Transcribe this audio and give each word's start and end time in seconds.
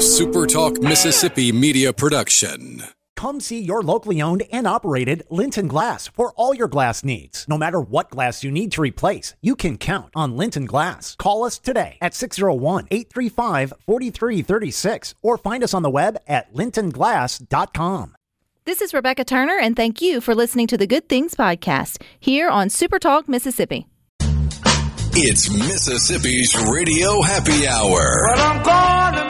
A 0.00 0.02
SuperTalk 0.02 0.82
Mississippi 0.82 1.52
media 1.52 1.92
production. 1.92 2.84
Come 3.16 3.38
see 3.38 3.60
your 3.60 3.82
locally 3.82 4.22
owned 4.22 4.44
and 4.50 4.66
operated 4.66 5.24
Linton 5.28 5.68
Glass 5.68 6.08
for 6.08 6.32
all 6.36 6.54
your 6.54 6.68
glass 6.68 7.04
needs. 7.04 7.44
No 7.46 7.58
matter 7.58 7.82
what 7.82 8.08
glass 8.08 8.42
you 8.42 8.50
need 8.50 8.72
to 8.72 8.80
replace, 8.80 9.34
you 9.42 9.54
can 9.54 9.76
count 9.76 10.08
on 10.16 10.38
Linton 10.38 10.64
Glass. 10.64 11.16
Call 11.16 11.44
us 11.44 11.58
today 11.58 11.98
at 12.00 12.14
601 12.14 12.88
835 12.90 13.74
4336 13.84 15.14
or 15.20 15.36
find 15.36 15.62
us 15.62 15.74
on 15.74 15.82
the 15.82 15.90
web 15.90 16.16
at 16.26 16.50
lintonglass.com. 16.54 18.16
This 18.64 18.80
is 18.80 18.94
Rebecca 18.94 19.24
Turner, 19.26 19.58
and 19.58 19.76
thank 19.76 20.00
you 20.00 20.22
for 20.22 20.34
listening 20.34 20.66
to 20.68 20.78
the 20.78 20.86
Good 20.86 21.10
Things 21.10 21.34
Podcast 21.34 22.00
here 22.18 22.48
on 22.48 22.68
Supertalk 22.68 23.28
Mississippi. 23.28 23.86
It's 25.12 25.50
Mississippi's 25.50 26.56
Radio 26.72 27.20
Happy 27.20 27.66
Hour. 27.68 29.29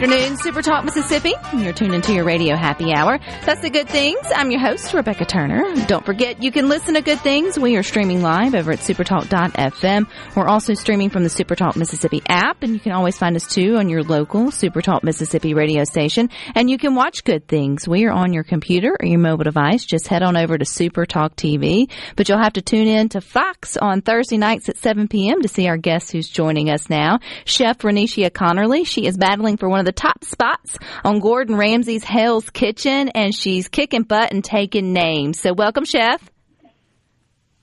Afternoon, 0.00 0.38
Super 0.38 0.62
Talk 0.62 0.86
Mississippi. 0.86 1.34
You're 1.54 1.74
tuned 1.74 1.92
into 1.92 2.14
your 2.14 2.24
radio 2.24 2.56
happy 2.56 2.90
hour. 2.94 3.18
That's 3.44 3.60
the 3.60 3.68
good 3.68 3.86
things. 3.86 4.18
I'm 4.34 4.50
your 4.50 4.60
host, 4.60 4.94
Rebecca 4.94 5.26
Turner. 5.26 5.74
Don't 5.88 6.06
forget, 6.06 6.42
you 6.42 6.50
can 6.50 6.70
listen 6.70 6.94
to 6.94 7.02
good 7.02 7.20
things. 7.20 7.58
We 7.58 7.76
are 7.76 7.82
streaming 7.82 8.22
live 8.22 8.54
over 8.54 8.72
at 8.72 8.78
supertalk.fm. 8.78 10.06
We're 10.34 10.48
also 10.48 10.72
streaming 10.72 11.10
from 11.10 11.22
the 11.22 11.28
Supertalk 11.28 11.76
Mississippi 11.76 12.22
app, 12.26 12.62
and 12.62 12.72
you 12.72 12.80
can 12.80 12.92
always 12.92 13.18
find 13.18 13.36
us 13.36 13.46
too 13.46 13.76
on 13.76 13.90
your 13.90 14.02
local 14.02 14.46
Supertalk 14.46 15.02
Mississippi 15.02 15.52
radio 15.52 15.84
station. 15.84 16.30
And 16.54 16.70
you 16.70 16.78
can 16.78 16.94
watch 16.94 17.22
good 17.22 17.46
things. 17.46 17.86
We 17.86 18.06
are 18.06 18.12
on 18.12 18.32
your 18.32 18.44
computer 18.44 18.96
or 18.98 19.06
your 19.06 19.20
mobile 19.20 19.44
device. 19.44 19.84
Just 19.84 20.08
head 20.08 20.22
on 20.22 20.34
over 20.34 20.56
to 20.56 20.64
Supertalk 20.64 21.34
TV. 21.34 21.90
But 22.16 22.26
you'll 22.26 22.42
have 22.42 22.54
to 22.54 22.62
tune 22.62 22.88
in 22.88 23.10
to 23.10 23.20
Fox 23.20 23.76
on 23.76 24.00
Thursday 24.00 24.38
nights 24.38 24.70
at 24.70 24.78
7 24.78 25.08
p.m. 25.08 25.42
to 25.42 25.48
see 25.48 25.68
our 25.68 25.76
guest 25.76 26.10
who's 26.10 26.30
joining 26.30 26.70
us 26.70 26.88
now, 26.88 27.18
Chef 27.44 27.76
Raneisha 27.80 28.30
Conerly. 28.30 28.86
She 28.86 29.04
is 29.04 29.18
battling 29.18 29.58
for 29.58 29.68
one 29.68 29.78
of 29.80 29.84
the 29.84 29.89
top 29.92 30.24
spots 30.24 30.78
on 31.04 31.20
Gordon 31.20 31.56
Ramsay's 31.56 32.04
Hell's 32.04 32.50
Kitchen, 32.50 33.08
and 33.10 33.34
she's 33.34 33.68
kicking 33.68 34.02
butt 34.02 34.32
and 34.32 34.44
taking 34.44 34.92
names. 34.92 35.40
So, 35.40 35.52
welcome, 35.52 35.84
Chef. 35.84 36.30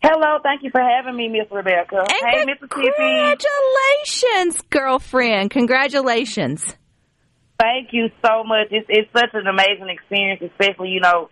Hello, 0.03 0.38
thank 0.44 0.64
you 0.64 0.70
for 0.70 0.81
having 0.81 1.16
me, 1.16 1.28
Miss 1.28 1.52
Rebecca. 1.52 1.98
And 1.98 2.09
hey, 2.09 2.45
Mississippi. 2.45 2.81
Congratulations, 2.95 4.61
girlfriend. 4.70 5.52
Congratulations. 5.52 6.75
Thank 7.59 7.89
you 7.92 8.09
so 8.23 8.44
much. 8.44 8.67
It's, 8.70 8.86
it's 8.89 9.11
such 9.11 9.31
an 9.33 9.48
amazing 9.48 9.89
experience, 9.89 10.42
especially, 10.44 10.89
you 10.89 11.02
know, 11.02 11.30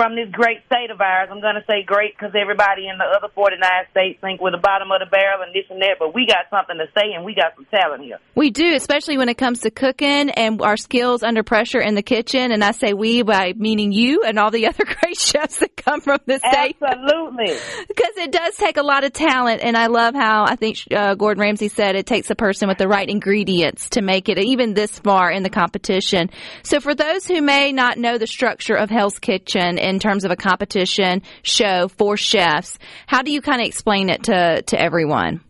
from 0.00 0.16
this 0.16 0.30
great 0.32 0.64
state 0.64 0.90
of 0.90 0.98
ours. 0.98 1.28
I'm 1.30 1.42
going 1.42 1.56
to 1.56 1.64
say 1.68 1.82
great 1.84 2.16
because 2.16 2.32
everybody 2.34 2.88
in 2.88 2.96
the 2.96 3.04
other 3.04 3.28
49 3.34 3.60
states 3.90 4.18
think 4.22 4.40
we're 4.40 4.50
the 4.50 4.56
bottom 4.56 4.88
of 4.90 5.00
the 5.00 5.04
barrel 5.04 5.42
and 5.44 5.52
this 5.52 5.68
and 5.68 5.82
that, 5.82 5.96
but 5.98 6.14
we 6.14 6.24
got 6.24 6.48
something 6.48 6.78
to 6.78 6.86
say 6.96 7.12
and 7.12 7.22
we 7.22 7.34
got 7.34 7.52
some 7.54 7.66
talent 7.70 8.04
here. 8.04 8.16
We 8.34 8.48
do, 8.48 8.72
especially 8.74 9.18
when 9.18 9.28
it 9.28 9.36
comes 9.36 9.60
to 9.60 9.70
cooking 9.70 10.30
and 10.30 10.62
our 10.62 10.78
skills 10.78 11.22
under 11.22 11.42
pressure 11.42 11.80
in 11.80 11.96
the 11.96 12.02
kitchen. 12.02 12.50
And 12.50 12.64
I 12.64 12.70
say 12.70 12.94
we 12.94 13.20
by 13.20 13.52
meaning 13.54 13.92
you 13.92 14.22
and 14.22 14.38
all 14.38 14.50
the 14.50 14.66
other 14.68 14.84
great 14.86 15.18
chefs 15.18 15.58
that 15.58 15.76
come 15.76 16.00
from 16.00 16.20
the 16.24 16.38
state. 16.38 16.76
Absolutely. 16.80 17.58
because 17.88 18.16
it 18.16 18.32
does 18.32 18.56
take 18.56 18.78
a 18.78 18.82
lot 18.82 19.04
of 19.04 19.12
talent. 19.12 19.60
And 19.62 19.76
I 19.76 19.88
love 19.88 20.14
how 20.14 20.44
I 20.44 20.56
think 20.56 20.78
uh, 20.90 21.14
Gordon 21.14 21.42
Ramsay 21.42 21.68
said 21.68 21.94
it 21.94 22.06
takes 22.06 22.30
a 22.30 22.34
person 22.34 22.68
with 22.68 22.78
the 22.78 22.88
right 22.88 23.06
ingredients 23.06 23.90
to 23.90 24.00
make 24.00 24.30
it 24.30 24.38
even 24.38 24.72
this 24.72 24.98
far 24.98 25.30
in 25.30 25.42
the 25.42 25.50
competition. 25.50 26.30
So 26.62 26.80
for 26.80 26.94
those 26.94 27.26
who 27.26 27.42
may 27.42 27.72
not 27.72 27.98
know 27.98 28.16
the 28.16 28.26
structure 28.26 28.76
of 28.76 28.88
Hell's 28.88 29.18
Kitchen 29.18 29.76
in 29.90 29.98
terms 29.98 30.24
of 30.24 30.30
a 30.30 30.36
competition 30.36 31.22
show 31.42 31.88
for 31.88 32.16
chefs, 32.16 32.78
how 33.06 33.22
do 33.22 33.30
you 33.30 33.42
kind 33.42 33.60
of 33.60 33.66
explain 33.66 34.08
it 34.08 34.24
to, 34.24 34.62
to 34.62 34.80
everyone? 34.80 35.40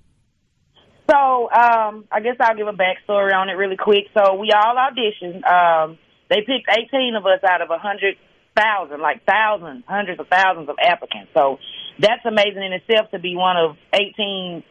So, 1.10 1.50
um, 1.50 2.04
I 2.10 2.20
guess 2.22 2.36
I'll 2.40 2.56
give 2.56 2.68
a 2.68 2.72
backstory 2.72 3.34
on 3.34 3.48
it 3.48 3.54
really 3.54 3.76
quick. 3.76 4.06
So, 4.14 4.34
we 4.34 4.52
all 4.52 4.76
auditioned. 4.76 5.42
Um, 5.44 5.98
they 6.28 6.42
picked 6.46 6.70
18 6.70 7.16
of 7.16 7.26
us 7.26 7.42
out 7.42 7.62
of 7.62 7.68
a 7.68 7.82
100,000, 7.82 9.00
like 9.00 9.24
thousands, 9.26 9.82
hundreds 9.88 10.20
of 10.20 10.28
thousands 10.28 10.68
of 10.68 10.76
applicants. 10.80 11.32
So, 11.34 11.58
that's 11.98 12.24
amazing 12.24 12.62
in 12.62 12.72
itself 12.72 13.10
to 13.10 13.18
be 13.18 13.34
one 13.34 13.56
of 13.56 13.76
18 13.92 14.62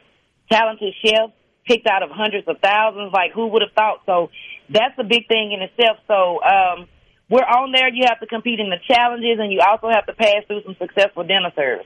talented 0.50 0.94
chefs 1.04 1.34
picked 1.68 1.88
out 1.88 2.04
of 2.04 2.10
hundreds 2.10 2.48
of 2.48 2.56
thousands. 2.64 3.12
Like, 3.14 3.34
who 3.34 3.48
would 3.48 3.62
have 3.62 3.76
thought? 3.76 4.04
So, 4.06 4.30
that's 4.70 4.96
a 4.98 5.04
big 5.04 5.28
thing 5.28 5.52
in 5.52 5.62
itself. 5.62 5.98
So, 6.08 6.40
um, 6.42 6.88
we're 7.30 7.42
on 7.42 7.72
there. 7.72 7.90
You 7.94 8.06
have 8.08 8.20
to 8.20 8.28
compete 8.28 8.60
in 8.60 8.70
the 8.70 8.78
challenges, 8.88 9.38
and 9.40 9.52
you 9.52 9.62
also 9.66 9.88
have 9.90 10.06
to 10.08 10.14
pass 10.14 10.44
through 10.48 10.64
some 10.64 10.76
successful 10.80 11.24
dinner 11.24 11.52
service. 11.56 11.86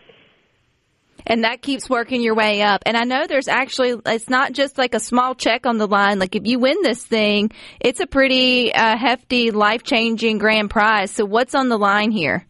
And 1.26 1.44
that 1.44 1.62
keeps 1.62 1.90
working 1.90 2.22
your 2.22 2.36
way 2.36 2.62
up. 2.62 2.82
And 2.86 2.98
I 2.98 3.04
know 3.04 3.26
there's 3.28 3.48
actually, 3.48 3.96
it's 4.06 4.30
not 4.30 4.52
just 4.52 4.78
like 4.78 4.94
a 4.94 5.00
small 5.00 5.36
check 5.36 5.66
on 5.66 5.78
the 5.78 5.88
line. 5.88 6.20
Like 6.20 6.36
if 6.36 6.46
you 6.46 6.60
win 6.60 6.78
this 6.82 7.04
thing, 7.04 7.52
it's 7.80 8.02
a 8.02 8.08
pretty 8.08 8.74
uh, 8.74 8.98
hefty, 8.98 9.52
life 9.52 9.84
changing 9.84 10.38
grand 10.38 10.70
prize. 10.70 11.12
So 11.12 11.24
what's 11.24 11.56
on 11.56 11.70
the 11.70 11.78
line 11.78 12.12
here? 12.12 12.46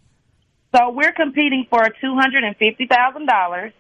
So 0.75 0.89
we're 0.89 1.11
competing 1.11 1.67
for 1.69 1.83
$250,000 2.03 3.73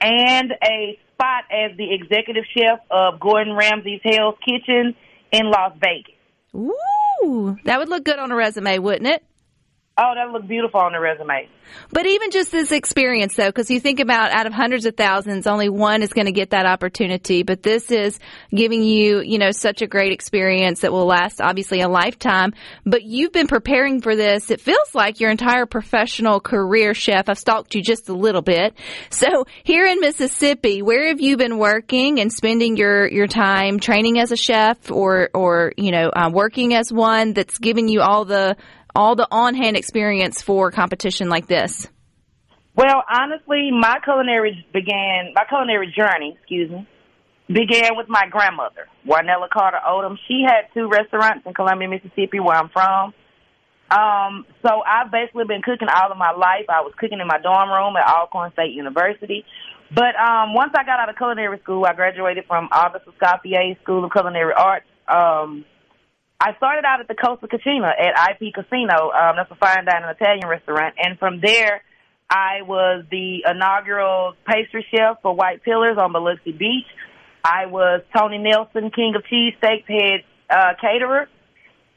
and 0.00 0.52
a 0.62 0.98
spot 1.14 1.44
as 1.50 1.76
the 1.76 1.92
executive 1.92 2.44
chef 2.56 2.78
of 2.90 3.18
Gordon 3.18 3.54
Ramsay's 3.56 4.00
Hell's 4.04 4.36
Kitchen 4.46 4.94
in 5.32 5.50
Las 5.50 5.72
Vegas. 5.80 6.14
Ooh, 6.54 6.74
that 7.64 7.78
would 7.78 7.88
look 7.88 8.04
good 8.04 8.18
on 8.18 8.32
a 8.32 8.36
resume, 8.36 8.78
wouldn't 8.78 9.06
it? 9.06 9.22
Oh, 9.98 10.12
that 10.14 10.30
look 10.32 10.48
beautiful 10.48 10.80
on 10.80 10.92
the 10.92 11.00
resume. 11.00 11.48
But 11.92 12.06
even 12.06 12.30
just 12.30 12.50
this 12.50 12.72
experience, 12.72 13.34
though, 13.36 13.48
because 13.48 13.70
you 13.70 13.80
think 13.80 14.00
about 14.00 14.30
out 14.30 14.46
of 14.46 14.52
hundreds 14.52 14.86
of 14.86 14.96
thousands, 14.96 15.46
only 15.46 15.68
one 15.68 16.02
is 16.02 16.12
going 16.12 16.26
to 16.26 16.32
get 16.32 16.50
that 16.50 16.64
opportunity. 16.64 17.42
But 17.42 17.62
this 17.62 17.90
is 17.90 18.18
giving 18.50 18.82
you, 18.82 19.20
you 19.20 19.38
know, 19.38 19.50
such 19.50 19.82
a 19.82 19.86
great 19.86 20.12
experience 20.12 20.80
that 20.80 20.92
will 20.92 21.06
last 21.06 21.40
obviously 21.40 21.80
a 21.80 21.88
lifetime. 21.88 22.54
But 22.86 23.02
you've 23.02 23.32
been 23.32 23.46
preparing 23.46 24.00
for 24.00 24.16
this. 24.16 24.50
It 24.50 24.60
feels 24.60 24.94
like 24.94 25.20
your 25.20 25.30
entire 25.30 25.66
professional 25.66 26.40
career, 26.40 26.94
chef. 26.94 27.28
I've 27.28 27.38
stalked 27.38 27.74
you 27.74 27.82
just 27.82 28.08
a 28.08 28.14
little 28.14 28.42
bit. 28.42 28.74
So 29.10 29.44
here 29.64 29.86
in 29.86 30.00
Mississippi, 30.00 30.80
where 30.80 31.08
have 31.08 31.20
you 31.20 31.36
been 31.36 31.58
working 31.58 32.20
and 32.20 32.32
spending 32.32 32.76
your 32.76 33.06
your 33.06 33.26
time 33.26 33.80
training 33.80 34.18
as 34.18 34.32
a 34.32 34.36
chef, 34.36 34.90
or 34.90 35.28
or 35.34 35.72
you 35.76 35.90
know, 35.90 36.08
uh, 36.08 36.30
working 36.32 36.74
as 36.74 36.90
one 36.90 37.34
that's 37.34 37.58
giving 37.58 37.88
you 37.88 38.00
all 38.00 38.24
the 38.24 38.56
all 38.94 39.16
the 39.16 39.28
on 39.30 39.54
hand 39.54 39.76
experience 39.76 40.42
for 40.42 40.70
competition 40.70 41.28
like 41.28 41.46
this? 41.46 41.88
Well, 42.74 43.02
honestly, 43.10 43.70
my 43.72 43.98
culinary 44.04 44.64
began 44.72 45.32
my 45.34 45.44
culinary 45.48 45.92
journey, 45.96 46.36
excuse 46.38 46.70
me, 46.70 46.88
began 47.48 47.96
with 47.96 48.08
my 48.08 48.26
grandmother, 48.30 48.86
Warnella 49.06 49.50
Carter 49.52 49.78
Odom. 49.86 50.16
She 50.28 50.44
had 50.46 50.72
two 50.72 50.88
restaurants 50.88 51.46
in 51.46 51.54
Columbia, 51.54 51.88
Mississippi, 51.88 52.40
where 52.40 52.56
I'm 52.56 52.68
from. 52.68 53.12
Um, 53.90 54.46
so 54.62 54.82
I've 54.86 55.10
basically 55.10 55.44
been 55.46 55.62
cooking 55.62 55.88
all 55.88 56.12
of 56.12 56.16
my 56.16 56.30
life. 56.30 56.66
I 56.68 56.82
was 56.82 56.92
cooking 56.96 57.18
in 57.18 57.26
my 57.26 57.40
dorm 57.42 57.70
room 57.70 57.96
at 57.96 58.06
Alcorn 58.06 58.52
State 58.52 58.72
University. 58.72 59.44
But 59.92 60.14
um, 60.14 60.54
once 60.54 60.72
I 60.78 60.84
got 60.84 61.00
out 61.00 61.08
of 61.08 61.16
culinary 61.16 61.58
school, 61.58 61.84
I 61.84 61.94
graduated 61.94 62.44
from 62.46 62.68
Auguste 62.70 63.06
Escoffier 63.06 63.80
School 63.82 64.04
of 64.04 64.12
Culinary 64.12 64.52
Arts. 64.56 64.86
Um, 65.08 65.64
I 66.40 66.56
started 66.56 66.86
out 66.86 67.00
at 67.00 67.08
the 67.08 67.14
Costa 67.14 67.46
Cucina 67.46 67.92
at 67.92 68.30
IP 68.32 68.54
Casino. 68.54 69.10
Um, 69.12 69.36
that's 69.36 69.50
a 69.50 69.56
fine 69.56 69.84
dining 69.84 70.08
Italian 70.08 70.48
restaurant. 70.48 70.94
And 70.96 71.18
from 71.18 71.40
there, 71.40 71.82
I 72.30 72.62
was 72.62 73.04
the 73.10 73.44
inaugural 73.44 74.32
pastry 74.46 74.86
chef 74.90 75.20
for 75.20 75.34
White 75.34 75.62
Pillars 75.62 75.98
on 76.00 76.12
Biloxi 76.12 76.52
Beach. 76.52 76.86
I 77.44 77.66
was 77.66 78.02
Tony 78.16 78.38
Nelson, 78.38 78.90
King 78.90 79.14
of 79.16 79.24
Cheesesteaks 79.30 79.84
head 79.86 80.24
uh, 80.48 80.74
caterer. 80.80 81.28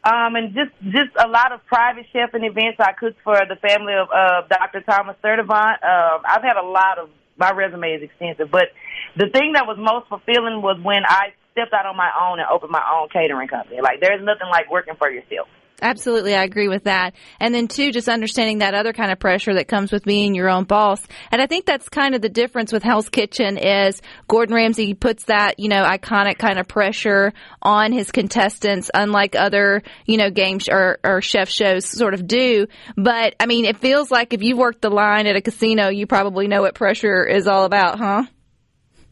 Um, 0.03 0.35
and 0.35 0.53
just 0.53 0.71
just 0.83 1.15
a 1.17 1.29
lot 1.29 1.53
of 1.53 1.65
private 1.65 2.05
chef 2.11 2.33
and 2.33 2.43
events. 2.43 2.77
I 2.79 2.91
cooked 2.91 3.19
for 3.23 3.39
the 3.47 3.55
family 3.55 3.93
of 3.93 4.09
uh, 4.11 4.41
Dr. 4.49 4.81
Thomas 4.81 5.15
Sturdivant. 5.23 5.79
Um, 5.79 6.21
I've 6.27 6.43
had 6.43 6.57
a 6.57 6.67
lot 6.67 6.99
of 6.99 7.09
my 7.37 7.51
resume 7.51 7.87
is 7.93 8.03
extensive, 8.03 8.51
but 8.51 8.67
the 9.15 9.29
thing 9.29 9.53
that 9.53 9.65
was 9.65 9.77
most 9.79 10.09
fulfilling 10.09 10.61
was 10.61 10.77
when 10.83 11.03
I 11.07 11.31
stepped 11.53 11.73
out 11.73 11.85
on 11.85 11.95
my 11.95 12.11
own 12.19 12.39
and 12.39 12.47
opened 12.51 12.71
my 12.71 12.83
own 12.83 13.07
catering 13.09 13.47
company. 13.47 13.79
Like 13.81 14.01
there's 14.01 14.21
nothing 14.21 14.49
like 14.51 14.69
working 14.69 14.95
for 14.99 15.09
yourself. 15.09 15.47
Absolutely, 15.81 16.33
I 16.33 16.43
agree 16.43 16.69
with 16.69 16.85
that. 16.85 17.13
And 17.41 17.53
then 17.53 17.67
two, 17.67 17.91
just 17.91 18.07
understanding 18.07 18.59
that 18.59 18.73
other 18.73 18.93
kind 18.93 19.11
of 19.11 19.19
pressure 19.19 19.55
that 19.55 19.67
comes 19.67 19.91
with 19.91 20.05
being 20.05 20.33
your 20.33 20.49
own 20.49 20.63
boss. 20.63 21.01
And 21.29 21.41
I 21.41 21.47
think 21.47 21.65
that's 21.65 21.89
kind 21.89 22.15
of 22.15 22.21
the 22.21 22.29
difference 22.29 22.71
with 22.71 22.83
Hell's 22.83 23.09
Kitchen 23.09 23.57
is 23.57 24.01
Gordon 24.29 24.55
Ramsay 24.55 24.93
puts 24.93 25.25
that, 25.25 25.59
you 25.59 25.67
know, 25.67 25.83
iconic 25.83 26.37
kind 26.37 26.57
of 26.57 26.69
pressure 26.69 27.33
on 27.61 27.91
his 27.91 28.11
contestants, 28.11 28.91
unlike 28.93 29.35
other, 29.35 29.83
you 30.05 30.15
know, 30.15 30.29
game 30.29 30.59
sh- 30.59 30.69
or, 30.71 30.99
or 31.03 31.21
chef 31.21 31.49
shows 31.49 31.85
sort 31.85 32.13
of 32.13 32.27
do. 32.27 32.67
But 32.95 33.35
I 33.39 33.45
mean, 33.45 33.65
it 33.65 33.77
feels 33.77 34.09
like 34.09 34.31
if 34.31 34.41
you've 34.41 34.57
worked 34.57 34.81
the 34.81 34.89
line 34.89 35.27
at 35.27 35.35
a 35.35 35.41
casino, 35.41 35.89
you 35.89 36.07
probably 36.07 36.47
know 36.47 36.61
what 36.61 36.75
pressure 36.75 37.25
is 37.25 37.45
all 37.45 37.65
about, 37.65 37.97
huh? 37.99 38.23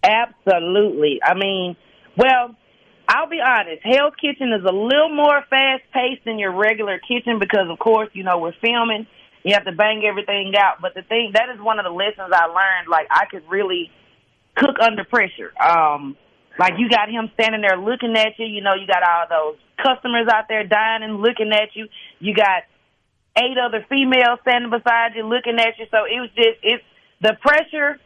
Absolutely. 0.03 1.19
I 1.21 1.33
mean, 1.33 1.75
well, 2.17 2.55
I'll 3.07 3.29
be 3.29 3.41
honest. 3.41 3.81
Hell's 3.83 4.13
Kitchen 4.21 4.53
is 4.53 4.63
a 4.63 4.71
little 4.71 5.13
more 5.13 5.43
fast 5.49 5.83
paced 5.93 6.23
than 6.25 6.39
your 6.39 6.53
regular 6.53 6.99
kitchen 6.99 7.39
because, 7.39 7.67
of 7.69 7.77
course, 7.79 8.09
you 8.13 8.23
know 8.23 8.37
we're 8.37 8.55
filming. 8.61 9.07
You 9.43 9.53
have 9.55 9.65
to 9.65 9.71
bang 9.71 10.03
everything 10.05 10.53
out. 10.57 10.81
But 10.81 10.93
the 10.93 11.01
thing 11.01 11.31
that 11.33 11.49
is 11.49 11.59
one 11.59 11.79
of 11.79 11.85
the 11.85 11.91
lessons 11.91 12.31
I 12.31 12.45
learned. 12.45 12.87
Like 12.89 13.07
I 13.09 13.25
could 13.25 13.43
really 13.49 13.91
cook 14.55 14.77
under 14.79 15.03
pressure. 15.03 15.51
Um, 15.59 16.15
like 16.59 16.73
you 16.77 16.89
got 16.89 17.09
him 17.09 17.31
standing 17.33 17.61
there 17.61 17.77
looking 17.77 18.15
at 18.15 18.37
you. 18.37 18.45
You 18.45 18.61
know, 18.61 18.75
you 18.75 18.87
got 18.87 19.03
all 19.03 19.25
those 19.29 19.59
customers 19.81 20.27
out 20.31 20.45
there 20.47 20.63
dining, 20.63 21.17
looking 21.17 21.51
at 21.51 21.75
you. 21.75 21.87
You 22.19 22.35
got 22.35 22.63
eight 23.37 23.57
other 23.57 23.85
females 23.89 24.39
standing 24.41 24.69
beside 24.69 25.15
you, 25.15 25.27
looking 25.27 25.59
at 25.59 25.79
you. 25.79 25.85
So 25.91 26.05
it 26.05 26.19
was 26.19 26.29
just 26.35 26.59
it's 26.61 26.83
the 27.21 27.33
pressure 27.41 27.99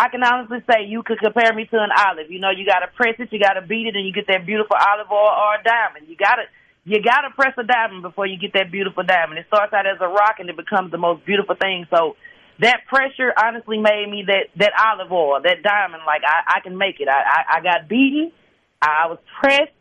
I 0.00 0.08
can 0.08 0.24
honestly 0.24 0.64
say 0.64 0.88
you 0.88 1.02
could 1.02 1.18
compare 1.18 1.52
me 1.52 1.66
to 1.66 1.76
an 1.76 1.90
olive. 1.92 2.30
You 2.30 2.40
know, 2.40 2.48
you 2.48 2.64
got 2.64 2.80
to 2.80 2.88
press 2.96 3.16
it, 3.18 3.28
you 3.30 3.38
got 3.38 3.60
to 3.60 3.66
beat 3.66 3.84
it, 3.86 3.94
and 3.94 4.06
you 4.06 4.14
get 4.14 4.26
that 4.28 4.46
beautiful 4.46 4.74
olive 4.74 5.12
oil 5.12 5.28
or 5.28 5.60
a 5.60 5.62
diamond. 5.62 6.08
You 6.08 6.16
got 6.16 6.36
to 6.36 6.44
you 6.86 7.02
got 7.02 7.28
to 7.28 7.30
press 7.36 7.52
a 7.58 7.64
diamond 7.64 8.00
before 8.00 8.24
you 8.24 8.38
get 8.38 8.54
that 8.54 8.72
beautiful 8.72 9.04
diamond. 9.04 9.38
It 9.38 9.46
starts 9.48 9.74
out 9.74 9.86
as 9.86 10.00
a 10.00 10.08
rock 10.08 10.36
and 10.38 10.48
it 10.48 10.56
becomes 10.56 10.90
the 10.90 10.96
most 10.96 11.26
beautiful 11.26 11.54
thing. 11.54 11.86
So 11.94 12.16
that 12.60 12.86
pressure 12.88 13.30
honestly 13.36 13.76
made 13.76 14.08
me 14.08 14.24
that 14.26 14.48
that 14.56 14.72
olive 14.72 15.12
oil, 15.12 15.38
that 15.44 15.62
diamond. 15.62 16.04
Like 16.06 16.22
I, 16.24 16.56
I 16.56 16.60
can 16.60 16.78
make 16.78 17.00
it. 17.00 17.08
I, 17.08 17.20
I 17.20 17.58
I 17.58 17.60
got 17.60 17.86
beaten, 17.86 18.32
I 18.80 19.06
was 19.08 19.18
pressed, 19.38 19.76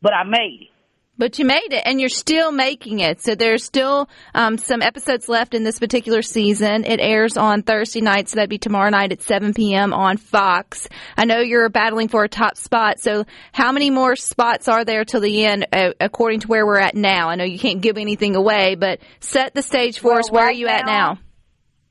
but 0.00 0.14
I 0.14 0.22
made 0.22 0.70
it. 0.70 0.73
But 1.16 1.38
you 1.38 1.44
made 1.44 1.72
it, 1.72 1.82
and 1.84 2.00
you're 2.00 2.08
still 2.08 2.50
making 2.50 2.98
it. 2.98 3.20
So 3.20 3.36
there's 3.36 3.62
still 3.62 4.08
um, 4.34 4.58
some 4.58 4.82
episodes 4.82 5.28
left 5.28 5.54
in 5.54 5.62
this 5.62 5.78
particular 5.78 6.22
season. 6.22 6.84
It 6.84 6.98
airs 7.00 7.36
on 7.36 7.62
Thursday 7.62 8.00
night, 8.00 8.28
so 8.28 8.36
that'd 8.36 8.50
be 8.50 8.58
tomorrow 8.58 8.90
night 8.90 9.12
at 9.12 9.22
7 9.22 9.54
p.m. 9.54 9.92
on 9.92 10.16
Fox. 10.16 10.88
I 11.16 11.24
know 11.24 11.38
you're 11.38 11.68
battling 11.68 12.08
for 12.08 12.24
a 12.24 12.28
top 12.28 12.56
spot. 12.56 12.98
So 12.98 13.26
how 13.52 13.70
many 13.70 13.90
more 13.90 14.16
spots 14.16 14.66
are 14.66 14.84
there 14.84 15.04
till 15.04 15.20
the 15.20 15.44
end, 15.44 15.68
uh, 15.72 15.90
according 16.00 16.40
to 16.40 16.48
where 16.48 16.66
we're 16.66 16.80
at 16.80 16.96
now? 16.96 17.28
I 17.28 17.36
know 17.36 17.44
you 17.44 17.60
can't 17.60 17.80
give 17.80 17.96
anything 17.96 18.34
away, 18.34 18.74
but 18.74 18.98
set 19.20 19.54
the 19.54 19.62
stage 19.62 20.00
for 20.00 20.10
well, 20.10 20.18
us. 20.18 20.32
Where 20.32 20.46
right 20.46 20.56
are 20.56 20.58
you 20.58 20.66
now, 20.66 20.74
at 20.74 20.86
now? 20.86 21.18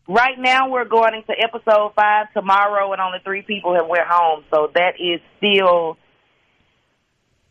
Right 0.09 0.37
now, 0.37 0.69
we're 0.69 0.83
going 0.83 1.13
into 1.15 1.33
episode 1.41 1.93
five 1.95 2.25
tomorrow, 2.33 2.91
and 2.91 2.99
only 2.99 3.19
three 3.23 3.43
people 3.43 3.73
have 3.75 3.87
went 3.87 4.05
home. 4.05 4.43
So 4.53 4.69
that 4.75 4.95
is 4.99 5.21
still 5.37 5.97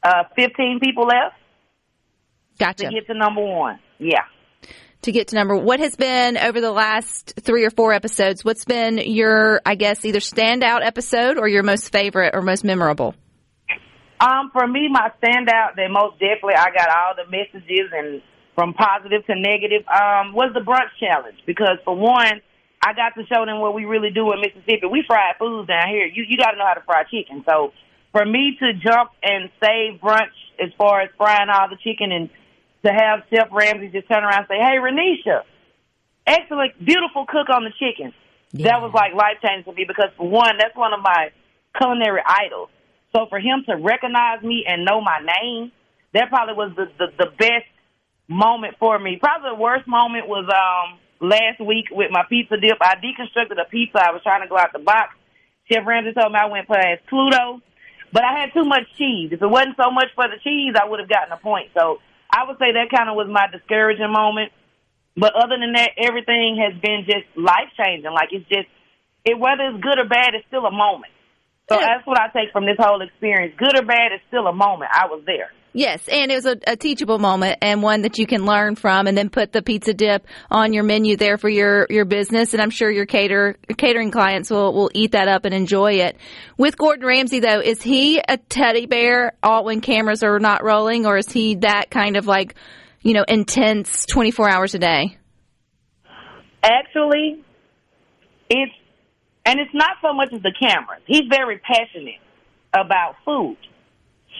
uh, 0.03 0.25
15 0.37 0.79
people 0.79 1.07
left. 1.07 1.37
Gotcha. 2.63 2.85
To 2.85 2.91
get 2.95 3.07
to 3.09 3.15
number 3.15 3.43
one. 3.43 3.81
Yeah. 3.99 4.23
To 5.03 5.11
get 5.11 5.29
to 5.29 5.35
number, 5.35 5.57
what 5.57 5.81
has 5.81 5.97
been 5.97 6.37
over 6.39 6.61
the 6.61 6.71
last 6.71 7.35
three 7.41 7.65
or 7.65 7.71
four 7.71 7.93
episodes? 7.93 8.45
What's 8.45 8.65
been 8.65 8.99
your, 8.99 9.61
I 9.67 9.75
guess, 9.75 10.05
either 10.05 10.21
standout 10.21 10.87
episode 10.87 11.39
or 11.39 11.49
your 11.49 11.65
most 11.65 11.91
favorite 11.91 12.37
or 12.37 12.41
most 12.43 12.63
memorable? 12.63 13.17
Um, 14.21 14.51
for 14.53 14.65
me, 14.65 14.89
my 14.89 15.11
standout 15.21 15.75
that 15.75 15.91
most 15.91 16.21
definitely 16.21 16.55
I 16.55 16.71
got 16.71 16.89
all 16.89 17.15
the 17.17 17.29
messages 17.29 17.91
and 17.91 18.23
from 18.55 18.75
positive 18.75 19.27
to 19.27 19.35
negative 19.35 19.83
um, 19.89 20.33
was 20.33 20.53
the 20.55 20.61
brunch 20.61 20.95
challenge 21.01 21.39
because 21.47 21.79
for 21.85 21.97
one, 21.97 22.41
I 22.81 22.93
got 22.95 23.19
to 23.21 23.27
show 23.27 23.45
them 23.45 23.59
what 23.59 23.75
we 23.75 23.85
really 23.87 24.11
do 24.11 24.31
in 24.33 24.41
Mississippi. 24.41 24.87
We 24.87 25.03
fry 25.05 25.33
foods 25.37 25.67
down 25.67 25.89
here. 25.89 26.07
You 26.07 26.25
you 26.29 26.37
got 26.37 26.53
to 26.53 26.59
know 26.59 26.67
how 26.67 26.75
to 26.75 26.85
fry 26.87 27.03
chicken. 27.11 27.43
So 27.49 27.73
for 28.13 28.25
me 28.25 28.57
to 28.61 28.73
jump 28.75 29.11
and 29.25 29.51
save 29.59 30.01
brunch 30.01 30.37
as 30.63 30.71
far 30.79 31.01
as 31.01 31.11
frying 31.17 31.49
all 31.51 31.69
the 31.69 31.79
chicken 31.83 32.13
and 32.13 32.31
to 32.85 32.93
have 32.93 33.21
Chef 33.31 33.49
Ramsay 33.53 33.89
just 33.89 34.09
turn 34.09 34.25
around 34.25 34.47
and 34.47 34.49
say, 34.49 34.59
"Hey, 34.59 34.77
Raneisha, 34.79 35.43
excellent, 36.27 36.85
beautiful 36.85 37.27
cook 37.27 37.49
on 37.51 37.65
the 37.65 37.73
chicken." 37.79 38.13
Yeah. 38.53 38.73
That 38.73 38.83
was 38.83 38.93
like 38.93 39.15
life 39.15 39.39
changing 39.43 39.65
to 39.65 39.73
me 39.73 39.85
because 39.87 40.11
for 40.17 40.29
one, 40.29 40.59
that's 40.59 40.77
one 40.77 40.93
of 40.93 41.01
my 41.01 41.31
culinary 41.77 42.21
idols. 42.27 42.69
So 43.15 43.27
for 43.29 43.39
him 43.39 43.65
to 43.67 43.77
recognize 43.77 44.43
me 44.43 44.65
and 44.67 44.85
know 44.85 45.01
my 45.01 45.21
name, 45.21 45.73
that 46.13 46.29
probably 46.29 46.55
was 46.55 46.73
the 46.77 46.87
the, 46.99 47.13
the 47.19 47.31
best 47.39 47.67
moment 48.29 48.77
for 48.79 48.99
me. 48.99 49.19
Probably 49.21 49.51
the 49.51 49.61
worst 49.61 49.87
moment 49.87 50.29
was 50.29 50.45
um 50.49 50.99
last 51.21 51.61
week 51.61 51.87
with 51.91 52.11
my 52.11 52.25
pizza 52.29 52.57
dip. 52.57 52.79
I 52.81 52.97
deconstructed 52.97 53.61
a 53.61 53.69
pizza. 53.69 54.05
I 54.05 54.13
was 54.13 54.23
trying 54.23 54.43
to 54.43 54.49
go 54.49 54.59
out 54.59 54.73
the 54.73 54.81
box. 54.81 55.15
Chef 55.71 55.87
Ramsay 55.87 56.13
told 56.13 56.33
me 56.33 56.39
I 56.39 56.47
went 56.47 56.69
past 56.69 57.07
Pluto, 57.09 57.63
but 58.13 58.25
I 58.25 58.41
had 58.41 58.53
too 58.53 58.65
much 58.65 58.85
cheese. 58.99 59.31
If 59.33 59.41
it 59.41 59.47
wasn't 59.47 59.77
so 59.77 59.91
much 59.91 60.09
for 60.15 60.27
the 60.29 60.37
cheese, 60.43 60.75
I 60.75 60.89
would 60.89 61.01
have 61.01 61.09
gotten 61.09 61.33
a 61.33 61.37
point. 61.37 61.71
So 61.75 62.01
I 62.33 62.45
would 62.49 62.59
say 62.59 62.73
that 62.73 62.89
kind 62.91 63.11
of 63.11 63.17
was 63.17 63.29
my 63.31 63.47
discouraging 63.53 64.11
moment. 64.11 64.53
But 65.17 65.35
other 65.37 65.59
than 65.61 65.73
that, 65.75 65.91
everything 65.99 66.57
has 66.65 66.73
been 66.81 67.05
just 67.05 67.29
life 67.37 67.69
changing. 67.77 68.11
Like 68.13 68.33
it's 68.33 68.49
just, 68.49 68.67
it 69.25 69.39
whether 69.39 69.69
it's 69.69 69.83
good 69.83 69.99
or 69.99 70.09
bad, 70.09 70.35
it's 70.35 70.47
still 70.49 70.65
a 70.65 70.73
moment. 70.73 71.13
So 71.69 71.79
Yeah. 71.79 71.87
that's 71.87 72.07
what 72.07 72.19
I 72.19 72.29
take 72.29 72.51
from 72.53 72.65
this 72.65 72.77
whole 72.81 73.03
experience. 73.03 73.55
Good 73.59 73.79
or 73.79 73.85
bad, 73.85 74.13
it's 74.13 74.25
still 74.29 74.47
a 74.47 74.53
moment. 74.53 74.91
I 74.93 75.07
was 75.07 75.23
there. 75.27 75.53
Yes, 75.75 76.07
and 76.07 76.31
it 76.31 76.35
was 76.35 76.45
a, 76.45 76.57
a 76.67 76.77
teachable 76.77 77.19
moment 77.19 77.59
and 77.63 77.83
one 77.83 78.03
that 78.03 78.19
you 78.19 78.27
can 78.27 78.45
learn 78.45 78.77
from, 78.77 79.07
and 79.07 79.17
then 79.17 79.31
put 79.31 79.53
the 79.53 79.63
pizza 79.63 79.95
dip 79.95 80.27
on 80.51 80.75
your 80.75 80.85
menu 80.85 81.17
there 81.17 81.39
for 81.39 81.49
your 81.49 81.87
your 81.89 82.05
business. 82.05 82.53
And 82.53 82.61
I'm 82.61 82.69
sure 82.69 82.91
your 82.91 83.07
cater 83.07 83.57
catering 83.79 84.11
clients 84.11 84.51
will 84.51 84.75
will 84.75 84.91
eat 84.93 85.13
that 85.13 85.29
up 85.29 85.47
and 85.47 85.55
enjoy 85.55 85.95
it. 85.95 86.19
With 86.59 86.77
Gordon 86.77 87.07
Ramsay 87.07 87.41
though, 87.41 87.61
is 87.61 87.81
he 87.81 88.19
a 88.19 88.37
teddy 88.37 88.85
bear 88.85 89.33
all 89.43 89.65
when 89.65 89.81
cameras 89.81 90.23
are 90.23 90.39
not 90.39 90.63
rolling, 90.63 91.07
or 91.07 91.17
is 91.17 91.33
he 91.33 91.55
that 91.57 91.91
kind 91.91 92.17
of 92.17 92.27
like 92.27 92.55
you 93.01 93.15
know 93.15 93.25
intense 93.27 94.05
24 94.07 94.51
hours 94.51 94.75
a 94.75 94.79
day? 94.79 95.17
Actually, 96.63 97.43
it's 98.51 98.73
and 99.47 99.59
it's 99.59 99.75
not 99.75 99.97
so 100.03 100.13
much 100.13 100.33
as 100.33 100.43
the 100.43 100.53
cameras. 100.53 101.03
He's 101.07 101.25
very 101.31 101.59
passionate 101.59 102.21
about 102.75 103.17
food. 103.25 103.57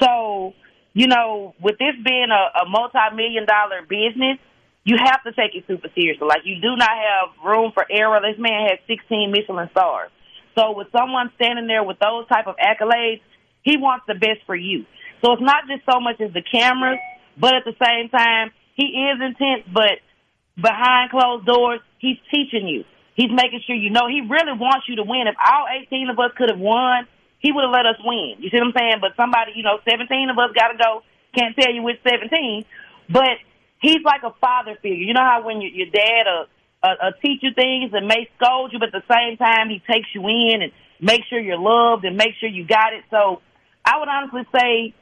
So, 0.01 0.55
you 0.93 1.07
know, 1.07 1.55
with 1.61 1.79
this 1.79 1.97
being 2.05 2.29
a, 2.31 2.63
a 2.63 2.69
multi-million 2.69 3.47
dollar 3.47 3.83
business, 3.83 4.39
you 4.85 4.97
have 4.99 5.23
to 5.25 5.33
take 5.33 5.55
it 5.55 5.65
super 5.67 5.89
seriously. 5.95 6.27
Like 6.27 6.43
you 6.45 6.61
do 6.61 6.77
not 6.77 6.91
have 6.91 7.45
room 7.45 7.71
for 7.73 7.87
error. 7.89 8.21
This 8.21 8.39
man 8.39 8.69
has 8.69 8.79
16 8.87 9.31
Michelin 9.31 9.69
stars. 9.71 10.11
So 10.59 10.77
with 10.77 10.89
someone 10.93 11.31
standing 11.37 11.67
there 11.67 11.83
with 11.83 11.99
those 11.99 12.27
type 12.29 12.47
of 12.47 12.57
accolades, 12.57 13.23
he 13.63 13.77
wants 13.79 14.05
the 14.07 14.15
best 14.15 14.45
for 14.45 14.57
you. 14.57 14.85
So 15.25 15.33
it's 15.33 15.43
not 15.43 15.65
just 15.69 15.87
so 15.89 16.01
much 16.01 16.21
as 16.21 16.33
the 16.35 16.43
cameras, 16.43 16.99
but 17.39 17.55
at 17.55 17.65
the 17.65 17.77
same 17.79 18.11
time, 18.11 18.51
he 18.75 19.07
is 19.09 19.21
intense, 19.23 19.65
but 19.73 20.03
behind 20.61 21.11
closed 21.11 21.47
doors, 21.47 21.81
he's 21.99 22.19
teaching 22.31 22.67
you. 22.67 22.85
He's 23.15 23.31
making 23.31 23.61
sure 23.67 23.77
you 23.77 23.91
know 23.91 24.09
he 24.09 24.21
really 24.21 24.57
wants 24.57 24.89
you 24.89 24.97
to 24.97 25.05
win. 25.05 25.29
If 25.29 25.37
all 25.39 25.67
18 25.69 26.09
of 26.11 26.19
us 26.19 26.33
could 26.37 26.51
have 26.51 26.59
won, 26.59 27.07
he 27.43 27.51
would 27.53 27.65
have 27.67 27.75
let 27.75 27.87
us 27.87 27.99
win. 28.05 28.39
You 28.39 28.49
see 28.49 28.57
what 28.57 28.71
I'm 28.71 28.79
saying? 28.79 28.99
But 29.03 29.19
somebody, 29.19 29.53
you 29.59 29.63
know, 29.67 29.79
17 29.85 30.31
of 30.31 30.39
us 30.39 30.55
got 30.55 30.71
to 30.71 30.79
go. 30.79 31.03
Can't 31.37 31.57
tell 31.59 31.73
you 31.75 31.83
which 31.83 31.99
17. 32.07 32.65
But 33.11 33.43
he's 33.83 34.03
like 34.05 34.23
a 34.23 34.33
father 34.41 34.79
figure. 34.81 35.03
You 35.03 35.13
know 35.13 35.27
how 35.27 35.45
when 35.45 35.61
your, 35.61 35.71
your 35.71 35.91
dad 35.91 36.25
uh, 36.31 36.45
uh, 36.87 36.95
uh, 37.03 37.11
teach 37.21 37.43
you 37.43 37.51
things 37.53 37.91
and 37.93 38.07
may 38.07 38.31
scold 38.39 38.73
you, 38.73 38.79
but 38.79 38.95
at 38.95 39.03
the 39.03 39.09
same 39.13 39.37
time 39.37 39.69
he 39.69 39.83
takes 39.83 40.09
you 40.15 40.23
in 40.29 40.63
and 40.63 40.73
make 41.01 41.23
sure 41.29 41.41
you're 41.41 41.59
loved 41.59 42.05
and 42.05 42.17
make 42.17 42.39
sure 42.39 42.49
you 42.49 42.65
got 42.67 42.95
it. 42.95 43.05
So 43.11 43.43
I 43.85 43.99
would 43.99 44.09
honestly 44.09 44.47
say 44.55 44.95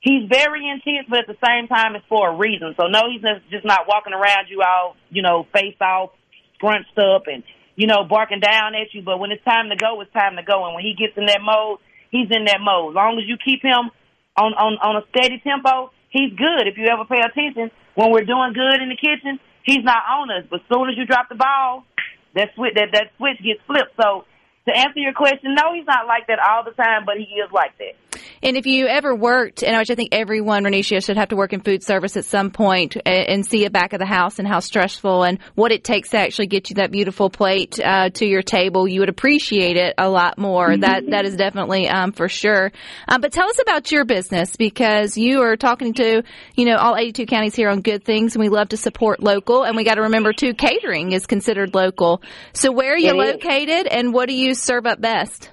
he's 0.00 0.28
very 0.28 0.68
intense, 0.68 1.06
but 1.08 1.20
at 1.20 1.26
the 1.26 1.38
same 1.44 1.68
time, 1.68 1.96
it's 1.96 2.04
for 2.08 2.30
a 2.30 2.36
reason. 2.36 2.74
So 2.76 2.88
no, 2.88 3.08
he's 3.10 3.22
just- 3.50 3.64
not 3.64 3.86
walking 3.88 4.12
around 4.12 4.48
you 4.48 4.62
all, 4.62 4.96
you 5.10 5.22
know, 5.22 5.46
face 5.52 5.76
off, 5.80 6.10
scrunched 6.54 6.98
up, 6.98 7.26
and 7.26 7.42
you 7.80 7.86
know, 7.86 8.04
barking 8.04 8.40
down 8.40 8.74
at 8.74 8.92
you. 8.92 9.00
But 9.00 9.16
when 9.16 9.32
it's 9.32 9.42
time 9.42 9.70
to 9.70 9.76
go, 9.76 9.98
it's 10.02 10.12
time 10.12 10.36
to 10.36 10.42
go. 10.42 10.66
And 10.66 10.74
when 10.74 10.84
he 10.84 10.92
gets 10.92 11.16
in 11.16 11.24
that 11.32 11.40
mode, 11.40 11.78
he's 12.10 12.28
in 12.28 12.44
that 12.44 12.60
mode. 12.60 12.92
As 12.92 12.96
long 13.00 13.16
as 13.16 13.24
you 13.24 13.40
keep 13.40 13.64
him 13.64 13.88
on 14.36 14.52
on 14.52 14.76
on 14.84 15.00
a 15.00 15.04
steady 15.08 15.40
tempo, 15.40 15.88
he's 16.12 16.28
good. 16.36 16.68
If 16.68 16.76
you 16.76 16.92
ever 16.92 17.08
pay 17.08 17.24
attention, 17.24 17.72
when 17.96 18.12
we're 18.12 18.28
doing 18.28 18.52
good 18.52 18.84
in 18.84 18.92
the 18.92 19.00
kitchen, 19.00 19.40
he's 19.64 19.80
not 19.80 20.04
on 20.12 20.28
us. 20.28 20.44
But 20.50 20.60
as 20.60 20.68
soon 20.68 20.92
as 20.92 21.00
you 21.00 21.08
drop 21.08 21.32
the 21.32 21.40
ball, 21.40 21.88
that 22.36 22.52
switch 22.54 22.76
that 22.76 22.92
that 22.92 23.16
switch 23.16 23.40
gets 23.40 23.64
flipped. 23.64 23.96
So 23.96 24.28
to 24.68 24.76
answer 24.76 25.00
your 25.00 25.16
question, 25.16 25.56
no, 25.56 25.72
he's 25.72 25.88
not 25.88 26.04
like 26.04 26.28
that 26.28 26.36
all 26.36 26.60
the 26.68 26.76
time, 26.76 27.08
but 27.08 27.16
he 27.16 27.40
is 27.40 27.48
like 27.48 27.80
that. 27.80 27.96
And 28.42 28.56
if 28.56 28.66
you 28.66 28.86
ever 28.86 29.14
worked, 29.14 29.62
and 29.62 29.76
which 29.76 29.90
I 29.90 29.94
think 29.94 30.10
everyone, 30.12 30.64
Raneisha, 30.64 31.04
should 31.04 31.16
have 31.16 31.28
to 31.30 31.36
work 31.36 31.52
in 31.52 31.60
food 31.60 31.82
service 31.82 32.16
at 32.16 32.24
some 32.24 32.50
point 32.50 32.96
and, 32.96 33.28
and 33.28 33.46
see 33.46 33.64
a 33.64 33.70
back 33.70 33.92
of 33.92 33.98
the 33.98 34.06
house 34.06 34.38
and 34.38 34.48
how 34.48 34.60
stressful 34.60 35.24
and 35.24 35.38
what 35.54 35.72
it 35.72 35.84
takes 35.84 36.10
to 36.10 36.18
actually 36.18 36.46
get 36.46 36.70
you 36.70 36.74
that 36.74 36.90
beautiful 36.90 37.30
plate 37.30 37.78
uh, 37.80 38.10
to 38.10 38.26
your 38.26 38.42
table, 38.42 38.86
you 38.88 39.00
would 39.00 39.08
appreciate 39.08 39.76
it 39.76 39.94
a 39.98 40.08
lot 40.08 40.38
more. 40.38 40.68
Mm-hmm. 40.68 40.80
That 40.80 41.10
that 41.10 41.24
is 41.24 41.36
definitely 41.36 41.88
um, 41.88 42.12
for 42.12 42.28
sure. 42.28 42.72
Um, 43.08 43.20
but 43.20 43.32
tell 43.32 43.48
us 43.48 43.60
about 43.60 43.90
your 43.90 44.04
business 44.04 44.56
because 44.56 45.16
you 45.16 45.42
are 45.42 45.56
talking 45.56 45.94
to 45.94 46.22
you 46.54 46.64
know 46.64 46.76
all 46.76 46.96
82 46.96 47.26
counties 47.26 47.54
here 47.54 47.68
on 47.68 47.82
good 47.82 48.04
things, 48.04 48.34
and 48.34 48.42
we 48.42 48.48
love 48.48 48.70
to 48.70 48.76
support 48.76 49.20
local. 49.22 49.64
And 49.64 49.76
we 49.76 49.84
got 49.84 49.94
to 49.94 50.02
remember 50.02 50.32
too, 50.32 50.54
catering 50.54 51.12
is 51.12 51.26
considered 51.26 51.74
local. 51.74 52.22
So 52.52 52.72
where 52.72 52.94
are 52.94 52.98
you 52.98 53.10
it 53.10 53.16
located, 53.16 53.86
is. 53.86 53.92
and 53.92 54.12
what 54.12 54.28
do 54.28 54.34
you 54.34 54.54
serve 54.54 54.86
up 54.86 55.00
best? 55.00 55.50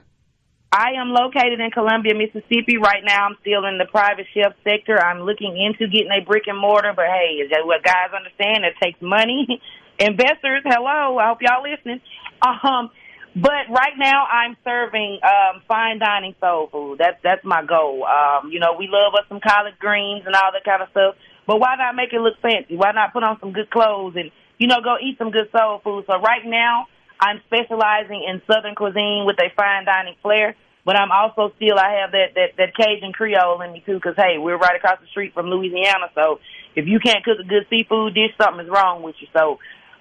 I 0.71 0.99
am 0.99 1.09
located 1.09 1.59
in 1.59 1.71
Columbia, 1.71 2.13
Mississippi. 2.13 2.77
Right 2.77 3.03
now, 3.03 3.25
I'm 3.25 3.37
still 3.41 3.65
in 3.65 3.77
the 3.77 3.85
private 3.85 4.27
chef 4.33 4.53
sector. 4.63 4.99
I'm 4.99 5.21
looking 5.21 5.55
into 5.57 5.87
getting 5.87 6.11
a 6.11 6.23
brick 6.23 6.43
and 6.47 6.57
mortar, 6.59 6.93
but 6.95 7.05
hey, 7.05 7.39
is 7.39 7.51
that 7.51 7.65
what 7.65 7.83
guys 7.83 8.11
understand? 8.15 8.65
It 8.65 8.75
takes 8.81 9.01
money. 9.01 9.61
Investors, 9.99 10.61
hello. 10.65 11.17
I 11.17 11.29
hope 11.29 11.39
y'all 11.41 11.63
listening. 11.63 12.01
Um, 12.41 12.91
but 13.35 13.69
right 13.69 13.93
now, 13.97 14.25
I'm 14.25 14.57
serving 14.63 15.19
um, 15.23 15.61
fine 15.67 15.99
dining 15.99 16.35
soul 16.39 16.67
food. 16.71 16.99
That's 16.99 17.17
that's 17.23 17.43
my 17.45 17.63
goal. 17.63 18.03
Um, 18.05 18.51
you 18.51 18.59
know, 18.59 18.75
we 18.77 18.87
love 18.91 19.13
us 19.13 19.25
some 19.29 19.39
collard 19.39 19.79
greens 19.79 20.23
and 20.25 20.35
all 20.35 20.51
that 20.53 20.63
kind 20.63 20.81
of 20.81 20.89
stuff. 20.89 21.15
But 21.45 21.59
why 21.59 21.75
not 21.77 21.95
make 21.95 22.13
it 22.13 22.19
look 22.19 22.39
fancy? 22.41 22.75
Why 22.75 22.91
not 22.91 23.13
put 23.13 23.23
on 23.23 23.39
some 23.39 23.53
good 23.53 23.69
clothes 23.69 24.15
and 24.17 24.31
you 24.57 24.67
know 24.67 24.81
go 24.83 24.97
eat 25.01 25.17
some 25.17 25.31
good 25.31 25.49
soul 25.51 25.81
food? 25.83 26.05
So 26.07 26.19
right 26.19 26.45
now, 26.45 26.87
I'm 27.19 27.41
specializing 27.47 28.23
in 28.27 28.41
Southern 28.45 28.75
cuisine 28.75 29.23
with 29.25 29.37
a 29.39 29.49
fine 29.55 29.85
dining 29.85 30.15
flair, 30.21 30.55
but 30.85 30.95
I'm 30.95 31.11
also 31.11 31.51
still 31.55 31.77
I 31.77 32.01
have 32.01 32.11
that 32.11 32.35
that, 32.35 32.49
that 32.57 32.75
Cajun 32.75 33.13
Creole 33.13 33.61
in 33.61 33.73
me 33.73 33.81
too. 33.85 33.95
Because 33.95 34.15
hey, 34.17 34.37
we're 34.37 34.57
right 34.57 34.75
across 34.75 34.99
the 35.01 35.07
street 35.07 35.33
from 35.33 35.47
Louisiana, 35.47 36.11
so 36.13 36.39
if 36.75 36.85
you 36.87 36.99
can't 36.99 37.23
cook 37.23 37.39
a 37.39 37.43
good 37.43 37.65
seafood 37.69 38.13
dish, 38.13 38.35
something 38.39 38.65
is 38.65 38.71
wrong 38.71 39.01
with 39.03 39.15
you. 39.19 39.27
So. 39.33 39.59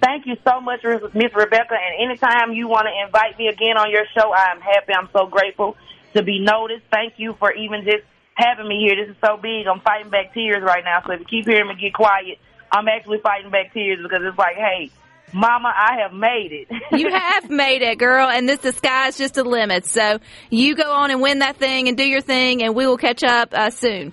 Thank 0.00 0.26
you 0.26 0.36
so 0.46 0.60
much, 0.60 0.80
Miss 0.82 1.34
Rebecca. 1.34 1.74
And 1.74 2.10
anytime 2.10 2.52
you 2.52 2.68
want 2.68 2.86
to 2.86 3.06
invite 3.06 3.38
me 3.38 3.48
again 3.48 3.76
on 3.76 3.90
your 3.90 4.04
show, 4.16 4.32
I 4.32 4.52
am 4.52 4.60
happy. 4.60 4.94
I'm 4.94 5.08
so 5.12 5.26
grateful 5.26 5.76
to 6.14 6.22
be 6.22 6.40
noticed. 6.40 6.84
Thank 6.90 7.14
you 7.18 7.34
for 7.38 7.52
even 7.52 7.84
just 7.84 8.04
having 8.34 8.66
me 8.66 8.78
here. 8.80 8.96
This 8.96 9.14
is 9.14 9.20
so 9.24 9.36
big. 9.36 9.66
I'm 9.66 9.80
fighting 9.80 10.10
back 10.10 10.32
tears 10.32 10.62
right 10.62 10.84
now. 10.84 11.02
So 11.06 11.12
if 11.12 11.20
you 11.20 11.26
keep 11.26 11.46
hearing 11.46 11.68
me 11.68 11.74
get 11.78 11.92
quiet, 11.92 12.38
I'm 12.72 12.88
actually 12.88 13.18
fighting 13.18 13.50
back 13.50 13.74
tears 13.74 13.98
because 14.02 14.20
it's 14.24 14.38
like, 14.38 14.56
hey, 14.56 14.90
Mama, 15.32 15.68
I 15.68 16.00
have 16.02 16.12
made 16.12 16.50
it. 16.52 16.68
you 16.98 17.10
have 17.10 17.50
made 17.50 17.82
it, 17.82 17.98
girl, 17.98 18.28
and 18.28 18.48
this 18.48 18.58
the 18.60 18.72
sky's 18.72 19.16
just 19.18 19.36
a 19.36 19.42
limit. 19.42 19.86
So 19.86 20.18
you 20.48 20.74
go 20.74 20.90
on 20.92 21.10
and 21.10 21.20
win 21.20 21.40
that 21.40 21.56
thing 21.56 21.88
and 21.88 21.96
do 21.96 22.04
your 22.04 22.20
thing, 22.20 22.62
and 22.62 22.74
we 22.74 22.86
will 22.86 22.96
catch 22.96 23.22
up 23.22 23.52
uh, 23.52 23.70
soon. 23.70 24.12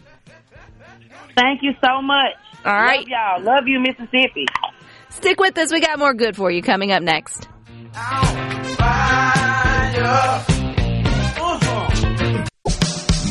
Thank 1.35 1.61
you 1.63 1.73
so 1.83 2.01
much. 2.01 2.33
All 2.65 2.73
right, 2.73 2.99
Love 2.99 3.07
y'all. 3.07 3.41
Love 3.43 3.67
you, 3.67 3.79
Mississippi. 3.79 4.45
Stick 5.09 5.39
with 5.39 5.57
us. 5.57 5.71
We 5.71 5.79
got 5.79 5.99
more 5.99 6.13
good 6.13 6.35
for 6.35 6.51
you 6.51 6.61
coming 6.61 6.91
up 6.91 7.01
next. 7.01 7.47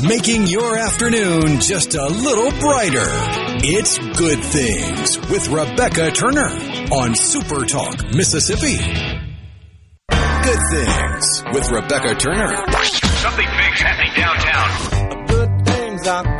Making 0.06 0.46
your 0.46 0.76
afternoon 0.76 1.60
just 1.60 1.94
a 1.94 2.06
little 2.06 2.50
brighter. 2.60 3.08
It's 3.64 3.98
Good 3.98 4.38
Things 4.44 5.18
with 5.30 5.48
Rebecca 5.48 6.10
Turner 6.12 6.50
on 6.92 7.14
Super 7.14 7.64
Talk, 7.64 8.14
Mississippi. 8.14 8.76
Good 10.08 10.60
Things 10.70 11.42
with 11.52 11.68
Rebecca 11.70 12.14
Turner. 12.14 12.54
Something 12.76 13.46
big's 13.46 13.80
happening 13.80 14.12
downtown. 14.14 15.26
Good 15.26 15.66
things 15.66 16.06
are 16.06 16.35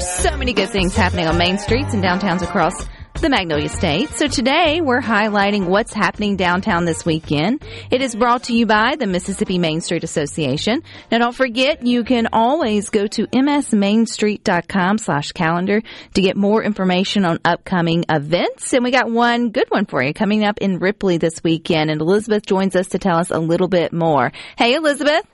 So 0.00 0.34
many 0.34 0.54
good 0.54 0.70
things 0.70 0.96
happening 0.96 1.26
on 1.26 1.36
main 1.36 1.58
streets 1.58 1.92
and 1.92 2.02
downtowns 2.02 2.40
across 2.40 2.88
the 3.20 3.28
Magnolia 3.28 3.68
State. 3.68 4.08
So 4.10 4.28
today 4.28 4.80
we're 4.80 5.02
highlighting 5.02 5.66
what's 5.66 5.92
happening 5.92 6.36
downtown 6.36 6.86
this 6.86 7.04
weekend. 7.04 7.62
It 7.90 8.00
is 8.00 8.14
brought 8.14 8.44
to 8.44 8.56
you 8.56 8.64
by 8.64 8.96
the 8.96 9.06
Mississippi 9.06 9.58
Main 9.58 9.82
Street 9.82 10.02
Association. 10.02 10.82
Now 11.10 11.18
don't 11.18 11.34
forget 11.34 11.86
you 11.86 12.02
can 12.04 12.28
always 12.32 12.88
go 12.88 13.06
to 13.08 13.26
msmainstreet.com 13.26 14.96
slash 14.96 15.32
calendar 15.32 15.82
to 16.14 16.22
get 16.22 16.34
more 16.34 16.62
information 16.62 17.26
on 17.26 17.38
upcoming 17.44 18.06
events. 18.08 18.72
And 18.72 18.82
we 18.82 18.90
got 18.90 19.10
one 19.10 19.50
good 19.50 19.68
one 19.68 19.84
for 19.84 20.02
you 20.02 20.14
coming 20.14 20.44
up 20.44 20.56
in 20.62 20.78
Ripley 20.78 21.18
this 21.18 21.44
weekend. 21.44 21.90
And 21.90 22.00
Elizabeth 22.00 22.46
joins 22.46 22.74
us 22.74 22.88
to 22.88 22.98
tell 22.98 23.18
us 23.18 23.30
a 23.30 23.38
little 23.38 23.68
bit 23.68 23.92
more. 23.92 24.32
Hey 24.56 24.74
Elizabeth. 24.74 25.26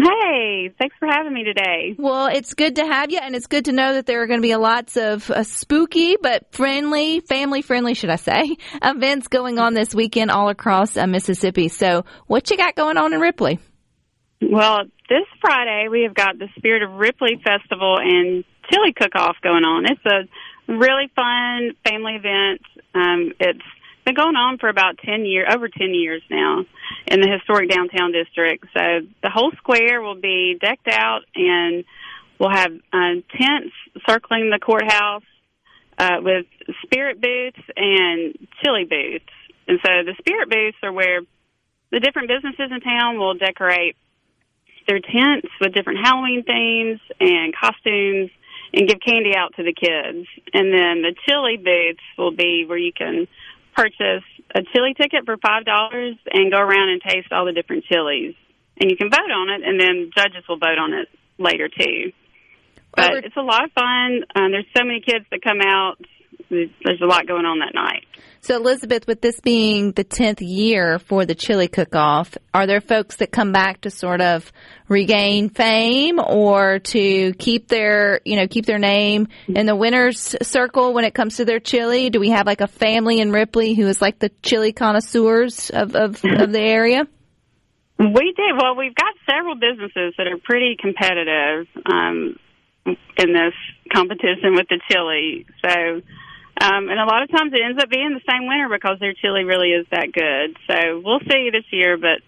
Hey, 0.00 0.70
thanks 0.78 0.94
for 0.98 1.08
having 1.10 1.32
me 1.32 1.42
today. 1.42 1.96
Well, 1.98 2.26
it's 2.26 2.54
good 2.54 2.76
to 2.76 2.86
have 2.86 3.10
you, 3.10 3.18
and 3.20 3.34
it's 3.34 3.48
good 3.48 3.64
to 3.64 3.72
know 3.72 3.94
that 3.94 4.06
there 4.06 4.22
are 4.22 4.26
going 4.26 4.38
to 4.38 4.46
be 4.46 4.54
lots 4.54 4.96
of 4.96 5.28
uh, 5.30 5.42
spooky 5.42 6.16
but 6.20 6.52
friendly, 6.52 7.20
family 7.20 7.62
friendly, 7.62 7.94
should 7.94 8.10
I 8.10 8.16
say, 8.16 8.56
events 8.82 9.26
going 9.26 9.58
on 9.58 9.74
this 9.74 9.94
weekend 9.94 10.30
all 10.30 10.50
across 10.50 10.96
uh, 10.96 11.06
Mississippi. 11.06 11.68
So, 11.68 12.04
what 12.26 12.48
you 12.50 12.56
got 12.56 12.76
going 12.76 12.96
on 12.96 13.12
in 13.12 13.20
Ripley? 13.20 13.58
Well, 14.40 14.84
this 15.08 15.26
Friday 15.40 15.88
we 15.90 16.02
have 16.02 16.14
got 16.14 16.38
the 16.38 16.48
Spirit 16.56 16.82
of 16.82 16.92
Ripley 16.92 17.40
Festival 17.42 17.98
and 17.98 18.44
Chili 18.70 18.92
Cook 18.92 19.16
Off 19.16 19.36
going 19.42 19.64
on. 19.64 19.84
It's 19.86 20.06
a 20.06 20.72
really 20.72 21.10
fun 21.16 21.72
family 21.84 22.14
event. 22.14 22.60
Um, 22.94 23.32
it's 23.40 23.64
been 24.08 24.14
going 24.14 24.36
on 24.36 24.56
for 24.58 24.68
about 24.68 24.96
10 24.98 25.26
years, 25.26 25.48
over 25.52 25.68
10 25.68 25.92
years 25.92 26.22
now 26.30 26.64
in 27.06 27.20
the 27.20 27.28
historic 27.28 27.70
downtown 27.70 28.10
district. 28.10 28.64
So 28.72 29.00
the 29.22 29.28
whole 29.28 29.52
square 29.58 30.00
will 30.00 30.18
be 30.18 30.56
decked 30.58 30.88
out 30.88 31.22
and 31.34 31.84
we'll 32.38 32.50
have 32.50 32.72
uh, 32.92 33.20
tents 33.36 33.74
circling 34.08 34.50
the 34.50 34.58
courthouse 34.58 35.22
uh, 35.98 36.18
with 36.22 36.46
spirit 36.84 37.20
booths 37.20 37.60
and 37.76 38.34
chili 38.62 38.84
booths. 38.84 39.32
And 39.66 39.78
so 39.84 39.90
the 40.04 40.14
spirit 40.18 40.48
booths 40.48 40.78
are 40.82 40.92
where 40.92 41.20
the 41.90 42.00
different 42.00 42.28
businesses 42.28 42.70
in 42.72 42.80
town 42.80 43.18
will 43.18 43.34
decorate 43.34 43.96
their 44.86 45.00
tents 45.00 45.48
with 45.60 45.74
different 45.74 45.98
Halloween 46.02 46.44
themes 46.44 47.00
and 47.20 47.54
costumes 47.54 48.30
and 48.72 48.88
give 48.88 49.00
candy 49.04 49.34
out 49.36 49.54
to 49.56 49.62
the 49.62 49.74
kids. 49.74 50.26
And 50.54 50.72
then 50.72 51.02
the 51.02 51.14
chili 51.26 51.58
booths 51.58 52.04
will 52.16 52.30
be 52.30 52.64
where 52.66 52.78
you 52.78 52.92
can 52.92 53.28
purchase 53.78 54.24
a 54.54 54.62
chili 54.72 54.94
ticket 54.94 55.24
for 55.24 55.36
five 55.36 55.64
dollars 55.64 56.16
and 56.32 56.50
go 56.50 56.58
around 56.58 56.88
and 56.90 57.00
taste 57.00 57.32
all 57.32 57.44
the 57.44 57.52
different 57.52 57.84
chilies. 57.84 58.34
And 58.80 58.90
you 58.90 58.96
can 58.96 59.10
vote 59.10 59.30
on 59.30 59.50
it, 59.50 59.62
and 59.66 59.80
then 59.80 60.10
judges 60.16 60.44
will 60.48 60.58
vote 60.58 60.78
on 60.78 60.92
it 60.92 61.08
later 61.38 61.68
too. 61.68 62.12
But 62.94 63.24
it's 63.24 63.36
a 63.36 63.42
lot 63.42 63.64
of 63.64 63.72
fun. 63.72 64.24
Um, 64.34 64.50
there's 64.50 64.66
so 64.76 64.82
many 64.84 65.00
kids 65.00 65.24
that 65.30 65.42
come 65.42 65.60
out. 65.60 65.96
There's 66.50 67.02
a 67.02 67.06
lot 67.06 67.26
going 67.26 67.44
on 67.44 67.60
that 67.60 67.74
night. 67.74 68.06
So, 68.40 68.56
Elizabeth, 68.56 69.06
with 69.06 69.20
this 69.20 69.40
being 69.40 69.92
the 69.92 70.04
10th 70.04 70.38
year 70.40 70.98
for 70.98 71.26
the 71.26 71.34
chili 71.34 71.68
cook 71.68 71.94
off, 71.94 72.36
are 72.54 72.66
there 72.66 72.80
folks 72.80 73.16
that 73.16 73.32
come 73.32 73.52
back 73.52 73.82
to 73.82 73.90
sort 73.90 74.20
of 74.20 74.50
regain 74.88 75.50
fame 75.50 76.18
or 76.18 76.78
to 76.78 77.32
keep 77.34 77.68
their, 77.68 78.20
you 78.24 78.36
know, 78.36 78.46
keep 78.46 78.64
their 78.64 78.78
name 78.78 79.28
in 79.48 79.66
the 79.66 79.76
winner's 79.76 80.36
circle 80.42 80.94
when 80.94 81.04
it 81.04 81.14
comes 81.14 81.36
to 81.36 81.44
their 81.44 81.60
chili? 81.60 82.10
Do 82.10 82.20
we 82.20 82.30
have 82.30 82.46
like 82.46 82.60
a 82.60 82.68
family 82.68 83.20
in 83.20 83.32
Ripley 83.32 83.74
who 83.74 83.86
is 83.86 84.00
like 84.00 84.18
the 84.18 84.30
chili 84.42 84.72
connoisseurs 84.72 85.70
of, 85.70 85.94
of, 85.94 86.24
of 86.24 86.52
the 86.52 86.60
area? 86.60 87.06
We 87.98 88.32
did. 88.36 88.54
Well, 88.56 88.76
we've 88.76 88.94
got 88.94 89.14
several 89.28 89.56
businesses 89.56 90.14
that 90.16 90.28
are 90.28 90.38
pretty 90.38 90.76
competitive 90.80 91.66
um, 91.84 92.38
in 92.86 93.32
this 93.32 93.54
competition 93.92 94.54
with 94.54 94.68
the 94.68 94.80
chili. 94.88 95.46
So, 95.64 96.02
um, 96.60 96.88
and 96.88 96.98
a 96.98 97.04
lot 97.04 97.22
of 97.22 97.30
times 97.30 97.52
it 97.52 97.60
ends 97.62 97.82
up 97.82 97.88
being 97.90 98.14
the 98.14 98.24
same 98.28 98.46
winner 98.46 98.68
because 98.68 98.98
their 98.98 99.14
chili 99.14 99.44
really 99.44 99.70
is 99.70 99.86
that 99.90 100.12
good. 100.12 100.56
So 100.66 101.00
we'll 101.04 101.20
see 101.20 101.50
this 101.50 101.64
year, 101.70 101.96
but 101.96 102.20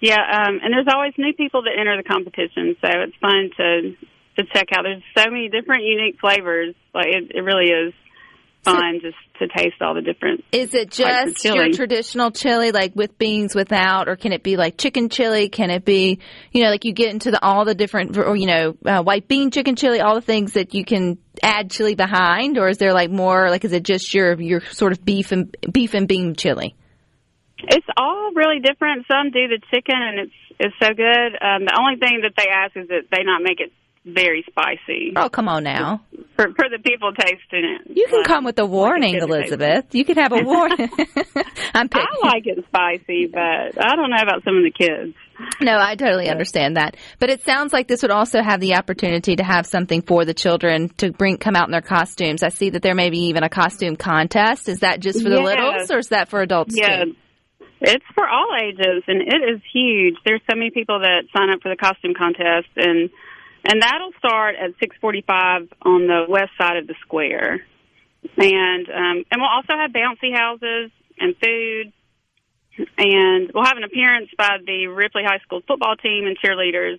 yeah, 0.00 0.20
um, 0.20 0.60
and 0.62 0.72
there's 0.72 0.86
always 0.92 1.12
new 1.18 1.32
people 1.34 1.62
that 1.62 1.72
enter 1.78 1.96
the 1.96 2.06
competition, 2.06 2.76
so 2.80 2.88
it's 2.88 3.16
fun 3.20 3.50
to 3.56 3.96
to 4.38 4.44
check 4.54 4.68
out. 4.72 4.84
There's 4.84 5.02
so 5.16 5.30
many 5.30 5.48
different 5.48 5.82
unique 5.82 6.20
flavors. 6.20 6.74
Like 6.94 7.08
it, 7.08 7.32
it 7.34 7.40
really 7.40 7.70
is 7.70 7.92
fun 8.72 9.00
just 9.00 9.16
to 9.38 9.48
taste 9.48 9.80
all 9.80 9.94
the 9.94 10.02
different. 10.02 10.44
Is 10.52 10.74
it 10.74 10.90
just 10.90 11.44
your 11.44 11.72
traditional 11.72 12.30
chili, 12.30 12.72
like 12.72 12.94
with 12.94 13.18
beans, 13.18 13.54
without, 13.54 14.08
or 14.08 14.16
can 14.16 14.32
it 14.32 14.42
be 14.42 14.56
like 14.56 14.76
chicken 14.76 15.08
chili? 15.08 15.48
Can 15.48 15.70
it 15.70 15.84
be, 15.84 16.18
you 16.52 16.62
know, 16.62 16.70
like 16.70 16.84
you 16.84 16.92
get 16.92 17.10
into 17.10 17.30
the 17.30 17.42
all 17.44 17.64
the 17.64 17.74
different, 17.74 18.16
or 18.16 18.36
you 18.36 18.46
know, 18.46 18.76
uh, 18.84 19.02
white 19.02 19.28
bean 19.28 19.50
chicken 19.50 19.76
chili, 19.76 20.00
all 20.00 20.14
the 20.14 20.20
things 20.20 20.52
that 20.52 20.74
you 20.74 20.84
can 20.84 21.18
add 21.42 21.70
chili 21.70 21.94
behind, 21.94 22.58
or 22.58 22.68
is 22.68 22.78
there 22.78 22.92
like 22.92 23.10
more, 23.10 23.50
like 23.50 23.64
is 23.64 23.72
it 23.72 23.82
just 23.82 24.12
your 24.14 24.40
your 24.40 24.60
sort 24.60 24.92
of 24.92 25.04
beef 25.04 25.32
and 25.32 25.54
beef 25.70 25.94
and 25.94 26.08
bean 26.08 26.34
chili? 26.34 26.74
It's 27.58 27.86
all 27.96 28.32
really 28.34 28.60
different. 28.60 29.06
Some 29.10 29.30
do 29.30 29.48
the 29.48 29.60
chicken, 29.72 29.96
and 29.96 30.18
it's 30.20 30.32
it's 30.60 30.74
so 30.80 30.88
good. 30.88 31.38
Um, 31.40 31.64
the 31.64 31.78
only 31.78 31.98
thing 31.98 32.20
that 32.22 32.34
they 32.36 32.48
ask 32.48 32.76
is 32.76 32.88
that 32.88 33.06
they 33.10 33.22
not 33.22 33.42
make 33.42 33.60
it 33.60 33.72
very 34.14 34.44
spicy 34.48 35.12
Oh, 35.16 35.28
come 35.28 35.48
on 35.48 35.64
now. 35.64 36.00
for 36.36 36.48
for 36.54 36.66
the 36.70 36.78
people 36.82 37.12
tasting 37.12 37.64
it. 37.64 37.96
You 37.96 38.06
can 38.08 38.24
come 38.24 38.44
with 38.44 38.58
a 38.58 38.66
warning. 38.66 39.16
Elizabeth. 39.16 39.94
You 39.94 40.04
can 40.04 40.16
have 40.16 40.32
a 40.32 40.42
warning. 40.42 40.88
I'm 41.74 41.88
picking. 41.88 42.06
I 42.22 42.26
like 42.28 42.46
it 42.46 42.64
spicy, 42.68 43.26
but 43.26 43.40
I 43.84 43.96
don't 43.96 44.10
know 44.10 44.16
about 44.22 44.44
some 44.44 44.56
of 44.56 44.62
the 44.64 44.70
kids. 44.70 45.14
No, 45.60 45.78
I 45.78 45.94
totally 45.94 46.28
understand 46.28 46.76
that. 46.76 46.96
But 47.20 47.30
it 47.30 47.44
sounds 47.44 47.72
like 47.72 47.86
this 47.86 48.02
would 48.02 48.10
also 48.10 48.42
have 48.42 48.60
the 48.60 48.74
opportunity 48.74 49.36
to 49.36 49.44
have 49.44 49.66
something 49.66 50.02
for 50.02 50.24
the 50.24 50.34
children 50.34 50.88
to 50.98 51.12
bring 51.12 51.36
come 51.38 51.54
out 51.54 51.68
in 51.68 51.72
their 51.72 51.80
costumes. 51.80 52.42
I 52.42 52.48
see 52.48 52.70
that 52.70 52.82
there 52.82 52.94
may 52.96 53.10
be 53.10 53.26
even 53.26 53.44
a 53.44 53.48
costume 53.48 53.96
contest. 53.96 54.68
Is 54.68 54.80
that 54.80 55.00
just 55.00 55.22
for 55.22 55.28
the 55.28 55.36
Yes. 55.36 55.44
littles 55.44 55.90
or 55.92 55.98
is 55.98 56.08
that 56.08 56.28
for 56.28 56.40
adults 56.40 56.74
Yeah. 56.76 57.04
too? 57.04 57.14
It's 57.80 58.04
for 58.16 58.28
all 58.28 58.48
ages 58.60 59.04
and 59.06 59.22
it 59.22 59.40
is 59.54 59.60
huge. 59.72 60.16
There's 60.24 60.40
so 60.50 60.56
many 60.56 60.70
people 60.70 60.98
that 60.98 61.26
sign 61.36 61.50
up 61.50 61.60
for 61.62 61.68
the 61.68 61.76
costume 61.76 62.14
contest 62.14 62.66
and 62.74 63.08
and 63.64 63.82
that'll 63.82 64.12
start 64.18 64.56
at 64.56 64.78
6:45 64.78 65.68
on 65.82 66.06
the 66.06 66.26
west 66.28 66.52
side 66.60 66.76
of 66.76 66.86
the 66.86 66.94
square. 67.02 67.64
And 68.36 68.88
um 68.88 69.24
and 69.30 69.40
we'll 69.40 69.50
also 69.50 69.74
have 69.76 69.90
bouncy 69.92 70.34
houses 70.34 70.90
and 71.18 71.34
food 71.42 71.92
and 72.96 73.50
we'll 73.54 73.64
have 73.64 73.76
an 73.76 73.84
appearance 73.84 74.30
by 74.36 74.58
the 74.64 74.86
Ripley 74.88 75.22
High 75.24 75.38
School 75.38 75.60
football 75.66 75.96
team 75.96 76.26
and 76.26 76.36
cheerleaders. 76.38 76.98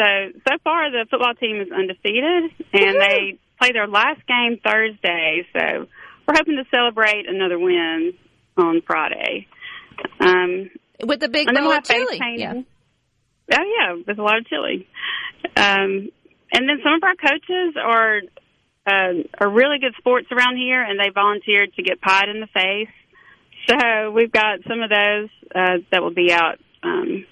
So 0.00 0.06
so 0.48 0.56
far 0.64 0.90
the 0.90 1.06
football 1.10 1.34
team 1.34 1.60
is 1.60 1.68
undefeated 1.72 2.50
and 2.72 3.00
they 3.00 3.38
play 3.58 3.72
their 3.72 3.88
last 3.88 4.20
game 4.26 4.58
Thursday. 4.62 5.46
So 5.52 5.86
we're 6.26 6.34
hoping 6.34 6.56
to 6.56 6.64
celebrate 6.74 7.28
another 7.28 7.58
win 7.58 8.12
on 8.56 8.82
Friday. 8.86 9.46
Um, 10.20 10.70
With 11.02 11.20
the 11.20 11.28
big 11.28 11.46
bowl 11.46 11.68
we'll 11.68 11.78
of 11.78 11.84
chili. 11.84 12.18
painting. 12.18 12.66
Yeah. 13.48 13.58
Oh 13.58 13.64
yeah, 13.64 14.02
there's 14.04 14.18
a 14.18 14.22
lot 14.22 14.38
of 14.38 14.46
chili. 14.46 14.86
Um, 15.56 16.10
and 16.52 16.68
then 16.68 16.78
some 16.82 16.94
of 16.94 17.02
our 17.02 17.14
coaches 17.14 17.76
are 17.82 18.20
uh, 18.86 19.22
are 19.38 19.50
really 19.50 19.78
good 19.78 19.94
sports 19.98 20.28
around 20.32 20.56
here, 20.56 20.82
and 20.82 20.98
they 20.98 21.10
volunteered 21.10 21.74
to 21.74 21.82
get 21.82 22.00
pied 22.00 22.28
in 22.28 22.40
the 22.40 22.46
face. 22.46 22.88
So 23.68 24.10
we've 24.10 24.32
got 24.32 24.60
some 24.66 24.80
of 24.80 24.88
those 24.88 25.28
uh, 25.54 25.84
that 25.92 26.02
will 26.02 26.14
be 26.14 26.32
out 26.32 26.58
um, 26.82 27.26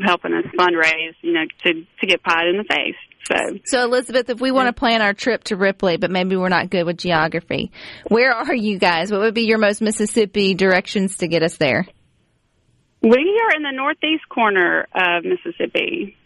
helping 0.00 0.32
us 0.32 0.44
fundraise, 0.58 1.14
you 1.20 1.32
know, 1.32 1.44
to 1.64 1.72
to 2.00 2.06
get 2.06 2.22
pied 2.22 2.48
in 2.48 2.56
the 2.56 2.64
face. 2.64 2.96
So 3.24 3.58
So 3.64 3.84
Elizabeth, 3.84 4.28
if 4.30 4.40
we 4.40 4.50
want 4.50 4.68
to 4.68 4.72
plan 4.72 5.02
our 5.02 5.14
trip 5.14 5.44
to 5.44 5.56
Ripley, 5.56 5.96
but 5.96 6.10
maybe 6.10 6.36
we're 6.36 6.48
not 6.48 6.70
good 6.70 6.84
with 6.84 6.98
geography, 6.98 7.72
where 8.08 8.32
are 8.32 8.54
you 8.54 8.78
guys? 8.78 9.10
What 9.10 9.20
would 9.20 9.34
be 9.34 9.44
your 9.44 9.58
most 9.58 9.80
Mississippi 9.82 10.54
directions 10.54 11.18
to 11.18 11.28
get 11.28 11.42
us 11.42 11.56
there? 11.56 11.86
We 13.02 13.10
are 13.10 13.56
in 13.56 13.62
the 13.62 13.72
northeast 13.72 14.26
corner 14.30 14.86
of 14.94 15.24
Mississippi, 15.24 16.16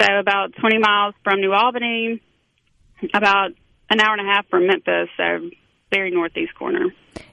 so 0.00 0.18
about 0.18 0.54
20 0.58 0.78
miles 0.78 1.14
from 1.22 1.40
New 1.40 1.52
Albany, 1.52 2.20
about 3.14 3.50
an 3.90 4.00
hour 4.00 4.14
and 4.16 4.28
a 4.28 4.32
half 4.32 4.48
from 4.48 4.66
Memphis, 4.66 5.08
so 5.16 5.50
very 5.92 6.10
northeast 6.10 6.54
corner. 6.54 6.86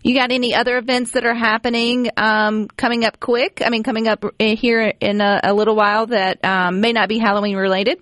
You 0.03 0.15
got 0.15 0.31
any 0.31 0.53
other 0.53 0.77
events 0.77 1.11
that 1.11 1.25
are 1.25 1.35
happening 1.35 2.09
um, 2.17 2.67
coming 2.67 3.05
up 3.05 3.19
quick? 3.19 3.61
I 3.63 3.69
mean, 3.69 3.83
coming 3.83 4.07
up 4.07 4.25
uh, 4.25 4.29
here 4.55 4.93
in 4.99 5.21
a, 5.21 5.39
a 5.43 5.53
little 5.53 5.75
while 5.75 6.07
that 6.07 6.43
um, 6.43 6.81
may 6.81 6.93
not 6.93 7.09
be 7.09 7.19
Halloween 7.19 7.55
related? 7.55 8.01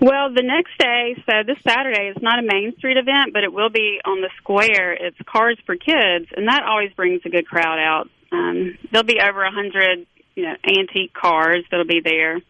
Well, 0.00 0.32
the 0.34 0.42
next 0.42 0.76
day, 0.78 1.14
so 1.26 1.42
this 1.46 1.56
Saturday, 1.66 2.12
it's 2.14 2.22
not 2.22 2.38
a 2.38 2.42
Main 2.42 2.74
Street 2.78 2.96
event, 2.96 3.32
but 3.32 3.44
it 3.44 3.52
will 3.52 3.70
be 3.70 3.98
on 4.04 4.20
the 4.20 4.30
square. 4.38 4.92
It's 4.92 5.16
Cars 5.26 5.58
for 5.64 5.76
Kids, 5.76 6.26
and 6.36 6.48
that 6.48 6.62
always 6.68 6.92
brings 6.94 7.22
a 7.24 7.28
good 7.28 7.46
crowd 7.46 7.78
out. 7.78 8.08
Um, 8.32 8.76
there'll 8.90 9.06
be 9.06 9.20
over 9.20 9.42
a 9.42 9.50
hundred, 9.50 10.06
you 10.34 10.44
know, 10.44 10.54
antique 10.64 11.14
cars 11.14 11.64
that'll 11.70 11.86
be 11.86 12.00
there, 12.04 12.40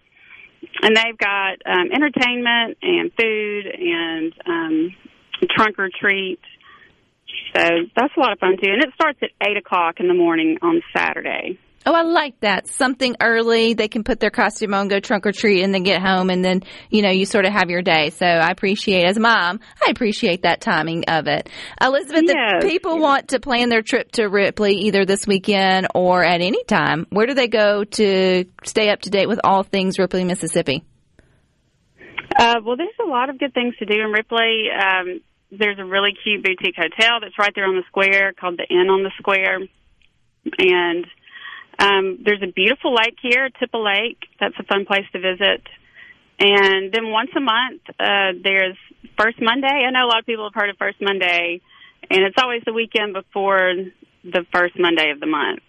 and 0.82 0.96
they've 0.96 1.18
got 1.18 1.58
um, 1.66 1.90
entertainment 1.92 2.78
and 2.82 3.12
food 3.18 3.66
and 3.66 4.32
um, 4.46 4.96
trunk 5.50 5.78
or 5.78 5.88
treat. 5.88 6.40
So 7.54 7.62
that's 7.94 8.16
a 8.16 8.20
lot 8.20 8.32
of 8.32 8.38
fun 8.38 8.56
too, 8.62 8.70
and 8.70 8.82
it 8.82 8.90
starts 8.94 9.18
at 9.22 9.30
eight 9.46 9.56
o'clock 9.56 10.00
in 10.00 10.08
the 10.08 10.14
morning 10.14 10.58
on 10.62 10.82
Saturday. 10.96 11.58
Oh, 11.88 11.94
I 11.94 12.02
like 12.02 12.40
that. 12.40 12.66
Something 12.66 13.14
early. 13.22 13.74
They 13.74 13.86
can 13.86 14.02
put 14.02 14.18
their 14.18 14.30
costume 14.30 14.74
on, 14.74 14.88
go 14.88 14.98
trunk 14.98 15.24
or 15.24 15.30
treat, 15.30 15.62
and 15.62 15.72
then 15.72 15.84
get 15.84 16.02
home, 16.02 16.30
and 16.30 16.44
then, 16.44 16.64
you 16.90 17.00
know, 17.00 17.10
you 17.10 17.24
sort 17.24 17.44
of 17.44 17.52
have 17.52 17.70
your 17.70 17.80
day. 17.80 18.10
So 18.10 18.26
I 18.26 18.50
appreciate, 18.50 19.04
as 19.04 19.16
a 19.16 19.20
mom, 19.20 19.60
I 19.86 19.92
appreciate 19.92 20.42
that 20.42 20.60
timing 20.60 21.04
of 21.06 21.28
it. 21.28 21.48
Elizabeth, 21.80 22.24
Yes, 22.26 22.64
if 22.64 22.68
people 22.68 22.94
yes. 22.94 23.02
want 23.02 23.28
to 23.28 23.40
plan 23.40 23.68
their 23.68 23.82
trip 23.82 24.10
to 24.12 24.26
Ripley 24.26 24.74
either 24.86 25.04
this 25.04 25.28
weekend 25.28 25.86
or 25.94 26.24
at 26.24 26.40
any 26.40 26.64
time, 26.64 27.06
where 27.10 27.26
do 27.26 27.34
they 27.34 27.46
go 27.46 27.84
to 27.84 28.44
stay 28.64 28.90
up 28.90 29.02
to 29.02 29.10
date 29.10 29.28
with 29.28 29.38
all 29.44 29.62
things 29.62 29.96
Ripley, 29.96 30.24
Mississippi? 30.24 30.82
Uh, 32.36 32.56
well, 32.64 32.76
there's 32.76 32.90
a 33.00 33.08
lot 33.08 33.30
of 33.30 33.38
good 33.38 33.54
things 33.54 33.76
to 33.78 33.86
do 33.86 33.94
in 33.94 34.10
Ripley. 34.10 34.68
Um, 34.76 35.20
there's 35.52 35.78
a 35.78 35.84
really 35.84 36.14
cute 36.24 36.42
boutique 36.42 36.74
hotel 36.76 37.20
that's 37.20 37.38
right 37.38 37.52
there 37.54 37.66
on 37.66 37.76
the 37.76 37.84
square 37.86 38.32
called 38.32 38.58
the 38.58 38.66
Inn 38.68 38.90
on 38.90 39.04
the 39.04 39.12
Square, 39.18 39.60
and 40.58 41.06
um, 41.78 42.18
there's 42.24 42.42
a 42.42 42.52
beautiful 42.52 42.94
lake 42.94 43.16
here, 43.20 43.48
Tippah 43.50 43.84
Lake. 43.84 44.18
That's 44.40 44.54
a 44.58 44.64
fun 44.64 44.86
place 44.86 45.04
to 45.12 45.20
visit. 45.20 45.62
And 46.38 46.92
then 46.92 47.10
once 47.10 47.30
a 47.36 47.40
month, 47.40 47.82
uh, 47.98 48.32
there's 48.42 48.76
First 49.18 49.40
Monday. 49.40 49.68
I 49.68 49.90
know 49.90 50.04
a 50.04 50.08
lot 50.08 50.20
of 50.20 50.26
people 50.26 50.44
have 50.44 50.54
heard 50.54 50.70
of 50.70 50.76
First 50.76 51.00
Monday, 51.00 51.60
and 52.10 52.22
it's 52.24 52.36
always 52.38 52.62
the 52.66 52.72
weekend 52.72 53.14
before 53.14 53.72
the 54.24 54.44
first 54.52 54.78
Monday 54.78 55.10
of 55.10 55.20
the 55.20 55.26
month. 55.26 55.62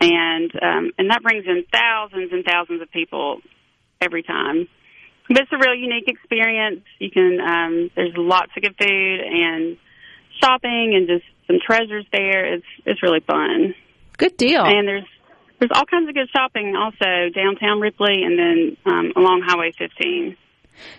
And 0.00 0.50
um, 0.62 0.92
and 0.98 1.10
that 1.10 1.22
brings 1.22 1.44
in 1.46 1.64
thousands 1.72 2.32
and 2.32 2.44
thousands 2.44 2.82
of 2.82 2.90
people 2.90 3.40
every 4.00 4.22
time. 4.22 4.68
But 5.28 5.40
it's 5.40 5.52
a 5.52 5.58
real 5.58 5.74
unique 5.74 6.08
experience. 6.08 6.82
You 6.98 7.10
can 7.10 7.38
um, 7.40 7.90
there's 7.94 8.12
lots 8.16 8.50
of 8.56 8.62
good 8.62 8.76
food 8.78 9.20
and 9.20 9.76
shopping 10.42 10.94
and 10.94 11.06
just 11.06 11.24
some 11.46 11.58
treasures 11.64 12.06
there. 12.12 12.54
It's 12.54 12.66
it's 12.84 13.02
really 13.02 13.20
fun. 13.20 13.74
Good 14.24 14.36
deal. 14.38 14.64
And 14.64 14.88
there's 14.88 15.04
there's 15.58 15.70
all 15.74 15.84
kinds 15.84 16.08
of 16.08 16.14
good 16.14 16.30
shopping 16.34 16.74
also 16.76 17.28
downtown 17.34 17.80
Ripley 17.80 18.22
and 18.24 18.38
then 18.38 18.76
um, 18.86 19.12
along 19.16 19.42
Highway 19.46 19.72
15. 19.76 20.34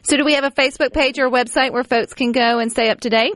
so 0.03 0.17
do 0.17 0.23
we 0.23 0.35
have 0.35 0.43
a 0.43 0.51
Facebook 0.51 0.93
page 0.93 1.17
or 1.17 1.25
a 1.25 1.31
website 1.31 1.71
where 1.71 1.83
folks 1.83 2.13
can 2.13 2.31
go 2.31 2.59
and 2.59 2.71
stay 2.71 2.91
up 2.91 2.99
to 3.01 3.09
date? 3.09 3.33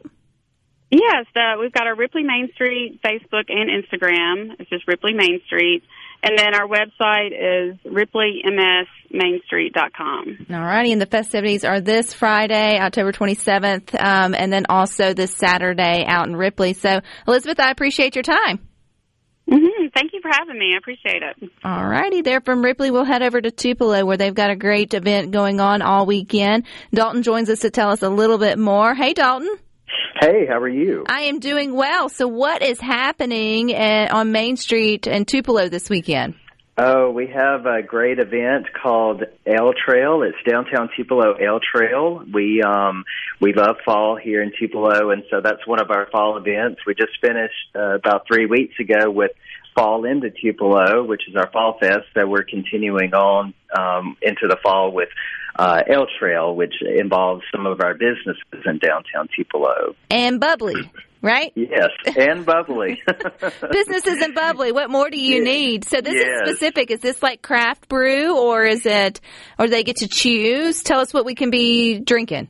Yes, 0.92 1.26
uh, 1.36 1.56
we've 1.60 1.72
got 1.72 1.88
our 1.88 1.96
Ripley 1.96 2.22
Main 2.24 2.50
Street 2.54 3.00
Facebook 3.04 3.50
and 3.50 3.68
Instagram. 3.70 4.56
It's 4.60 4.70
just 4.70 4.88
Ripley 4.88 5.14
Main 5.14 5.42
Street. 5.48 5.82
And 6.22 6.38
then 6.38 6.54
our 6.54 6.68
website 6.68 7.32
is 7.32 7.78
ripleymsmainstreet.com. 7.86 10.46
All 10.52 10.62
righty, 10.62 10.92
and 10.92 11.02
the 11.02 11.08
festivities 11.08 11.64
are 11.64 11.82
this 11.82 12.14
Friday, 12.14 12.80
October 12.80 13.12
27th, 13.12 14.00
um, 14.00 14.36
and 14.36 14.54
then 14.54 14.68
also 14.68 15.14
this 15.14 15.34
Saturday 15.34 16.06
out 16.06 16.28
in 16.28 16.36
Ripley. 16.36 16.74
So, 16.74 17.00
Elizabeth, 17.28 17.60
I 17.60 17.72
appreciate 17.72 18.16
your 18.16 18.24
time. 18.24 18.69
Hmm 19.50 19.88
Thank 19.94 20.14
you 20.14 20.22
for 20.22 20.30
having 20.32 20.58
me. 20.60 20.74
I 20.74 20.78
appreciate 20.78 21.24
it. 21.24 21.50
All 21.64 21.86
righty, 21.86 22.22
there 22.22 22.42
from 22.42 22.64
Ripley, 22.64 22.92
we'll 22.92 23.04
head 23.06 23.24
over 23.24 23.42
to 23.42 23.52
Tupelo 23.52 24.06
where 24.06 24.18
they've 24.18 24.34
got 24.34 24.52
a 24.52 24.56
great 24.56 24.94
event 24.94 25.32
going 25.32 25.60
on 25.60 25.82
all 25.82 26.06
weekend. 26.06 26.66
Dalton 26.94 27.24
joins 27.24 27.50
us 27.50 27.60
to 27.62 27.70
tell 27.70 27.90
us 27.90 28.04
a 28.04 28.10
little 28.10 28.38
bit 28.38 28.60
more. 28.60 28.94
Hey, 28.94 29.14
Dalton. 29.14 29.58
Hey, 30.20 30.46
how 30.48 30.60
are 30.60 30.70
you? 30.70 31.06
I 31.08 31.22
am 31.22 31.40
doing 31.40 31.74
well. 31.74 32.10
So, 32.10 32.28
what 32.28 32.62
is 32.62 32.80
happening 32.80 33.74
uh, 33.74 34.10
on 34.12 34.32
Main 34.32 34.58
Street 34.58 35.08
in 35.08 35.26
Tupelo 35.26 35.70
this 35.70 35.90
weekend? 35.90 36.36
Oh, 36.82 37.10
we 37.10 37.28
have 37.28 37.66
a 37.66 37.82
great 37.82 38.20
event 38.20 38.68
called 38.72 39.26
Ale 39.46 39.74
Trail. 39.74 40.22
It's 40.22 40.38
downtown 40.50 40.90
Tupelo 40.96 41.36
Ale 41.38 41.60
Trail. 41.60 42.24
We 42.34 42.62
um 42.62 43.04
we 43.42 43.52
love 43.52 43.76
fall 43.84 44.16
here 44.16 44.42
in 44.42 44.54
Tupelo, 44.58 45.12
and 45.12 45.24
so 45.30 45.42
that's 45.42 45.68
one 45.68 45.82
of 45.82 45.92
our 45.92 46.08
fall 46.10 46.38
events. 46.38 46.80
We 46.88 46.96
just 46.96 47.20
finished 47.20 47.76
uh, 47.76 47.96
about 47.96 48.28
three 48.28 48.46
weeks 48.46 48.80
ago 48.80 49.12
with 49.12 49.32
fall 49.76 50.06
into 50.06 50.30
Tupelo, 50.30 51.04
which 51.04 51.28
is 51.28 51.36
our 51.36 51.52
fall 51.52 51.78
fest 51.80 52.06
So 52.14 52.26
we're 52.26 52.44
continuing 52.44 53.14
on 53.14 53.54
um, 53.78 54.16
into 54.22 54.48
the 54.48 54.58
fall 54.64 54.94
with 54.94 55.10
uh, 55.56 55.82
Ale 55.90 56.06
Trail, 56.20 56.56
which 56.56 56.74
involves 56.82 57.44
some 57.56 57.66
of 57.66 57.82
our 57.82 57.94
businesses 57.94 58.66
in 58.66 58.78
downtown 58.80 59.28
Tupelo. 59.36 59.96
And 60.10 60.40
bubbly, 60.40 60.92
right? 61.22 61.52
Yes, 61.56 61.90
and 62.18 62.46
bubbly. 62.46 63.02
Businesses 63.72 64.22
and 64.22 64.34
bubbly. 64.36 64.72
What 64.72 64.90
more 64.90 65.10
do 65.10 65.20
you 65.20 65.38
Yes. 65.38 65.46
need? 65.46 65.86
So 65.86 66.02
this 66.02 66.16
Yes. 66.16 66.26
is 66.26 66.50
specific. 66.50 66.92
Is 66.92 67.00
this 67.00 67.22
like 67.24 67.42
craft 67.42 67.90
brew 67.90 68.38
or 68.38 68.64
is 68.66 68.86
it, 68.86 69.20
or 69.58 69.66
do 69.66 69.72
they 69.72 69.84
get 69.84 69.98
to 69.98 70.08
choose? 70.08 70.82
Tell 70.84 71.00
us 71.00 71.14
what 71.14 71.26
we 71.26 71.36
can 71.36 71.50
be 71.50 72.00
drinking. 72.00 72.50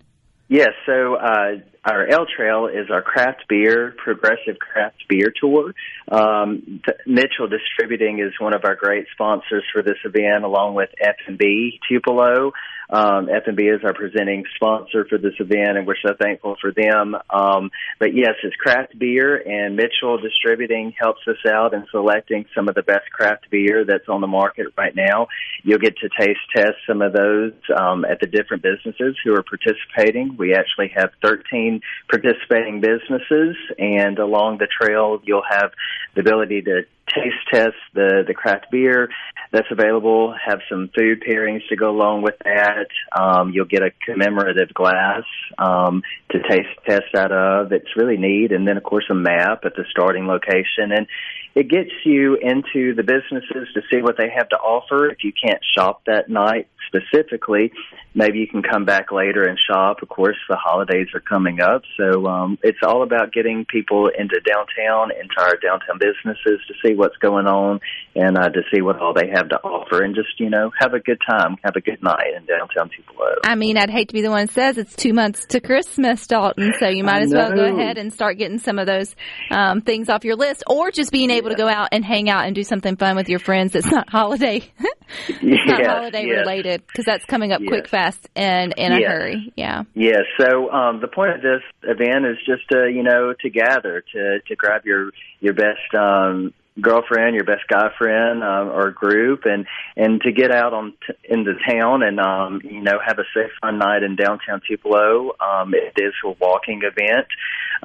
Yes, 0.52 0.70
so 0.88 1.14
uh, 1.14 1.60
our 1.86 2.08
Ale 2.12 2.26
Trail 2.36 2.66
is 2.66 2.90
our 2.90 3.04
craft 3.04 3.44
beer, 3.48 3.94
progressive 4.04 4.58
craft 4.58 4.98
beer 5.08 5.32
tour. 5.40 5.74
Um, 6.12 6.82
Mitchell 7.06 7.48
Distributing 7.48 8.18
is 8.20 8.34
one 8.40 8.56
of 8.56 8.62
our 8.66 8.76
great 8.76 9.06
sponsors 9.14 9.64
for 9.72 9.84
this 9.84 9.98
event, 10.04 10.44
along 10.44 10.74
with 10.74 10.90
F&B 11.00 11.80
Tupelo. 11.88 12.52
Um, 12.90 13.30
F&B 13.30 13.64
is 13.64 13.82
our 13.84 13.94
presenting 13.94 14.46
sponsor 14.56 15.06
for 15.08 15.18
this 15.18 15.34
event, 15.40 15.78
and 15.78 15.86
we're 15.86 16.00
so 16.02 16.16
thankful 16.20 16.56
for 16.60 16.72
them. 16.72 17.16
Um, 17.30 17.70
but 18.00 18.16
yes, 18.16 18.34
it's 18.44 18.56
craft 18.56 18.98
beer, 18.98 19.38
and 19.38 19.76
Mitchell 19.76 20.18
Distributing 20.18 20.94
helps 21.00 21.22
us 21.28 21.38
out 21.48 21.74
in 21.74 21.86
selecting 21.92 22.46
some 22.56 22.68
of 22.68 22.76
the 22.76 22.82
best 22.82 23.12
craft 23.12 23.50
beer 23.52 23.86
that's 23.86 24.10
on 24.10 24.22
the 24.22 24.28
market 24.28 24.68
right 24.78 24.96
now. 24.96 25.28
You'll 25.64 25.80
get 25.80 25.98
to 25.98 26.10
taste 26.20 26.40
test 26.56 26.76
some 26.88 27.02
of 27.02 27.14
those 27.14 27.54
um, 27.78 28.06
at 28.06 28.20
the 28.20 28.28
different 28.28 28.64
businesses 28.64 29.16
who 29.24 29.36
are 29.36 29.44
participating. 29.44 30.36
We 30.38 30.56
actually 30.56 30.92
have 30.96 31.12
13 31.24 31.82
participating 32.10 32.82
businesses, 32.82 33.56
and 33.78 34.18
along 34.18 34.58
the 34.58 34.68
trail, 34.68 35.22
you'll 35.24 35.44
have 35.48 35.72
the 36.16 36.22
ability 36.22 36.64
to 36.64 36.82
taste 37.14 37.36
test 37.52 37.76
the 37.94 38.24
the 38.28 38.34
craft 38.34 38.68
beer 38.72 39.10
that's 39.52 39.68
available. 39.72 40.36
Have 40.46 40.60
some 40.70 40.90
food 40.96 41.24
pairings 41.28 41.68
to 41.70 41.76
go 41.76 41.90
along 41.90 42.22
with 42.22 42.36
that. 42.44 42.88
Um, 43.20 43.52
you'll 43.54 43.66
get 43.66 43.82
a 43.82 43.92
commemorative 44.06 44.74
glass 44.74 45.24
um, 45.58 46.04
to 46.32 46.40
taste 46.48 46.70
test 46.88 47.16
out 47.16 47.32
of. 47.32 47.72
It's 47.72 47.96
really 47.96 48.18
neat, 48.18 48.52
and 48.52 48.68
then 48.68 48.78
of 48.78 48.84
course 48.84 49.06
a 49.10 49.16
map 49.16 49.66
at 49.66 49.76
the 49.76 49.86
starting 49.90 50.28
location 50.28 50.92
and. 50.92 51.08
It 51.56 51.68
gets 51.68 51.90
you 52.06 52.36
into 52.36 52.94
the 52.94 53.02
businesses 53.02 53.68
to 53.74 53.82
see 53.92 54.04
what 54.04 54.18
they 54.18 54.30
have 54.30 54.50
to 54.50 54.56
offer. 54.56 55.10
If 55.10 55.24
you 55.24 55.34
can't 55.34 55.60
shop 55.76 56.04
that 56.06 56.30
night 56.30 56.68
specifically, 56.88 57.72
maybe 58.14 58.40
you 58.40 58.48
can 58.48 58.64
come 58.64 58.86
back 58.86 59.12
later 59.12 59.44
and 59.44 59.58
shop. 59.70 60.02
Of 60.02 60.10
course, 60.10 60.38
the 60.48 60.56
holidays 60.56 61.08
are 61.14 61.20
coming 61.20 61.62
up, 61.62 61.84
so 61.98 62.26
um, 62.28 62.58
it's 62.64 62.80
all 62.84 63.04
about 63.04 63.32
getting 63.32 63.66
people 63.66 64.08
into 64.08 64.40
downtown, 64.42 65.12
into 65.12 65.40
our 65.40 65.58
downtown 65.58 66.00
businesses 66.00 66.60
to 66.68 66.74
see 66.84 66.96
what's 66.96 67.18
going 67.18 67.48
on 67.48 67.80
and 68.16 68.38
uh, 68.38 68.50
to 68.50 68.62
see 68.74 68.82
what 68.82 69.00
all 69.00 69.14
they 69.14 69.30
have 69.34 69.50
to 69.50 69.58
offer, 69.58 70.04
and 70.04 70.16
just 70.16 70.40
you 70.40 70.50
know 70.50 70.72
have 70.80 70.94
a 70.94 71.00
good 71.00 71.20
time, 71.30 71.58
have 71.64 71.76
a 71.76 71.82
good 71.82 72.02
night 72.02 72.34
in 72.36 72.46
downtown 72.46 72.90
Tupelo. 72.96 73.36
I 73.44 73.56
mean, 73.56 73.78
I'd 73.78 73.90
hate 73.90 74.10
to 74.10 74.14
be 74.14 74.22
the 74.22 74.32
one 74.32 74.48
that 74.48 74.54
says 74.54 74.78
it's 74.78 74.96
two 74.96 75.14
months 75.14 75.46
to 75.48 75.60
Christmas, 75.60 76.26
Dalton. 76.28 76.74
So 76.80 76.88
you 76.88 77.04
might 77.04 77.24
as 77.24 77.34
well 77.34 77.52
go 77.52 77.66
ahead 77.66 77.98
and 77.98 78.14
start 78.14 78.38
getting 78.38 78.60
some 78.60 78.80
of 78.80 78.88
those 78.88 79.16
um, 79.52 79.82
things 79.82 80.10
off 80.10 80.24
your 80.24 80.36
list, 80.36 80.64
or 80.68 80.92
just 80.92 81.12
being 81.12 81.30
able 81.30 81.50
to 81.50 81.56
go 81.56 81.68
out 81.68 81.90
and 81.92 82.04
hang 82.04 82.30
out 82.30 82.46
and 82.46 82.56
do 82.56 82.64
something 82.64 82.96
fun 82.96 83.16
with 83.16 83.30
your 83.30 83.40
friends. 83.40 83.74
That's 83.74 83.92
not 83.92 84.10
holiday, 84.10 84.64
it's 85.28 85.66
not 85.68 85.86
holiday 85.86 86.26
yes. 86.26 86.40
related 86.40 86.86
because 86.88 87.06
that's 87.06 87.26
coming 87.26 87.52
up 87.52 87.62
Yes. 87.62 87.68
quick, 87.68 87.88
fast, 87.88 88.30
and 88.36 88.74
in 88.78 88.92
a 88.92 89.08
hurry. 89.08 89.52
Yeah. 89.56 89.84
Yeah, 89.94 90.20
so 90.40 90.72
um, 90.72 91.02
the 91.02 91.08
point 91.08 91.36
of 91.36 91.42
this 91.42 91.62
event 91.84 92.26
is 92.26 92.38
just 92.46 92.68
to 92.72 92.90
you 92.90 93.04
know 93.04 93.34
to 93.42 93.50
gather 93.50 94.04
to 94.14 94.40
to 94.48 94.56
grab 94.56 94.86
your 94.86 95.12
your 95.40 95.54
best 95.54 95.94
um, 95.98 96.54
girlfriend, 96.82 97.36
your 97.36 97.44
best 97.44 97.68
guy 97.68 97.90
friend 97.98 98.44
um, 98.44 98.70
or 98.70 98.92
group, 98.92 99.42
and 99.46 99.66
and 99.96 100.22
to 100.22 100.32
get 100.32 100.52
out 100.52 100.74
on 100.74 100.94
t- 101.06 101.14
into 101.30 101.54
town 101.68 102.04
and 102.04 102.20
um, 102.20 102.62
you 102.64 102.82
know 102.82 103.00
have 103.06 103.20
a 103.20 103.26
safe 103.34 103.52
fun 103.62 103.80
night 103.80 104.04
in 104.04 104.16
downtown 104.16 104.62
Tupelo. 104.68 105.32
Um, 105.40 105.74
it 105.74 106.02
is 106.02 106.14
a 106.24 106.32
walking 106.40 106.82
event. 106.84 107.28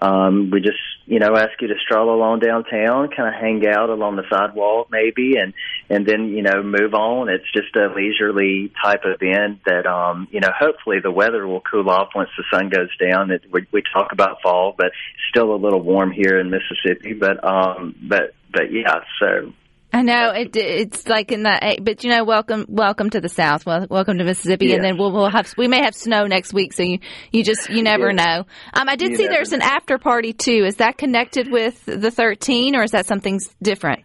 Um, 0.01 0.51
we 0.51 0.61
just 0.61 0.79
you 1.07 1.19
know 1.19 1.37
ask 1.37 1.61
you 1.61 1.69
to 1.69 1.75
stroll 1.85 2.15
along 2.15 2.41
downtown, 2.41 3.09
kind 3.09 3.35
of 3.35 3.41
hang 3.41 3.67
out 3.67 3.91
along 3.91 4.17
the 4.17 4.25
sidewalk 4.31 4.89
maybe, 4.91 5.35
and 5.37 5.55
and 5.89 6.07
then 6.07 6.29
you 6.29 6.43
know 6.43 6.63
move 6.63 6.95
on. 6.95 7.29
It's 7.29 7.51
just 7.53 7.75
a 7.77 7.93
leisurely 7.95 8.73
type 8.83 9.03
event 9.05 9.61
that 9.67 9.87
um, 9.87 10.29
you 10.31 10.41
know 10.41 10.51
hopefully 10.59 10.99
the 11.03 11.11
weather 11.11 11.47
will 11.47 11.61
cool 11.61 11.89
off 11.89 12.09
once 12.15 12.31
the 12.37 12.45
sun 12.53 12.69
goes 12.69 12.91
down. 12.99 13.31
It, 13.31 13.43
we, 13.51 13.67
we 13.73 13.83
talk 13.93 14.13
about 14.13 14.43
fall, 14.43 14.75
but 14.77 14.93
still 15.31 15.55
a 15.55 15.57
little 15.57 15.81
warm 15.81 16.11
here 16.11 16.39
in 16.39 16.51
Mississippi. 16.51 17.13
But 17.13 17.45
um, 17.45 17.95
but 18.03 18.35
but 18.55 18.73
yeah, 18.73 19.01
so 19.21 19.53
I 19.93 20.03
know 20.03 20.31
it, 20.31 20.57
it's 20.57 21.07
like 21.07 21.31
in 21.31 21.45
the, 21.45 21.79
but 21.81 22.03
you 22.03 22.11
know, 22.11 22.25
welcome, 22.25 22.67
welcome 22.69 23.11
to 23.11 23.21
the 23.21 23.29
South. 23.29 23.64
Well, 23.64 23.87
welcome 23.88 24.19
to 24.19 24.25
Mississippi, 24.25 24.73
and 24.75 24.83
then 24.83 24.97
we'll, 24.99 25.12
we'll 25.12 25.31
have, 25.31 25.55
we 25.57 25.69
may 25.69 25.83
have 25.85 25.95
snow 25.95 26.27
next 26.27 26.53
week. 26.53 26.73
So 26.73 26.83
you, 26.83 26.99
you 27.31 27.45
just, 27.45 27.71
you 27.71 27.83
never 27.83 28.11
Yes. 28.11 28.17
know. 28.17 28.47
Um, 28.73 28.88
I 28.88 28.97
did 28.97 29.12
You 29.12 29.17
see 29.19 29.29
there's 29.29 29.53
an 29.53 29.62
after 29.62 29.99
party 29.99 30.33
too. 30.33 30.64
Is 30.67 30.77
that 30.77 30.99
connected 30.99 31.49
with 31.51 31.85
the 31.85 32.11
13, 32.11 32.75
or 32.75 32.83
is 32.83 32.90
that 32.90 33.07
something 33.07 33.38
different? 33.62 34.05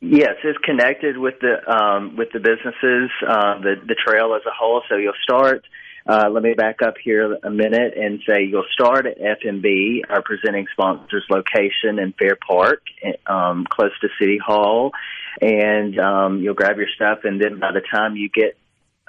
Yes, 0.00 0.34
it's 0.44 0.58
connected 0.58 1.16
with 1.18 1.34
the 1.40 1.54
um, 1.66 2.16
with 2.16 2.28
the 2.32 2.38
businesses, 2.38 3.10
uh, 3.26 3.58
the 3.60 3.76
the 3.88 3.96
trail 4.06 4.34
as 4.36 4.42
a 4.46 4.52
whole. 4.56 4.82
So 4.88 4.96
you'll 4.96 5.14
start. 5.22 5.64
Uh, 6.06 6.28
let 6.30 6.42
me 6.42 6.52
back 6.52 6.82
up 6.82 6.94
here 7.02 7.38
a 7.42 7.50
minute 7.50 7.94
and 7.96 8.20
say 8.28 8.44
you'll 8.44 8.66
start 8.72 9.06
at 9.06 9.18
FMB, 9.18 10.02
our 10.10 10.22
presenting 10.22 10.66
sponsor's 10.72 11.24
location 11.30 11.98
in 11.98 12.12
Fair 12.18 12.36
Park, 12.46 12.82
um, 13.26 13.64
close 13.68 13.92
to 14.02 14.08
City 14.20 14.38
Hall, 14.38 14.92
and 15.40 15.98
um, 15.98 16.42
you'll 16.42 16.54
grab 16.54 16.76
your 16.76 16.88
stuff. 16.94 17.20
And 17.24 17.40
then 17.40 17.58
by 17.58 17.72
the 17.72 17.80
time 17.80 18.16
you 18.16 18.28
get 18.28 18.58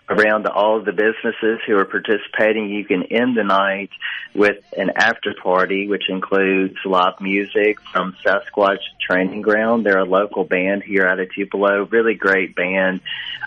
around 0.08 0.46
all 0.48 0.78
of 0.78 0.86
the 0.86 0.92
businesses 0.92 1.60
who 1.66 1.78
are 1.78 1.86
participating. 1.86 2.70
You 2.70 2.86
can 2.86 3.04
end 3.04 3.36
the 3.36 3.44
night 3.44 3.90
with 4.34 4.64
an 4.78 4.92
after 4.96 5.34
party, 5.34 5.88
which 5.88 6.10
includes 6.10 6.76
live 6.86 7.20
music 7.20 7.80
from 7.92 8.16
Sasquatch 8.24 8.82
Training 9.02 9.42
Ground. 9.42 9.86
They're 9.86 9.98
a 9.98 10.06
local 10.06 10.44
band 10.44 10.84
here 10.84 11.08
out 11.08 11.20
of 11.20 11.32
Tupelo, 11.34 11.86
really 11.86 12.14
great 12.14 12.56
band. 12.56 13.02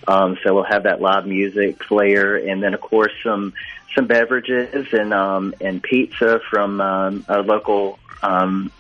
Um, 0.06 0.38
so 0.42 0.54
we'll 0.54 0.64
have 0.64 0.84
that 0.84 1.00
live 1.00 1.26
music 1.26 1.82
flair, 1.84 2.36
and 2.36 2.62
then 2.62 2.74
of 2.74 2.80
course 2.80 3.12
some 3.22 3.52
some 3.94 4.06
beverages 4.06 4.92
and 4.92 5.14
um, 5.14 5.54
and 5.60 5.82
pizza 5.82 6.40
from 6.50 6.80
um, 6.80 7.24
a 7.28 7.40
local 7.40 7.98
um, 8.22 8.72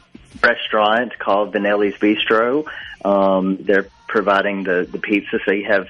restaurant 0.42 1.18
called 1.18 1.52
Vanelli's 1.52 1.96
Bistro. 1.98 2.66
Um, 3.04 3.58
they're 3.60 3.88
providing 4.08 4.64
the 4.64 4.88
the 4.90 4.98
pizza, 4.98 5.38
so 5.44 5.52
you 5.52 5.66
have 5.66 5.88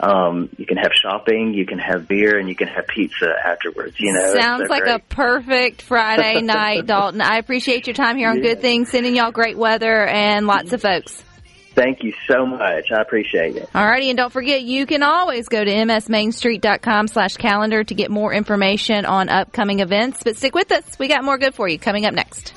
um, 0.00 0.48
you 0.58 0.66
can 0.66 0.76
have 0.76 0.92
shopping, 0.92 1.54
you 1.54 1.64
can 1.66 1.78
have 1.78 2.06
beer, 2.06 2.38
and 2.38 2.48
you 2.48 2.54
can 2.54 2.68
have 2.68 2.86
pizza 2.86 3.32
afterwards. 3.44 3.94
You 3.98 4.12
know, 4.12 4.34
Sounds 4.34 4.68
like 4.68 4.82
great. 4.82 4.96
a 4.96 4.98
perfect 4.98 5.82
Friday 5.82 6.40
night, 6.42 6.86
Dalton. 6.86 7.20
I 7.20 7.36
appreciate 7.38 7.86
your 7.86 7.94
time 7.94 8.16
here 8.16 8.28
on 8.30 8.36
Yeah. 8.38 8.42
Good 8.54 8.60
Things, 8.60 8.90
sending 8.90 9.16
y'all 9.16 9.32
great 9.32 9.56
weather 9.56 10.06
and 10.06 10.46
lots 10.46 10.72
of 10.72 10.82
folks. 10.82 11.22
Thank 11.74 12.02
you 12.02 12.14
so 12.26 12.46
much. 12.46 12.90
I 12.90 13.02
appreciate 13.02 13.56
it. 13.56 13.68
Alrighty, 13.74 14.08
and 14.08 14.16
don't 14.16 14.32
forget, 14.32 14.62
you 14.62 14.86
can 14.86 15.02
always 15.02 15.48
go 15.48 15.62
to 15.62 15.70
msmainstreet.com 15.70 17.08
slash 17.08 17.34
calendar 17.36 17.84
to 17.84 17.94
get 17.94 18.10
more 18.10 18.32
information 18.32 19.04
on 19.04 19.28
upcoming 19.28 19.80
events. 19.80 20.22
But 20.24 20.36
stick 20.38 20.54
with 20.54 20.72
us. 20.72 20.98
We 20.98 21.08
got 21.08 21.22
more 21.22 21.36
good 21.36 21.54
for 21.54 21.68
you 21.68 21.78
coming 21.78 22.06
up 22.06 22.14
next. 22.14 22.54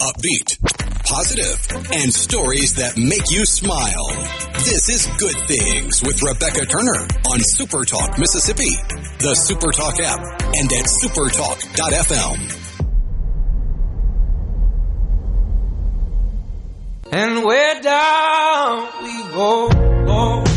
Upbeat, 0.00 0.58
positive, 1.04 1.60
and 1.92 2.10
stories 2.12 2.74
that 2.76 2.96
make 2.96 3.30
you 3.30 3.44
smile. 3.44 4.08
This 4.54 4.88
is 4.88 5.06
Good 5.18 5.36
Things 5.46 6.02
with 6.02 6.22
Rebecca 6.22 6.64
Turner 6.64 7.06
on 7.30 7.40
Super 7.40 7.84
Talk 7.84 8.18
Mississippi, 8.18 8.70
the 9.18 9.34
Super 9.34 9.72
Talk 9.72 10.00
app, 10.00 10.20
and 10.56 10.72
at 10.72 10.86
supertalk.fm. 10.86 12.56
And 17.12 17.44
where 17.44 17.82
down 17.82 18.88
we 19.02 19.22
go. 19.34 19.68
Oh, 20.08 20.49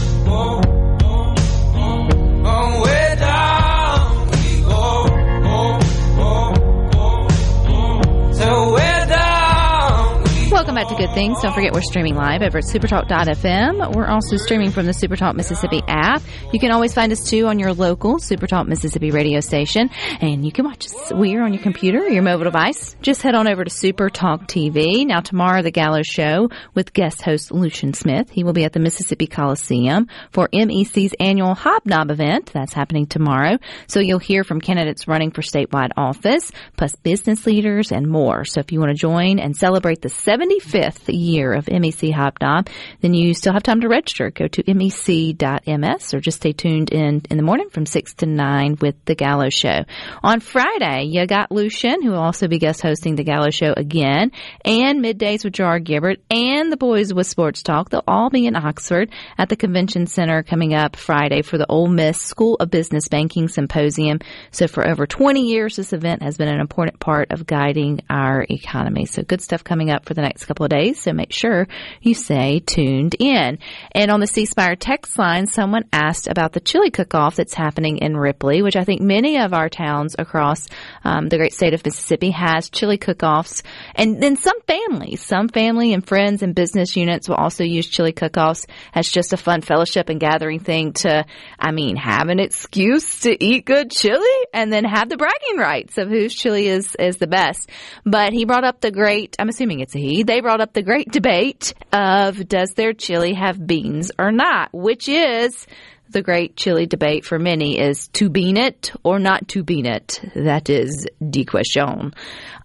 back 10.84 10.98
to 10.98 11.06
Good 11.06 11.13
Things. 11.13 11.41
Don't 11.41 11.54
forget 11.54 11.72
we're 11.74 11.82
streaming 11.82 12.15
live 12.15 12.41
over 12.41 12.58
at 12.58 12.65
supertalk.fm. 12.65 13.96
We're 13.96 14.08
also 14.08 14.36
streaming 14.36 14.72
from 14.72 14.86
the 14.86 14.91
Supertalk 14.91 15.34
Mississippi 15.34 15.82
app. 15.88 16.22
You 16.52 16.60
can 16.60 16.72
always 16.72 16.93
find 16.93 17.10
us 17.13 17.30
too 17.30 17.48
on 17.48 17.58
your 17.58 17.74
local 17.74 18.17
Supertalk 18.17 18.67
Mississippi 18.67 19.12
radio 19.12 19.39
station 19.39 19.89
and 20.19 20.43
you 20.43 20.52
can 20.52 20.65
watch 20.65 20.88
us 20.88 21.13
we're 21.13 21.41
on 21.41 21.54
your 21.54 21.62
computer 21.63 22.00
or 22.00 22.10
your 22.10 22.24
mobile 22.24 22.43
device. 22.43 22.98
Just 23.02 23.22
head 23.22 23.34
on 23.34 23.48
over 23.48 23.63
to 23.63 23.69
Supertalk 23.69 24.48
TV. 24.48 25.06
Now 25.08 25.22
tomorrow 25.22 25.62
the 25.62 25.72
Gallo 25.72 26.02
show 26.04 26.50
with 26.74 26.91
guest 26.91 27.22
host 27.22 27.52
Lucian 27.52 27.93
Smith. 27.93 28.30
He 28.30 28.43
will 28.43 28.54
be 28.54 28.65
at 28.65 28.74
the 28.74 28.80
Mississippi 28.80 29.28
Coliseum 29.28 30.08
for 30.32 30.50
MEC's 30.52 31.13
annual 31.17 31.56
Hobnob 31.56 32.12
event. 32.12 32.52
That's 32.54 32.74
happening 32.74 33.06
tomorrow. 33.06 33.58
So 33.88 34.02
you'll 34.02 34.19
hear 34.19 34.43
from 34.43 34.60
candidates 34.60 35.08
running 35.08 35.32
for 35.32 35.43
statewide 35.43 35.91
office, 35.96 36.52
plus 36.76 36.96
business 36.98 37.46
leaders 37.46 37.93
and 37.93 38.08
more. 38.08 38.43
So 38.43 38.60
if 38.60 38.74
you 38.74 38.82
want 38.82 38.89
to 38.89 38.98
join 38.98 39.39
and 39.39 39.56
celebrate 39.56 40.02
the 40.02 40.10
75th 40.10 40.73
year 41.08 41.54
of 41.54 41.66
MEC 41.66 42.12
Hobnob, 42.14 42.68
then 43.02 43.14
you 43.14 43.34
still 43.34 43.54
have 43.54 43.64
time 43.64 43.82
to 43.82 43.88
register. 43.88 44.32
Go 44.32 44.48
to 44.48 44.74
mec.ms 44.74 46.14
or 46.14 46.20
just 46.20 46.38
stay 46.38 46.54
tuned 46.54 46.92
in 46.92 47.22
in 47.30 47.38
the 47.38 47.44
morning 47.44 47.70
from 47.70 47.86
6 47.86 48.14
to 48.16 48.26
9 48.26 48.78
with 48.82 48.96
The 49.06 49.16
Gallo 49.16 49.50
Show. 49.50 49.86
On 50.24 50.40
Friday, 50.40 51.04
you 51.06 51.26
got 51.28 51.52
Lucian, 51.52 52.02
who 52.02 52.12
will 52.12 52.20
also 52.20 52.48
be 52.48 52.60
guest 52.60 52.82
hosting 52.82 53.16
The 53.16 53.24
Gallo 53.24 53.50
Show 53.50 53.74
again, 53.76 54.32
and 54.66 55.04
Middays 55.04 55.44
with 55.44 55.54
Gerard 55.54 55.86
Gibert, 55.86 56.18
and 56.30 56.72
The 56.72 56.78
Boys 56.78 57.14
with 57.14 57.28
Sports 57.28 57.64
Talk. 57.64 57.90
They'll 57.90 58.04
all 58.08 58.30
be 58.30 58.46
in 58.46 58.56
Oxford 58.56 59.12
at 59.38 59.50
the 59.50 59.56
Convention 59.56 60.08
Center 60.08 60.44
coming 60.44 60.74
up 60.74 60.96
Friday 60.96 61.42
for 61.42 61.58
the 61.58 61.68
Ole 61.68 61.88
Miss 61.88 62.22
School 62.22 62.56
of 62.60 62.70
Business 62.70 63.08
Banking 63.08 63.48
Symposium. 63.48 64.20
So 64.52 64.68
for 64.68 64.88
over 64.88 65.06
20 65.06 65.42
years, 65.42 65.76
this 65.76 65.94
event 65.94 66.24
has 66.24 66.38
been 66.38 66.48
an 66.48 66.60
important 66.60 67.00
part 67.00 67.32
of 67.32 67.46
guiding 67.46 68.02
our 68.10 68.46
economy. 68.50 69.06
So 69.06 69.24
good 69.24 69.42
stuff 69.42 69.64
coming 69.64 69.90
up 69.90 70.06
for 70.06 70.14
the 70.14 70.22
next 70.22 70.46
couple 70.46 70.62
of 70.63 70.69
days. 70.69 71.02
So 71.02 71.13
make 71.13 71.32
sure 71.32 71.67
you 72.02 72.13
stay 72.13 72.60
tuned 72.60 73.15
in. 73.19 73.60
And 73.91 74.12
on 74.12 74.19
the 74.19 74.28
C 74.28 74.45
Spire 74.45 74.76
text 74.76 75.17
line, 75.17 75.47
someone 75.47 75.84
asked 75.91 76.28
about 76.28 76.54
the 76.54 76.60
chili 76.60 76.91
cook-off 76.91 77.36
that's 77.36 77.54
happening 77.54 77.97
in 77.97 78.15
Ripley, 78.17 78.62
which 78.62 78.76
I 78.76 78.84
think 78.84 79.02
many 79.02 79.39
of 79.39 79.54
our 79.54 79.69
towns 79.69 80.15
across 80.17 80.67
um, 81.04 81.30
the 81.30 81.38
great 81.38 81.54
state 81.54 81.73
of 81.73 81.84
Mississippi 81.84 82.32
has 82.32 82.69
chili 82.69 82.97
cook-offs. 82.97 83.63
And 83.95 84.21
then 84.21 84.36
some 84.36 84.62
families, 84.62 85.21
some 85.21 85.47
family 85.49 85.93
and 85.93 86.06
friends 86.06 86.43
and 86.43 86.56
business 86.56 86.95
units 86.95 87.28
will 87.28 87.36
also 87.36 87.63
use 87.63 87.88
chili 87.88 88.12
cook-offs 88.12 88.65
as 88.93 89.10
just 89.10 89.34
a 89.34 89.38
fun 89.38 89.62
fellowship 89.62 90.10
and 90.10 90.19
gathering 90.19 90.60
thing 90.60 90.93
to, 90.93 91.26
I 91.60 91.71
mean, 91.71 91.95
have 91.95 92.30
an 92.30 92.39
excuse 92.39 93.21
to 93.21 93.43
eat 93.43 93.65
good 93.65 93.91
chili 93.91 94.47
and 94.54 94.71
then 94.71 94.86
have 94.86 95.10
the 95.10 95.17
bragging 95.17 95.58
rights 95.58 95.97
of 95.97 96.10
whose 96.10 96.34
chili 96.34 96.67
is, 96.67 96.95
is 96.95 97.17
the 97.17 97.28
best. 97.28 97.69
But 98.06 98.34
he 98.34 98.45
brought 98.45 98.63
up 98.63 98.82
the 98.82 98.91
great, 98.91 99.36
I'm 99.39 99.49
assuming 99.49 99.80
it's 99.80 99.95
a 99.95 99.99
he, 99.99 100.23
they 100.23 100.41
brought 100.43 100.62
up 100.62 100.73
the 100.73 100.84
great 100.84 101.12
debate 101.12 101.73
of 101.91 102.47
does 102.47 102.73
their 102.73 102.93
chili 102.93 103.34
have 103.34 103.65
beans 103.65 104.12
or 104.19 104.32
not, 104.32 104.69
which 104.71 105.10
is 105.10 105.65
the 106.10 106.21
great 106.21 106.56
chili 106.56 106.86
debate 106.86 107.25
for 107.25 107.39
many 107.39 107.79
is 107.79 108.08
to 108.10 108.29
bean 108.29 108.56
it 108.56 108.91
or 109.03 109.17
not 109.17 109.47
to 109.49 109.63
bean 109.63 109.88
it. 109.88 110.21
That 110.36 110.69
is 110.69 111.08
the 111.19 111.45
question. 111.45 112.13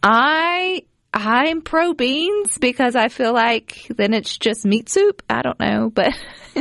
I 0.03 0.85
I'm 1.13 1.63
pro 1.63 1.95
beans 1.95 2.59
because 2.59 2.95
I 2.95 3.09
feel 3.09 3.33
like 3.33 3.87
then 3.97 4.13
it's 4.13 4.37
just 4.37 4.67
meat 4.67 4.91
soup. 4.91 5.23
I 5.29 5.43
don't 5.43 5.59
know, 5.59 5.91
but 5.93 6.13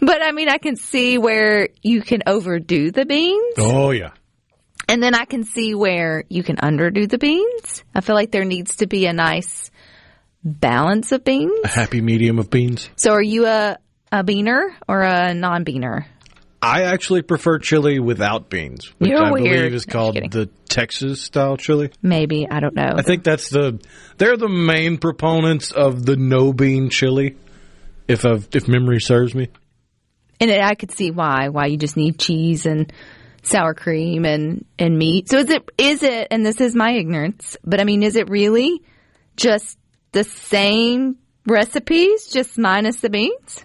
but 0.00 0.22
I 0.22 0.32
mean 0.32 0.48
I 0.48 0.58
can 0.58 0.76
see 0.76 1.18
where 1.18 1.68
you 1.82 2.00
can 2.00 2.22
overdo 2.26 2.90
the 2.90 3.04
beans. 3.04 3.54
Oh 3.58 3.90
yeah. 3.90 4.12
And 4.92 5.02
then 5.02 5.14
I 5.14 5.24
can 5.24 5.44
see 5.44 5.74
where 5.74 6.24
you 6.28 6.42
can 6.42 6.56
underdo 6.56 7.08
the 7.08 7.16
beans. 7.16 7.82
I 7.94 8.02
feel 8.02 8.14
like 8.14 8.30
there 8.30 8.44
needs 8.44 8.76
to 8.76 8.86
be 8.86 9.06
a 9.06 9.14
nice 9.14 9.70
balance 10.44 11.12
of 11.12 11.24
beans. 11.24 11.60
A 11.64 11.68
happy 11.68 12.02
medium 12.02 12.38
of 12.38 12.50
beans. 12.50 12.90
So 12.96 13.12
are 13.12 13.22
you 13.22 13.46
a 13.46 13.78
a 14.12 14.22
beaner 14.22 14.74
or 14.86 15.00
a 15.00 15.32
non-beaner? 15.32 16.04
I 16.60 16.82
actually 16.82 17.22
prefer 17.22 17.58
chili 17.58 18.00
without 18.00 18.50
beans, 18.50 18.92
which 18.98 19.10
You're 19.10 19.24
I 19.24 19.30
weird. 19.32 19.44
believe 19.44 19.74
is 19.74 19.86
called 19.86 20.14
kidding. 20.14 20.28
the 20.28 20.50
Texas 20.68 21.22
style 21.22 21.56
chili. 21.56 21.90
Maybe 22.02 22.46
I 22.48 22.60
don't 22.60 22.74
know. 22.74 22.92
I 22.94 23.00
think 23.00 23.24
that's 23.24 23.48
the 23.48 23.80
they're 24.18 24.36
the 24.36 24.50
main 24.50 24.98
proponents 24.98 25.72
of 25.72 26.04
the 26.04 26.16
no 26.16 26.52
bean 26.52 26.90
chili. 26.90 27.36
If 28.08 28.26
I've, 28.26 28.46
if 28.52 28.68
memory 28.68 29.00
serves 29.00 29.34
me, 29.34 29.48
And 30.38 30.50
I 30.50 30.74
could 30.74 30.90
see 30.90 31.10
why 31.10 31.48
why 31.48 31.66
you 31.66 31.78
just 31.78 31.96
need 31.96 32.18
cheese 32.18 32.66
and 32.66 32.92
sour 33.42 33.74
cream 33.74 34.24
and 34.24 34.64
and 34.78 34.96
meat. 34.98 35.28
So 35.28 35.38
is 35.38 35.50
it 35.50 35.68
is 35.78 36.02
it 36.02 36.28
and 36.30 36.44
this 36.44 36.60
is 36.60 36.74
my 36.74 36.92
ignorance, 36.92 37.56
but 37.64 37.80
I 37.80 37.84
mean 37.84 38.02
is 38.02 38.16
it 38.16 38.30
really 38.30 38.82
just 39.36 39.78
the 40.12 40.24
same 40.24 41.16
recipes 41.46 42.28
just 42.28 42.58
minus 42.58 43.00
the 43.00 43.10
beans? 43.10 43.64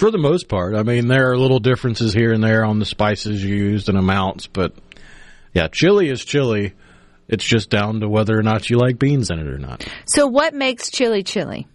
for 0.00 0.10
the 0.10 0.18
most 0.18 0.48
part, 0.48 0.74
I 0.74 0.82
mean 0.82 1.08
there 1.08 1.30
are 1.30 1.36
little 1.36 1.60
differences 1.60 2.14
here 2.14 2.32
and 2.32 2.42
there 2.42 2.64
on 2.64 2.78
the 2.78 2.86
spices 2.86 3.44
used 3.44 3.90
and 3.90 3.98
amounts, 3.98 4.46
but 4.46 4.72
yeah, 5.52 5.68
chili 5.68 6.08
is 6.08 6.24
chili. 6.24 6.72
It's 7.28 7.44
just 7.44 7.68
down 7.68 8.00
to 8.00 8.08
whether 8.08 8.36
or 8.36 8.42
not 8.42 8.70
you 8.70 8.78
like 8.78 8.98
beans 8.98 9.30
in 9.30 9.38
it 9.38 9.46
or 9.46 9.58
not. 9.58 9.86
So 10.06 10.26
what 10.26 10.54
makes 10.54 10.90
chili 10.90 11.22
chili? 11.22 11.68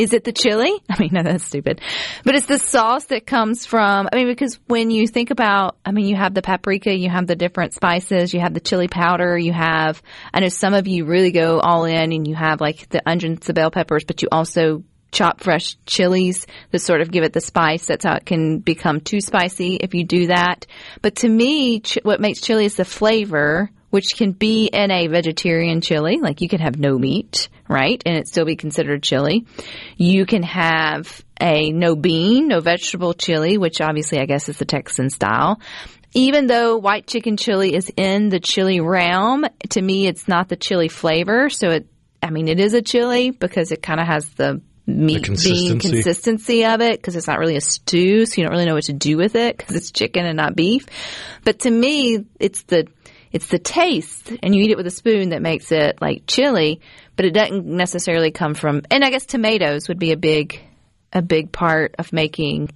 Is 0.00 0.14
it 0.14 0.24
the 0.24 0.32
chili? 0.32 0.72
I 0.88 0.98
mean, 0.98 1.10
no, 1.12 1.22
that's 1.22 1.44
stupid. 1.44 1.80
But 2.24 2.34
it's 2.34 2.46
the 2.46 2.58
sauce 2.58 3.04
that 3.06 3.26
comes 3.26 3.66
from, 3.66 4.08
I 4.10 4.16
mean, 4.16 4.28
because 4.28 4.58
when 4.66 4.90
you 4.90 5.06
think 5.06 5.30
about, 5.30 5.76
I 5.84 5.92
mean, 5.92 6.06
you 6.06 6.16
have 6.16 6.32
the 6.32 6.42
paprika, 6.42 6.94
you 6.94 7.10
have 7.10 7.26
the 7.26 7.36
different 7.36 7.74
spices, 7.74 8.32
you 8.32 8.40
have 8.40 8.54
the 8.54 8.60
chili 8.60 8.88
powder, 8.88 9.36
you 9.36 9.52
have, 9.52 10.02
I 10.32 10.40
know 10.40 10.48
some 10.48 10.72
of 10.72 10.88
you 10.88 11.04
really 11.04 11.32
go 11.32 11.60
all 11.60 11.84
in 11.84 12.12
and 12.12 12.26
you 12.26 12.34
have 12.34 12.60
like 12.60 12.88
the 12.88 13.02
onions, 13.06 13.46
the 13.46 13.52
bell 13.52 13.70
peppers, 13.70 14.04
but 14.04 14.22
you 14.22 14.28
also 14.32 14.84
chop 15.12 15.40
fresh 15.40 15.76
chilies 15.86 16.46
that 16.70 16.78
sort 16.80 17.00
of 17.00 17.10
give 17.10 17.24
it 17.24 17.32
the 17.32 17.40
spice. 17.40 17.86
That's 17.86 18.04
how 18.04 18.14
it 18.14 18.24
can 18.24 18.58
become 18.60 19.00
too 19.00 19.20
spicy 19.20 19.76
if 19.76 19.94
you 19.94 20.04
do 20.04 20.28
that. 20.28 20.66
But 21.02 21.16
to 21.16 21.28
me, 21.28 21.80
ch- 21.80 21.98
what 22.02 22.20
makes 22.20 22.40
chili 22.40 22.64
is 22.64 22.76
the 22.76 22.84
flavor, 22.84 23.70
which 23.90 24.14
can 24.16 24.32
be 24.32 24.66
in 24.66 24.90
a 24.90 25.08
vegetarian 25.08 25.80
chili. 25.80 26.20
Like 26.20 26.40
you 26.40 26.48
can 26.48 26.60
have 26.60 26.78
no 26.78 26.96
meat, 26.96 27.48
right? 27.70 28.02
And 28.04 28.16
it 28.16 28.26
still 28.26 28.44
be 28.44 28.56
considered 28.56 29.02
chili. 29.02 29.46
You 29.96 30.26
can 30.26 30.42
have 30.42 31.24
a 31.40 31.70
no 31.70 31.94
bean, 31.94 32.48
no 32.48 32.60
vegetable 32.60 33.14
chili, 33.14 33.56
which 33.56 33.80
obviously 33.80 34.18
I 34.18 34.26
guess 34.26 34.48
is 34.48 34.58
the 34.58 34.64
Texan 34.64 35.08
style. 35.08 35.60
Even 36.12 36.48
though 36.48 36.76
white 36.76 37.06
chicken 37.06 37.36
chili 37.36 37.72
is 37.72 37.90
in 37.96 38.28
the 38.28 38.40
chili 38.40 38.80
realm, 38.80 39.46
to 39.70 39.80
me 39.80 40.08
it's 40.08 40.26
not 40.26 40.48
the 40.48 40.56
chili 40.56 40.88
flavor. 40.88 41.48
So 41.48 41.70
it, 41.70 41.86
I 42.20 42.30
mean, 42.30 42.48
it 42.48 42.58
is 42.58 42.74
a 42.74 42.82
chili 42.82 43.30
because 43.30 43.70
it 43.70 43.80
kind 43.80 44.00
of 44.00 44.06
has 44.08 44.28
the 44.30 44.60
meat 44.86 45.22
bean 45.22 45.22
consistency. 45.22 45.78
consistency 45.78 46.64
of 46.64 46.80
it 46.80 46.98
because 46.98 47.14
it's 47.14 47.28
not 47.28 47.38
really 47.38 47.56
a 47.56 47.60
stew, 47.60 48.26
so 48.26 48.34
you 48.36 48.42
don't 48.42 48.52
really 48.52 48.66
know 48.66 48.74
what 48.74 48.84
to 48.84 48.92
do 48.92 49.16
with 49.16 49.36
it 49.36 49.56
because 49.56 49.76
it's 49.76 49.92
chicken 49.92 50.26
and 50.26 50.36
not 50.36 50.56
beef. 50.56 50.86
But 51.44 51.60
to 51.60 51.70
me, 51.70 52.24
it's 52.40 52.62
the 52.62 52.88
it's 53.32 53.46
the 53.46 53.58
taste, 53.58 54.32
and 54.42 54.54
you 54.54 54.62
eat 54.64 54.70
it 54.70 54.76
with 54.76 54.86
a 54.86 54.90
spoon 54.90 55.30
that 55.30 55.42
makes 55.42 55.70
it 55.72 56.00
like 56.00 56.24
chili, 56.26 56.80
but 57.16 57.24
it 57.26 57.32
doesn't 57.32 57.66
necessarily 57.66 58.30
come 58.30 58.54
from. 58.54 58.82
And 58.90 59.04
I 59.04 59.10
guess 59.10 59.26
tomatoes 59.26 59.88
would 59.88 59.98
be 59.98 60.12
a 60.12 60.16
big 60.16 60.60
a 61.12 61.22
big 61.22 61.50
part 61.52 61.94
of 61.98 62.12
making 62.12 62.70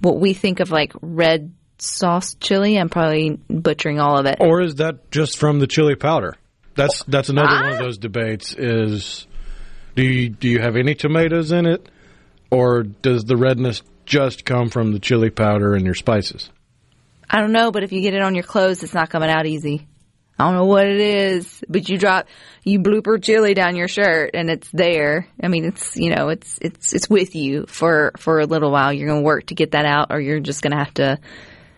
what 0.00 0.18
we 0.18 0.32
think 0.34 0.60
of 0.60 0.70
like 0.70 0.92
red 1.00 1.52
sauce 1.78 2.34
chili. 2.40 2.78
I'm 2.78 2.88
probably 2.88 3.38
butchering 3.48 4.00
all 4.00 4.18
of 4.18 4.26
it. 4.26 4.36
Or 4.40 4.60
is 4.62 4.76
that 4.76 5.10
just 5.10 5.38
from 5.38 5.58
the 5.58 5.66
chili 5.66 5.94
powder? 5.96 6.36
That's 6.74 7.04
that's 7.04 7.28
another 7.28 7.54
one 7.54 7.64
Ah. 7.64 7.72
of 7.74 7.78
those 7.78 7.98
debates. 7.98 8.54
Is 8.56 9.26
do 9.94 10.02
you 10.02 10.28
do 10.28 10.48
you 10.48 10.60
have 10.60 10.76
any 10.76 10.94
tomatoes 10.94 11.52
in 11.52 11.66
it, 11.66 11.88
or 12.50 12.82
does 12.82 13.24
the 13.24 13.36
redness 13.36 13.82
just 14.06 14.44
come 14.44 14.68
from 14.68 14.92
the 14.92 14.98
chili 14.98 15.30
powder 15.30 15.74
and 15.74 15.84
your 15.84 15.94
spices? 15.94 16.50
I 17.30 17.40
don't 17.40 17.52
know, 17.52 17.70
but 17.70 17.82
if 17.84 17.92
you 17.92 18.00
get 18.02 18.12
it 18.14 18.20
on 18.22 18.34
your 18.34 18.44
clothes, 18.44 18.82
it's 18.82 18.92
not 18.92 19.08
coming 19.08 19.30
out 19.30 19.46
easy. 19.46 19.86
I 20.38 20.44
don't 20.44 20.54
know 20.54 20.64
what 20.64 20.86
it 20.86 20.98
is, 20.98 21.62
but 21.68 21.88
you 21.88 21.96
drop 21.96 22.26
you 22.64 22.80
blooper 22.80 23.22
chili 23.22 23.54
down 23.54 23.76
your 23.76 23.86
shirt 23.86 24.30
and 24.34 24.50
it's 24.50 24.68
there. 24.72 25.28
I 25.40 25.48
mean, 25.48 25.64
it's 25.64 25.96
you 25.96 26.14
know, 26.14 26.28
it's 26.28 26.58
it's 26.60 26.92
it's 26.92 27.08
with 27.08 27.36
you 27.36 27.66
for 27.66 28.12
for 28.16 28.40
a 28.40 28.46
little 28.46 28.72
while. 28.72 28.92
You're 28.92 29.08
going 29.08 29.20
to 29.20 29.26
work 29.26 29.46
to 29.46 29.54
get 29.54 29.72
that 29.72 29.84
out, 29.84 30.08
or 30.10 30.20
you're 30.20 30.40
just 30.40 30.62
going 30.62 30.72
to 30.72 30.78
have 30.78 30.94
to 30.94 31.18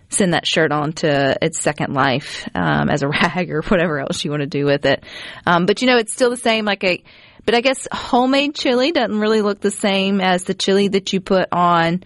send 0.08 0.32
that 0.32 0.46
shirt 0.46 0.72
on 0.72 0.92
to 0.92 1.36
its 1.42 1.60
second 1.60 1.92
life 1.92 2.48
um, 2.54 2.88
as 2.88 3.02
a 3.02 3.08
rag 3.10 3.50
or 3.50 3.62
whatever 3.62 3.98
else 3.98 4.24
you 4.24 4.30
want 4.30 4.40
to 4.40 4.46
do 4.46 4.64
with 4.64 4.86
it. 4.86 5.04
Um, 5.46 5.66
but 5.66 5.82
you 5.82 5.88
know, 5.88 5.98
it's 5.98 6.14
still 6.14 6.30
the 6.30 6.36
same. 6.36 6.64
Like 6.64 6.82
a, 6.84 7.02
but 7.44 7.54
I 7.54 7.60
guess 7.60 7.86
homemade 7.92 8.54
chili 8.54 8.92
doesn't 8.92 9.18
really 9.18 9.42
look 9.42 9.60
the 9.60 9.70
same 9.70 10.20
as 10.20 10.44
the 10.44 10.54
chili 10.54 10.88
that 10.88 11.12
you 11.12 11.20
put 11.20 11.48
on 11.52 12.04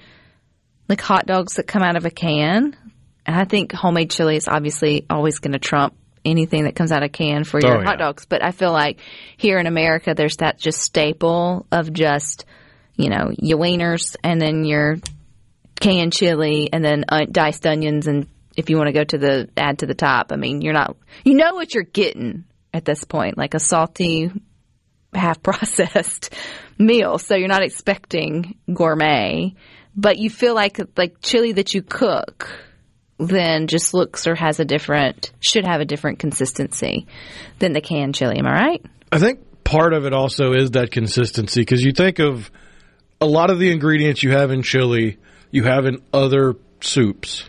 like 0.89 1.01
hot 1.01 1.27
dogs 1.27 1.55
that 1.55 1.67
come 1.67 1.83
out 1.83 1.97
of 1.97 2.05
a 2.05 2.11
can. 2.11 2.77
And 3.25 3.37
I 3.37 3.45
think 3.45 3.73
homemade 3.73 4.11
chili 4.11 4.37
is 4.37 4.49
obviously 4.49 5.07
always 5.09 5.39
going 5.39 5.53
to 5.53 5.59
trump 5.59 5.95
anything 6.24 6.64
that 6.64 6.74
comes 6.74 6.92
out 6.92 7.02
of 7.02 7.06
a 7.06 7.09
can 7.09 7.44
for 7.44 7.61
your 7.61 7.76
Oh, 7.76 7.80
yeah. 7.80 7.85
hot 7.87 7.98
dogs. 7.98 8.26
But 8.26 8.44
I 8.44 8.50
feel 8.50 8.72
like 8.72 9.00
here 9.37 9.59
in 9.59 9.66
America, 9.66 10.14
there's 10.14 10.37
that 10.37 10.59
just 10.59 10.80
staple 10.80 11.66
of 11.72 11.92
just, 11.92 12.44
you 12.96 13.09
know, 13.09 13.30
your 13.38 13.59
wieners 13.59 14.16
and 14.22 14.40
then 14.40 14.64
your 14.64 14.96
canned 15.80 16.12
chili 16.12 16.68
and 16.72 16.85
then 16.85 17.04
uh, 17.09 17.24
diced 17.30 17.66
onions. 17.66 18.06
And 18.06 18.26
if 18.56 18.68
you 18.68 18.76
want 18.76 18.88
to 18.88 18.92
go 18.92 19.04
to 19.04 19.18
the 19.18 19.48
add 19.56 19.78
to 19.78 19.87
the 19.87 19.94
top, 19.94 20.33
I 20.33 20.37
mean, 20.37 20.61
you're 20.61 20.74
not, 20.74 20.96
you 21.24 21.35
know 21.35 21.54
what 21.54 21.72
you're 21.74 21.85
getting 21.85 22.44
at 22.74 22.85
this 22.85 23.04
point, 23.04 23.38
like 23.38 23.54
a 23.54 23.61
salty 23.61 24.30
half 25.14 25.42
processed 25.42 26.35
meal. 26.78 27.18
So 27.18 27.35
you're 27.35 27.48
not 27.48 27.62
expecting 27.62 28.59
gourmet, 28.72 29.54
but 29.96 30.18
you 30.18 30.30
feel 30.30 30.54
like 30.54 30.78
like 30.96 31.20
chili 31.22 31.52
that 31.52 31.74
you 31.74 31.83
cook 31.83 32.48
then 33.20 33.66
just 33.66 33.92
looks 33.92 34.26
or 34.26 34.35
has 34.35 34.59
a 34.61 34.64
different 34.64 35.30
should 35.40 35.66
have 35.66 35.80
a 35.80 35.85
different 35.85 36.18
consistency 36.18 37.06
than 37.59 37.72
the 37.72 37.80
canned 37.80 38.14
chili. 38.14 38.38
Am 38.38 38.46
I 38.46 38.52
right? 38.52 38.87
I 39.12 39.18
think 39.18 39.40
part 39.64 39.92
of 39.92 40.06
it 40.06 40.12
also 40.12 40.52
is 40.52 40.72
that 40.72 40.90
consistency 40.90 41.61
because 41.61 41.83
you 41.83 41.92
think 41.92 42.18
of 42.18 42.50
a 43.20 43.26
lot 43.26 43.50
of 43.50 43.59
the 43.59 43.70
ingredients 43.70 44.22
you 44.22 44.30
have 44.33 44.50
in 44.50 44.62
chili, 44.62 45.18
you 45.50 45.64
have 45.64 45.85
in 45.85 46.02
other 46.12 46.56
soups. 46.80 47.44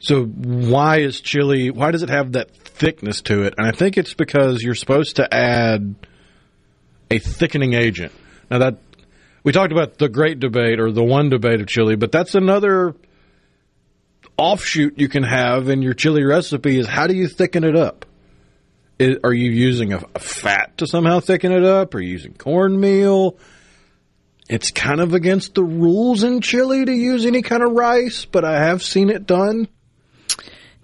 So 0.00 0.24
why 0.24 1.00
is 1.00 1.20
chili? 1.20 1.70
Why 1.70 1.90
does 1.90 2.02
it 2.02 2.10
have 2.10 2.32
that 2.32 2.54
thickness 2.54 3.22
to 3.22 3.44
it? 3.44 3.54
And 3.56 3.66
I 3.66 3.72
think 3.72 3.96
it's 3.96 4.14
because 4.14 4.62
you're 4.62 4.74
supposed 4.74 5.16
to 5.16 5.34
add 5.34 5.94
a 7.10 7.18
thickening 7.18 7.72
agent. 7.74 8.12
Now 8.50 8.58
that 8.58 8.78
we 9.42 9.52
talked 9.52 9.72
about 9.72 9.98
the 9.98 10.08
great 10.08 10.40
debate 10.40 10.78
or 10.78 10.92
the 10.92 11.02
one 11.02 11.30
debate 11.30 11.60
of 11.60 11.66
chili, 11.66 11.96
but 11.96 12.12
that's 12.12 12.34
another 12.34 12.94
offshoot 14.40 14.98
you 14.98 15.08
can 15.08 15.22
have 15.22 15.68
in 15.68 15.82
your 15.82 15.92
chili 15.92 16.24
recipe 16.24 16.78
is 16.78 16.88
how 16.88 17.06
do 17.06 17.14
you 17.14 17.28
thicken 17.28 17.62
it 17.62 17.76
up? 17.76 18.06
Is, 18.98 19.18
are 19.22 19.32
you 19.32 19.50
using 19.50 19.92
a, 19.92 20.02
a 20.14 20.18
fat 20.18 20.78
to 20.78 20.86
somehow 20.86 21.20
thicken 21.20 21.52
it 21.52 21.64
up? 21.64 21.94
Are 21.94 22.00
you 22.00 22.10
using 22.10 22.32
cornmeal? 22.32 23.38
It's 24.48 24.70
kind 24.70 25.00
of 25.00 25.14
against 25.14 25.54
the 25.54 25.62
rules 25.62 26.22
in 26.24 26.40
chili 26.40 26.84
to 26.84 26.92
use 26.92 27.26
any 27.26 27.42
kind 27.42 27.62
of 27.62 27.72
rice, 27.72 28.24
but 28.24 28.44
I 28.44 28.64
have 28.64 28.82
seen 28.82 29.10
it 29.10 29.26
done. 29.26 29.68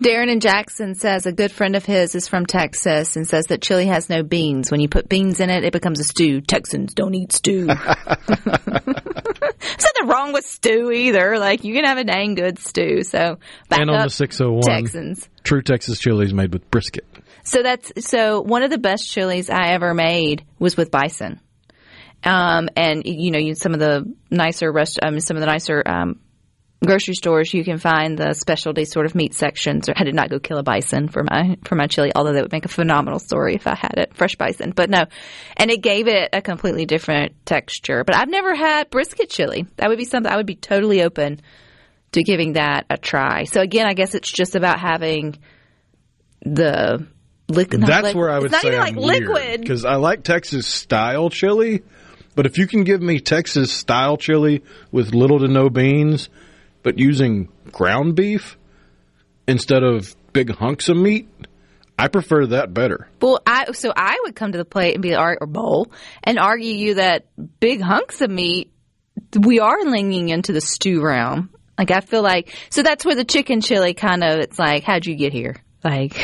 Darren 0.03 0.31
and 0.31 0.43
Jackson 0.43 0.95
says 0.95 1.25
a 1.25 1.33
good 1.33 1.51
friend 1.51 1.75
of 1.75 1.85
his 1.87 2.15
is 2.15 2.29
from 2.29 2.45
Texas 2.45 3.17
and 3.17 3.27
says 3.27 3.47
that 3.47 3.63
chili 3.63 3.87
has 3.87 4.11
no 4.11 4.23
beans. 4.23 4.71
When 4.71 4.81
you 4.81 4.89
put 4.89 5.09
beans 5.09 5.41
in 5.41 5.49
it, 5.49 5.65
it 5.65 5.73
becomes 5.73 6.01
a 6.01 6.05
stew. 6.05 6.43
Texans 6.43 6.93
don't 6.93 7.15
eat 7.15 7.33
stew. 7.33 7.67
There's 7.67 7.79
nothing 8.45 10.07
wrong 10.07 10.33
with 10.35 10.45
stew 10.45 10.93
either. 10.93 11.39
Like 11.39 11.65
you 11.65 11.75
can 11.75 11.85
have 11.85 11.97
a 11.97 12.05
dang 12.05 12.35
good 12.35 12.59
stew. 12.59 13.05
So 13.05 13.39
back 13.71 13.81
and 13.81 13.91
on 13.91 13.97
up 13.97 14.09
the 14.09 14.11
601, 14.11 14.63
Texans. 14.63 15.29
true 15.43 15.63
Texas 15.63 15.99
chili 15.99 16.27
is 16.27 16.35
made 16.35 16.53
with 16.53 16.71
brisket. 16.71 17.07
So 17.45 17.63
that's 17.63 17.93
so 18.07 18.43
one 18.43 18.63
of 18.65 18.71
the 18.71 18.79
best 18.79 19.11
chilies 19.11 19.49
I 19.49 19.69
ever 19.69 19.95
made 19.95 20.45
was 20.59 20.77
with 20.77 20.91
bison. 20.91 21.41
Um, 22.23 22.69
and 22.77 23.03
you 23.07 23.31
know, 23.31 23.39
you, 23.39 23.55
some 23.55 23.73
of 23.73 23.81
the 23.81 24.13
nicer 24.31 24.71
rest, 24.71 24.99
um, 25.03 25.21
some 25.21 25.37
of 25.37 25.41
the 25.41 25.47
nicer 25.47 25.83
um, 25.87 26.21
grocery 26.85 27.15
stores, 27.15 27.53
you 27.55 27.65
can 27.65 27.79
find 27.79 28.19
the 28.19 28.35
specialty 28.35 28.85
sort 28.85 29.07
of 29.07 29.15
meat 29.15 29.35
sections. 29.35 29.89
I 29.95 30.05
did 30.05 30.15
not 30.15 30.31
go 30.31 30.39
kill 30.39 30.59
a 30.59 30.63
bison 30.63 31.09
for 31.09 31.23
my 31.23 31.57
for 31.65 31.75
my 31.75 31.87
chili, 31.87 32.13
although 32.15 32.33
that 32.33 32.43
would 32.43 32.53
make 32.53 32.65
a 32.65 32.69
phenomenal 32.69 33.19
story 33.19 33.55
if 33.55 33.67
I 33.67 33.75
had 33.75 33.95
it 33.97 34.15
fresh 34.15 34.37
bison. 34.37 34.73
But 34.75 34.91
no, 34.91 35.07
and 35.57 35.71
it 35.71 35.83
gave 35.83 36.09
it 36.09 36.31
a 36.33 36.43
completely 36.43 36.87
different 36.87 37.35
texture. 37.47 38.05
But 38.05 38.17
I've 38.17 38.29
never 38.29 38.55
had 38.55 38.91
brisket 38.91 39.31
chili. 39.31 39.67
That 39.77 39.89
would 39.89 39.99
be 39.99 40.05
something 40.05 40.31
I 40.31 40.37
would 40.37 40.47
be 40.47 40.57
totally 40.57 41.03
open 41.03 41.41
to 42.13 42.23
giving 42.23 42.55
that 42.55 42.87
a 42.91 42.97
try. 42.97 43.45
So 43.45 43.61
again, 43.61 43.87
I 43.87 43.95
guess 43.95 44.15
it's 44.15 44.31
just 44.31 44.55
about 44.55 44.79
having 44.79 45.39
the 46.43 47.07
liquid. 47.49 47.83
That's 47.83 48.05
liquid- 48.05 48.17
where 48.17 48.31
I 48.31 48.39
would 48.39 48.47
it's 48.47 48.53
not 48.53 48.63
say 48.63 48.79
like 48.79 48.97
liquid. 48.97 49.61
because 49.61 49.85
I 49.85 49.97
like 49.97 50.23
Texas 50.23 50.67
style 50.67 51.31
chili, 51.31 51.83
but 52.35 52.47
if 52.47 52.59
you 52.59 52.67
can 52.67 52.85
give 52.85 53.01
me 53.01 53.21
Texas 53.21 53.73
style 53.73 54.17
chili 54.17 54.63
with 54.93 55.15
little 55.15 55.41
to 55.41 55.49
no 55.49 55.69
beans, 55.71 56.29
but 56.87 57.01
using 57.01 57.49
ground 57.73 58.15
beef 58.15 58.57
instead 59.49 59.83
of 59.83 60.15
big 60.33 60.55
hunks 60.55 60.89
of 60.89 60.97
meat, 60.97 61.29
I 61.99 62.07
prefer 62.07 62.47
that 62.47 62.73
better. 62.73 63.09
Well, 63.21 63.41
I 63.45 63.73
so 63.73 63.93
I 63.97 64.17
would 64.23 64.37
come 64.37 64.53
to 64.53 64.59
the 64.59 64.65
plate 64.65 64.95
and 64.95 65.03
be 65.03 65.17
or 65.17 65.37
bowl 65.49 65.91
and 66.23 66.39
argue 66.39 66.71
you 66.71 66.95
that 66.95 67.27
big 67.59 67.81
hunks 67.81 68.21
of 68.21 68.31
meat 68.31 68.71
we 69.37 69.59
are 69.59 69.83
leaning 69.83 70.29
into 70.29 70.53
the 70.53 70.61
stew 70.61 71.03
realm. 71.05 71.51
Like 71.77 71.91
I 71.91 71.99
feel 71.99 72.23
like 72.23 72.55
so 72.71 72.85
that's 72.85 73.05
where 73.05 73.17
the 73.17 73.25
chicken 73.25 73.63
chili 73.63 73.93
kind 73.93 74.23
of 74.23 74.39
it's 74.39 74.57
like 74.57 74.85
how'd 74.85 75.07
you 75.07 75.17
get 75.17 75.33
here? 75.33 75.57
Like 75.87 76.17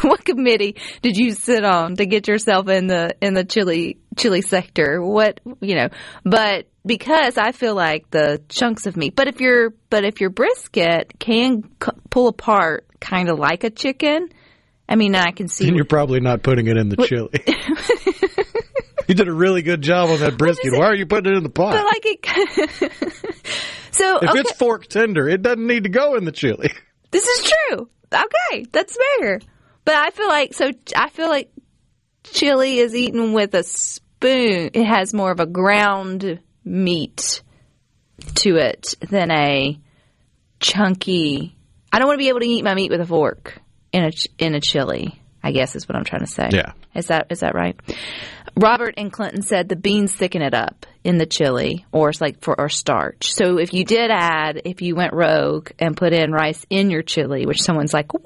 what 0.00 0.24
committee 0.24 0.76
did 1.02 1.18
you 1.18 1.32
sit 1.32 1.64
on 1.64 1.96
to 1.96 2.06
get 2.06 2.26
yourself 2.26 2.66
in 2.70 2.86
the 2.86 3.14
in 3.20 3.34
the 3.34 3.44
chili 3.44 3.98
chili 4.16 4.40
sector? 4.40 5.02
What 5.02 5.40
you 5.60 5.74
know, 5.74 5.90
but 6.24 6.66
because 6.86 7.36
I 7.36 7.52
feel 7.52 7.74
like 7.74 8.10
the 8.10 8.40
chunks 8.48 8.86
of 8.86 8.96
meat. 8.96 9.14
But 9.14 9.28
if 9.28 9.38
your 9.38 9.74
but 9.90 10.02
if 10.02 10.22
your 10.22 10.30
brisket 10.30 11.12
can 11.18 11.64
c- 11.82 11.92
pull 12.08 12.28
apart 12.28 12.86
kind 13.00 13.28
of 13.28 13.38
like 13.38 13.64
a 13.64 13.70
chicken, 13.70 14.30
I 14.88 14.96
mean, 14.96 15.14
I 15.14 15.32
can 15.32 15.48
see 15.48 15.68
And 15.68 15.76
you're 15.76 15.84
probably 15.84 16.20
not 16.20 16.42
putting 16.42 16.68
it 16.68 16.78
in 16.78 16.88
the 16.88 17.06
chili. 17.06 17.28
you 19.08 19.14
did 19.14 19.28
a 19.28 19.34
really 19.34 19.60
good 19.60 19.82
job 19.82 20.08
on 20.08 20.20
that 20.20 20.38
brisket. 20.38 20.72
Why 20.72 20.86
are 20.86 20.96
you 20.96 21.04
putting 21.04 21.34
it 21.34 21.36
in 21.36 21.42
the 21.42 21.50
pot? 21.50 21.74
but 21.74 21.84
like 21.84 22.02
it. 22.04 22.92
so 23.90 24.20
if 24.22 24.30
okay, 24.30 24.40
it's 24.40 24.52
fork 24.52 24.86
tender, 24.86 25.28
it 25.28 25.42
doesn't 25.42 25.66
need 25.66 25.82
to 25.82 25.90
go 25.90 26.16
in 26.16 26.24
the 26.24 26.32
chili. 26.32 26.72
This 27.12 27.26
is 27.26 27.50
true. 27.50 27.88
Okay, 28.12 28.66
that's 28.72 28.98
fair. 29.18 29.40
But 29.84 29.94
I 29.94 30.10
feel 30.10 30.28
like 30.28 30.54
so. 30.54 30.72
I 30.96 31.08
feel 31.08 31.28
like 31.28 31.52
chili 32.24 32.78
is 32.78 32.94
eaten 32.94 33.32
with 33.32 33.54
a 33.54 33.62
spoon. 33.62 34.70
It 34.74 34.84
has 34.84 35.14
more 35.14 35.30
of 35.30 35.40
a 35.40 35.46
ground 35.46 36.40
meat 36.64 37.42
to 38.36 38.56
it 38.56 38.94
than 39.08 39.30
a 39.30 39.78
chunky. 40.60 41.56
I 41.92 41.98
don't 41.98 42.08
want 42.08 42.18
to 42.18 42.22
be 42.24 42.28
able 42.28 42.40
to 42.40 42.46
eat 42.46 42.64
my 42.64 42.74
meat 42.74 42.90
with 42.90 43.00
a 43.00 43.06
fork 43.06 43.60
in 43.92 44.04
a 44.04 44.10
in 44.38 44.54
a 44.54 44.60
chili. 44.60 45.18
I 45.42 45.52
guess 45.52 45.74
is 45.74 45.88
what 45.88 45.96
I'm 45.96 46.04
trying 46.04 46.24
to 46.24 46.30
say. 46.30 46.48
Yeah. 46.52 46.72
Is 46.94 47.06
that 47.06 47.26
is 47.30 47.40
that 47.40 47.54
right? 47.54 47.78
Robert 48.56 48.94
and 48.98 49.12
Clinton 49.12 49.42
said 49.42 49.68
the 49.68 49.76
beans 49.76 50.12
thicken 50.14 50.42
it 50.42 50.54
up 50.54 50.86
in 51.04 51.18
the 51.18 51.26
chili, 51.26 51.86
or 51.90 52.10
it's 52.10 52.20
like 52.20 52.40
for 52.42 52.58
or 52.58 52.68
starch. 52.68 53.32
So 53.32 53.58
if 53.58 53.72
you 53.72 53.84
did 53.84 54.10
add, 54.10 54.62
if 54.64 54.82
you 54.82 54.94
went 54.94 55.14
rogue 55.14 55.70
and 55.78 55.96
put 55.96 56.12
in 56.12 56.32
rice 56.32 56.64
in 56.68 56.90
your 56.90 57.02
chili, 57.02 57.46
which 57.46 57.62
someone's 57.62 57.94
like, 57.94 58.12
what? 58.12 58.24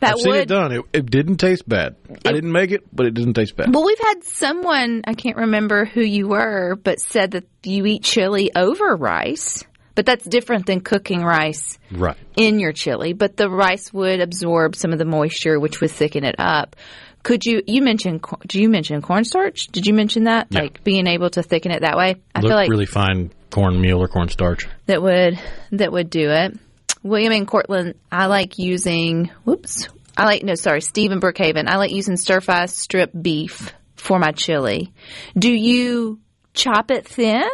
That 0.00 0.12
I've 0.12 0.18
seen 0.20 0.32
would 0.32 0.40
it 0.40 0.48
done. 0.48 0.72
It, 0.72 0.82
it 0.92 1.06
didn't 1.06 1.36
taste 1.38 1.68
bad. 1.68 1.96
I 2.24 2.32
didn't 2.32 2.52
make 2.52 2.70
it, 2.70 2.84
but 2.92 3.06
it 3.06 3.14
didn't 3.14 3.34
taste 3.34 3.56
bad. 3.56 3.74
Well, 3.74 3.84
we've 3.84 3.98
had 3.98 4.22
someone, 4.24 5.02
I 5.06 5.14
can't 5.14 5.36
remember 5.36 5.84
who 5.84 6.00
you 6.02 6.28
were, 6.28 6.76
but 6.76 7.00
said 7.00 7.32
that 7.32 7.44
you 7.64 7.84
eat 7.84 8.04
chili 8.04 8.50
over 8.54 8.94
rice. 8.96 9.64
But 9.96 10.06
that's 10.06 10.24
different 10.24 10.66
than 10.66 10.80
cooking 10.80 11.24
rice 11.24 11.76
Right. 11.90 12.16
in 12.36 12.60
your 12.60 12.70
chili. 12.70 13.14
But 13.14 13.36
the 13.36 13.50
rice 13.50 13.92
would 13.92 14.20
absorb 14.20 14.76
some 14.76 14.92
of 14.92 14.98
the 15.00 15.04
moisture, 15.04 15.58
which 15.58 15.80
would 15.80 15.90
thicken 15.90 16.22
it 16.24 16.36
up. 16.38 16.76
Could 17.22 17.44
you, 17.44 17.62
you 17.66 17.82
mentioned, 17.82 18.24
did 18.42 18.54
you 18.54 18.68
mention 18.68 19.02
cornstarch? 19.02 19.66
Did 19.66 19.86
you 19.86 19.94
mention 19.94 20.24
that? 20.24 20.48
Yeah. 20.50 20.62
Like 20.62 20.84
being 20.84 21.06
able 21.06 21.30
to 21.30 21.42
thicken 21.42 21.72
it 21.72 21.82
that 21.82 21.96
way? 21.96 22.16
I 22.34 22.40
Look 22.40 22.50
feel 22.50 22.56
like 22.56 22.70
really 22.70 22.86
fine 22.86 23.32
cornmeal 23.50 23.98
or 23.98 24.08
cornstarch. 24.08 24.66
that 24.86 25.02
would, 25.02 25.38
that 25.72 25.92
would 25.92 26.10
do 26.10 26.30
it. 26.30 26.58
William 27.02 27.32
and 27.32 27.46
Cortland, 27.46 27.94
I 28.10 28.26
like 28.26 28.58
using, 28.58 29.30
whoops, 29.44 29.88
I 30.16 30.24
like, 30.24 30.42
no, 30.42 30.54
sorry, 30.54 30.80
Stephen 30.80 31.20
Brookhaven. 31.20 31.68
I 31.68 31.76
like 31.76 31.92
using 31.92 32.16
stir 32.16 32.40
fry 32.40 32.66
strip 32.66 33.12
beef 33.20 33.72
for 33.94 34.18
my 34.18 34.32
chili. 34.32 34.92
Do 35.38 35.52
you 35.52 36.18
chop 36.54 36.90
it 36.90 37.06
thin 37.06 37.48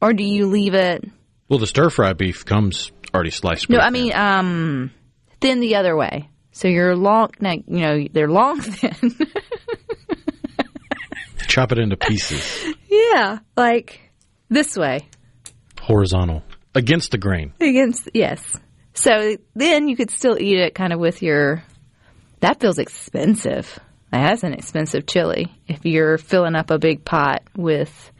or 0.00 0.12
do 0.14 0.24
you 0.24 0.46
leave 0.46 0.74
it? 0.74 1.04
Well, 1.48 1.58
the 1.58 1.66
stir 1.66 1.90
fry 1.90 2.14
beef 2.14 2.44
comes 2.44 2.92
already 3.12 3.30
sliced. 3.30 3.68
No, 3.68 3.78
I 3.78 3.90
mean, 3.90 4.14
um, 4.14 4.90
thin 5.40 5.60
the 5.60 5.76
other 5.76 5.96
way. 5.96 6.28
So 6.58 6.66
you're 6.66 6.96
long, 6.96 7.30
now, 7.38 7.52
you 7.52 7.62
know, 7.68 8.04
they're 8.12 8.28
long 8.28 8.60
thin. 8.62 9.16
chop 11.46 11.70
it 11.70 11.78
into 11.78 11.96
pieces, 11.96 12.74
yeah, 12.88 13.38
like 13.56 14.00
this 14.48 14.76
way. 14.76 15.08
horizontal, 15.80 16.42
against 16.74 17.12
the 17.12 17.18
grain. 17.18 17.52
Against, 17.60 18.10
yes. 18.12 18.42
So 18.92 19.36
then 19.54 19.88
you 19.88 19.94
could 19.94 20.10
still 20.10 20.36
eat 20.36 20.58
it 20.58 20.74
kind 20.74 20.92
of 20.92 20.98
with 20.98 21.22
your, 21.22 21.62
that 22.40 22.58
feels 22.58 22.80
expensive. 22.80 23.78
That's 24.10 24.42
an 24.42 24.52
expensive 24.52 25.06
chili 25.06 25.54
if 25.68 25.86
you're 25.86 26.18
filling 26.18 26.56
up 26.56 26.72
a 26.72 26.78
big 26.80 27.04
pot 27.04 27.44
with, 27.56 28.10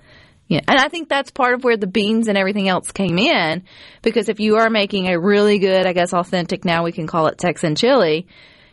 yeah. 0.49 0.61
And 0.67 0.81
I 0.81 0.89
think 0.89 1.11
that's 1.11 1.31
part 1.31 1.55
of 1.55 1.63
where 1.63 1.77
the 1.77 1.87
beans 1.87 2.27
and 2.27 2.39
everything 2.39 2.69
else 2.69 2.91
came 2.91 3.19
in 3.19 3.65
because 4.01 4.31
if 4.31 4.41
you 4.41 4.57
are 4.57 4.71
making 4.71 5.07
a 5.07 5.21
really 5.21 5.59
good, 5.59 5.87
I 5.87 5.93
guess 5.93 6.15
authentic, 6.15 6.65
now 6.65 6.85
we 6.85 6.93
can 6.93 7.07
call 7.07 7.27
it 7.27 7.37
Texan 7.37 7.75
chili, 7.75 8.27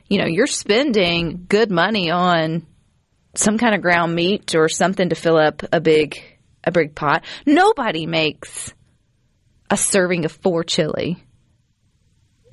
you 0.08 0.20
know, 0.20 0.26
you're 0.26 0.48
spending 0.48 1.46
good 1.50 1.70
money 1.70 2.10
on 2.12 2.66
some 3.36 3.58
kind 3.58 3.76
of 3.76 3.82
ground 3.82 4.16
meat 4.16 4.56
or 4.56 4.70
something 4.70 5.10
to 5.10 5.16
fill 5.16 5.38
up 5.38 5.64
a 5.74 5.82
big, 5.82 6.18
a 6.64 6.72
big 6.72 6.96
pot. 6.96 7.26
Nobody 7.46 8.06
makes 8.06 8.74
a 9.70 9.76
serving 9.76 10.24
of 10.24 10.32
four 10.32 10.64
chili. 10.64 11.22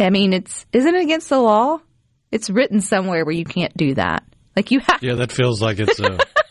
I 0.01 0.11
mean, 0.11 0.33
it's 0.33 0.67
isn't 0.73 0.95
it 0.95 1.03
against 1.03 1.29
the 1.29 1.39
law? 1.39 1.79
It's 2.33 2.51
written 2.51 2.81
somewhere 2.81 3.25
where 3.25 3.35
you 3.35 3.45
can't 3.45 3.77
do 3.77 3.95
that. 3.95 4.25
Like 4.57 4.73
you 4.73 4.81
have 4.81 5.01
Yeah, 5.01 5.15
that 5.17 5.31
feels 5.31 5.63
like 5.63 5.79
it's 5.79 6.01
a. 6.01 6.19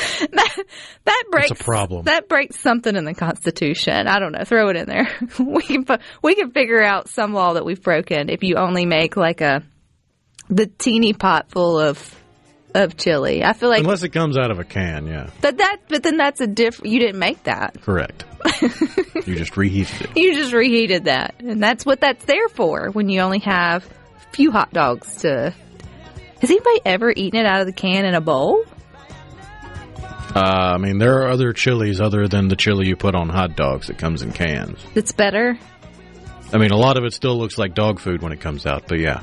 that 0.32 0.64
that 1.04 1.24
breaks 1.30 1.50
a 1.50 1.54
problem. 1.54 2.04
That 2.04 2.28
breaks 2.28 2.58
something 2.60 2.94
in 2.94 3.04
the 3.04 3.14
Constitution. 3.14 4.06
I 4.06 4.18
don't 4.18 4.32
know. 4.32 4.44
Throw 4.44 4.68
it 4.68 4.76
in 4.76 4.86
there. 4.86 5.08
we 5.38 5.62
can 5.62 5.86
we 6.22 6.34
can 6.34 6.50
figure 6.50 6.82
out 6.82 7.08
some 7.08 7.32
law 7.32 7.54
that 7.54 7.64
we've 7.64 7.82
broken 7.82 8.28
if 8.30 8.42
you 8.42 8.56
only 8.56 8.86
make 8.86 9.16
like 9.16 9.40
a 9.40 9.62
the 10.48 10.66
teeny 10.66 11.12
pot 11.12 11.50
full 11.50 11.78
of 11.78 12.16
of 12.74 12.96
chili. 12.96 13.44
I 13.44 13.52
feel 13.52 13.68
like 13.68 13.80
Unless 13.80 14.02
it 14.02 14.10
comes 14.10 14.38
out 14.38 14.50
of 14.50 14.58
a 14.58 14.64
can, 14.64 15.06
yeah. 15.06 15.30
but 15.40 15.58
that 15.58 15.78
but 15.88 16.02
then 16.02 16.16
that's 16.16 16.40
a 16.40 16.46
diff. 16.46 16.80
You 16.84 17.00
didn't 17.00 17.18
make 17.18 17.42
that. 17.44 17.80
Correct. 17.82 18.24
you 19.26 19.36
just 19.36 19.56
reheated 19.56 20.00
it. 20.02 20.16
You 20.16 20.34
just 20.34 20.52
reheated 20.52 21.04
that, 21.04 21.34
and 21.40 21.62
that's 21.62 21.84
what 21.84 22.00
that's 22.00 22.24
there 22.24 22.48
for. 22.48 22.90
When 22.90 23.08
you 23.08 23.20
only 23.20 23.40
have 23.40 23.84
a 23.86 24.34
few 24.34 24.50
hot 24.50 24.72
dogs 24.72 25.16
to. 25.22 25.54
Has 26.40 26.48
anybody 26.48 26.80
ever 26.86 27.12
eaten 27.14 27.38
it 27.38 27.44
out 27.44 27.60
of 27.60 27.66
the 27.66 27.72
can 27.74 28.06
in 28.06 28.14
a 28.14 28.20
bowl? 28.22 28.64
Uh, 30.34 30.74
I 30.74 30.78
mean, 30.78 30.98
there 30.98 31.22
are 31.22 31.28
other 31.28 31.52
chilies 31.52 32.00
other 32.00 32.28
than 32.28 32.48
the 32.48 32.56
chili 32.56 32.86
you 32.86 32.96
put 32.96 33.14
on 33.14 33.28
hot 33.28 33.56
dogs 33.56 33.88
that 33.88 33.98
comes 33.98 34.22
in 34.22 34.32
cans. 34.32 34.78
That's 34.94 35.12
better. 35.12 35.58
I 36.52 36.58
mean, 36.58 36.70
a 36.70 36.76
lot 36.76 36.96
of 36.96 37.04
it 37.04 37.12
still 37.12 37.36
looks 37.36 37.58
like 37.58 37.74
dog 37.74 38.00
food 38.00 38.22
when 38.22 38.32
it 38.32 38.40
comes 38.40 38.66
out, 38.66 38.84
but 38.86 38.98
yeah. 39.00 39.22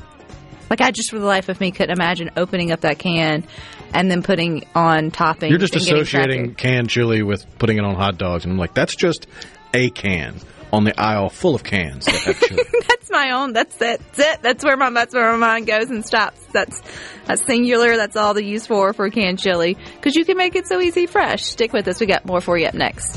Like 0.70 0.80
I 0.82 0.90
just 0.90 1.10
for 1.10 1.18
the 1.18 1.24
life 1.24 1.48
of 1.48 1.60
me 1.60 1.70
couldn't 1.70 1.96
imagine 1.96 2.30
opening 2.36 2.72
up 2.72 2.80
that 2.80 2.98
can 2.98 3.44
and 3.94 4.10
then 4.10 4.22
putting 4.22 4.66
on 4.74 5.10
toppings. 5.10 5.48
You're 5.48 5.58
just 5.58 5.76
associating 5.76 6.54
canned 6.54 6.90
chili 6.90 7.22
with 7.22 7.46
putting 7.58 7.78
it 7.78 7.84
on 7.84 7.94
hot 7.94 8.18
dogs, 8.18 8.44
and 8.44 8.52
I'm 8.52 8.58
like, 8.58 8.74
that's 8.74 8.94
just 8.94 9.26
a 9.72 9.88
can 9.88 10.40
on 10.72 10.84
the 10.84 10.98
aisle 11.00 11.28
full 11.28 11.54
of 11.54 11.64
cans 11.64 12.04
that 12.06 12.14
have 12.14 12.40
chili. 12.40 12.62
That's 12.88 13.10
my 13.10 13.30
own. 13.30 13.52
That's 13.52 13.74
it. 13.76 14.00
That's 14.00 14.18
it. 14.18 14.42
That's 14.42 14.64
where 14.64 14.76
my 14.76 14.90
that's 14.90 15.14
where 15.14 15.32
my 15.32 15.38
mind 15.38 15.66
goes 15.66 15.90
and 15.90 16.04
stops. 16.04 16.40
That's 16.52 16.82
that's 17.26 17.44
singular. 17.44 17.96
That's 17.96 18.16
all 18.16 18.34
the 18.34 18.44
use 18.44 18.66
for 18.66 18.92
for 18.92 19.08
canned 19.10 19.38
chili 19.38 19.76
because 19.96 20.14
you 20.14 20.24
can 20.24 20.36
make 20.36 20.56
it 20.56 20.66
so 20.66 20.80
easy 20.80 21.06
fresh. 21.06 21.44
Stick 21.44 21.72
with 21.72 21.88
us. 21.88 22.00
We 22.00 22.06
got 22.06 22.26
more 22.26 22.40
for 22.40 22.58
you 22.58 22.66
up 22.66 22.74
next. 22.74 23.16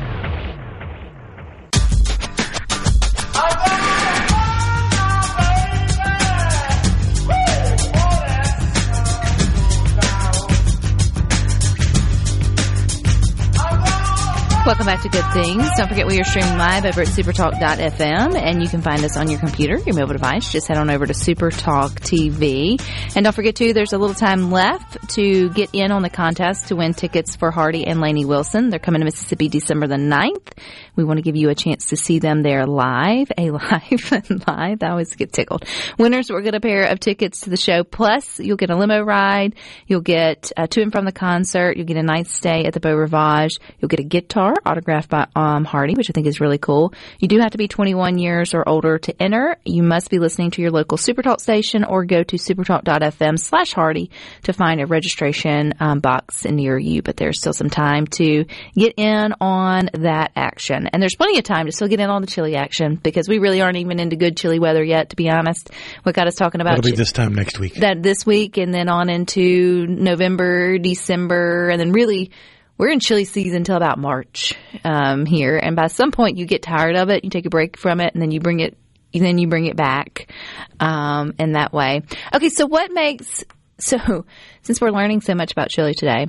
Welcome 14.71 14.85
back 14.85 15.01
to 15.01 15.09
Good 15.09 15.33
Things. 15.33 15.69
Don't 15.75 15.89
forget 15.89 16.07
we 16.07 16.17
are 16.21 16.23
streaming 16.23 16.57
live 16.57 16.85
over 16.85 17.01
at 17.01 17.07
supertalk.fm 17.09 18.35
and 18.37 18.63
you 18.63 18.69
can 18.69 18.81
find 18.81 19.03
us 19.03 19.17
on 19.17 19.29
your 19.29 19.37
computer, 19.37 19.77
your 19.79 19.95
mobile 19.95 20.13
device. 20.13 20.49
Just 20.49 20.69
head 20.69 20.77
on 20.77 20.89
over 20.89 21.05
to 21.05 21.11
Supertalk 21.11 21.99
TV. 21.99 22.81
And 23.13 23.25
don't 23.25 23.33
forget 23.33 23.57
too, 23.57 23.73
there's 23.73 23.91
a 23.91 23.97
little 23.97 24.15
time 24.15 24.49
left 24.49 25.09
to 25.15 25.49
get 25.49 25.71
in 25.73 25.91
on 25.91 26.03
the 26.03 26.09
contest 26.09 26.69
to 26.69 26.77
win 26.77 26.93
tickets 26.93 27.35
for 27.35 27.51
Hardy 27.51 27.85
and 27.85 27.99
Laney 27.99 28.23
Wilson. 28.23 28.69
They're 28.69 28.79
coming 28.79 29.01
to 29.01 29.05
Mississippi 29.05 29.49
December 29.49 29.87
the 29.87 29.95
9th. 29.95 30.53
We 30.95 31.03
want 31.03 31.17
to 31.17 31.21
give 31.21 31.35
you 31.35 31.49
a 31.49 31.55
chance 31.55 31.87
to 31.87 31.97
see 31.97 32.19
them 32.19 32.43
there 32.43 32.65
live, 32.65 33.31
a 33.37 33.51
live 33.51 34.11
and 34.11 34.47
live. 34.47 34.83
I 34.83 34.89
always 34.89 35.15
get 35.15 35.31
tickled. 35.31 35.65
Winners 35.97 36.29
will 36.29 36.41
get 36.41 36.55
a 36.55 36.59
pair 36.59 36.85
of 36.85 36.99
tickets 36.99 37.41
to 37.41 37.49
the 37.49 37.57
show. 37.57 37.83
Plus, 37.83 38.39
you'll 38.39 38.57
get 38.57 38.69
a 38.69 38.75
limo 38.75 39.01
ride. 39.01 39.55
You'll 39.87 40.01
get 40.01 40.51
uh, 40.57 40.67
to 40.67 40.81
and 40.81 40.91
from 40.91 41.05
the 41.05 41.11
concert. 41.11 41.77
You'll 41.77 41.85
get 41.85 41.97
a 41.97 42.03
night 42.03 42.27
stay 42.27 42.65
at 42.65 42.73
the 42.73 42.79
Beau 42.79 42.95
Rivage. 42.95 43.59
You'll 43.79 43.89
get 43.89 43.99
a 43.99 44.03
guitar 44.03 44.53
autographed 44.65 45.09
by 45.09 45.27
um, 45.35 45.65
Hardy, 45.65 45.95
which 45.95 46.09
I 46.09 46.13
think 46.13 46.27
is 46.27 46.41
really 46.41 46.57
cool. 46.57 46.93
You 47.19 47.27
do 47.27 47.39
have 47.39 47.51
to 47.51 47.57
be 47.57 47.67
21 47.67 48.17
years 48.17 48.53
or 48.53 48.67
older 48.67 48.97
to 48.99 49.21
enter. 49.21 49.57
You 49.65 49.83
must 49.83 50.09
be 50.09 50.19
listening 50.19 50.51
to 50.51 50.61
your 50.61 50.71
local 50.71 50.97
Supertalk 50.97 51.39
station 51.39 51.83
or 51.83 52.05
go 52.05 52.23
to 52.23 52.35
supertalk.fm 52.35 53.39
slash 53.39 53.73
Hardy 53.73 54.11
to 54.43 54.53
find 54.53 54.81
a 54.81 54.85
registration 54.85 55.73
um, 55.79 55.99
box 55.99 56.45
near 56.45 56.77
you. 56.77 57.01
But 57.01 57.17
there's 57.17 57.39
still 57.39 57.53
some 57.53 57.69
time 57.69 58.07
to 58.07 58.45
get 58.75 58.93
in 58.97 59.33
on 59.39 59.89
that 59.93 60.31
action. 60.35 60.80
And 60.91 61.01
there's 61.01 61.15
plenty 61.15 61.37
of 61.37 61.43
time 61.43 61.65
to 61.65 61.71
still 61.71 61.87
get 61.87 61.99
in 61.99 62.09
on 62.09 62.21
the 62.21 62.27
chili 62.27 62.55
action 62.55 62.95
because 62.95 63.27
we 63.27 63.39
really 63.39 63.61
aren't 63.61 63.77
even 63.77 63.99
into 63.99 64.15
good 64.15 64.37
chili 64.37 64.59
weather 64.59 64.83
yet, 64.83 65.09
to 65.11 65.15
be 65.15 65.29
honest. 65.29 65.69
What 66.03 66.15
got 66.15 66.27
us 66.27 66.35
talking 66.35 66.61
about 66.61 66.75
That'll 66.75 66.91
be 66.91 66.95
this 66.95 67.11
time 67.11 67.33
next 67.33 67.59
week. 67.59 67.75
that 67.75 68.01
this 68.01 68.25
week 68.25 68.57
and 68.57 68.73
then 68.73 68.89
on 68.89 69.09
into 69.09 69.87
November, 69.87 70.77
December, 70.77 71.69
and 71.69 71.79
then 71.79 71.91
really 71.91 72.31
we're 72.77 72.89
in 72.89 72.99
chili 72.99 73.25
season 73.25 73.57
until 73.57 73.75
about 73.75 73.99
March 73.99 74.55
um, 74.83 75.25
here. 75.25 75.57
And 75.57 75.75
by 75.75 75.87
some 75.87 76.11
point, 76.11 76.37
you 76.37 76.45
get 76.45 76.63
tired 76.63 76.95
of 76.95 77.09
it. 77.09 77.23
You 77.23 77.29
take 77.29 77.45
a 77.45 77.49
break 77.49 77.77
from 77.77 77.99
it, 77.99 78.13
and 78.13 78.21
then 78.21 78.31
you 78.31 78.39
bring 78.39 78.59
it. 78.59 78.77
Then 79.13 79.37
you 79.37 79.47
bring 79.47 79.65
it 79.65 79.75
back 79.75 80.31
um, 80.79 81.33
in 81.37 81.51
that 81.51 81.73
way. 81.73 82.01
Okay, 82.33 82.47
so 82.47 82.65
what 82.65 82.91
makes 82.91 83.43
so 83.77 84.25
since 84.61 84.79
we're 84.79 84.91
learning 84.91 85.21
so 85.21 85.35
much 85.35 85.51
about 85.51 85.69
chili 85.69 85.93
today, 85.93 86.27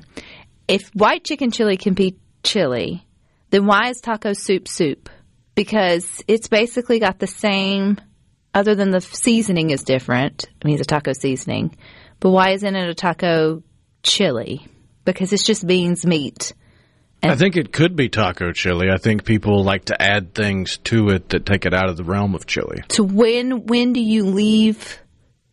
if 0.69 0.89
white 0.95 1.25
chicken 1.25 1.51
chili 1.51 1.77
can 1.77 1.95
be 1.95 2.17
chili, 2.43 3.07
then 3.53 3.67
why 3.67 3.91
is 3.91 4.01
taco 4.01 4.33
soup 4.33 4.67
soup? 4.67 5.11
Because 5.55 6.25
it's 6.27 6.49
basically 6.49 6.99
got 6.99 7.19
the 7.19 7.27
same, 7.27 8.01
other 8.55 8.75
than 8.75 8.91
the 8.91 9.03
seasoning 9.03 9.71
is 9.71 9.83
different. 9.83 10.47
I 10.63 10.67
mean, 10.67 10.75
it's 10.75 10.83
a 10.83 10.87
taco 10.87 11.13
seasoning, 11.13 11.77
but 12.19 12.31
why 12.31 12.53
isn't 12.53 12.75
it 12.75 12.89
a 12.89 12.95
taco 12.95 13.63
chili? 14.03 14.67
Because 15.05 15.35
it's 15.35 15.45
just 15.45 15.67
beans, 15.67 16.07
meat. 16.07 16.55
I 17.23 17.37
think 17.37 17.57
it 17.57 17.73
could 17.73 17.95
be 17.95 18.09
taco 18.09 18.53
chili. 18.53 18.89
I 18.91 18.97
think 18.97 19.25
people 19.25 19.63
like 19.63 19.85
to 19.87 20.01
add 20.01 20.35
things 20.35 20.79
to 20.85 21.11
it 21.11 21.29
that 21.29 21.45
take 21.45 21.67
it 21.67 21.75
out 21.75 21.91
of 21.91 21.97
the 21.97 22.05
realm 22.05 22.35
of 22.35 22.47
chili. 22.47 22.83
To 22.89 23.05
when 23.05 23.67
when 23.67 23.93
do 23.93 24.01
you 24.01 24.25
leave? 24.25 24.99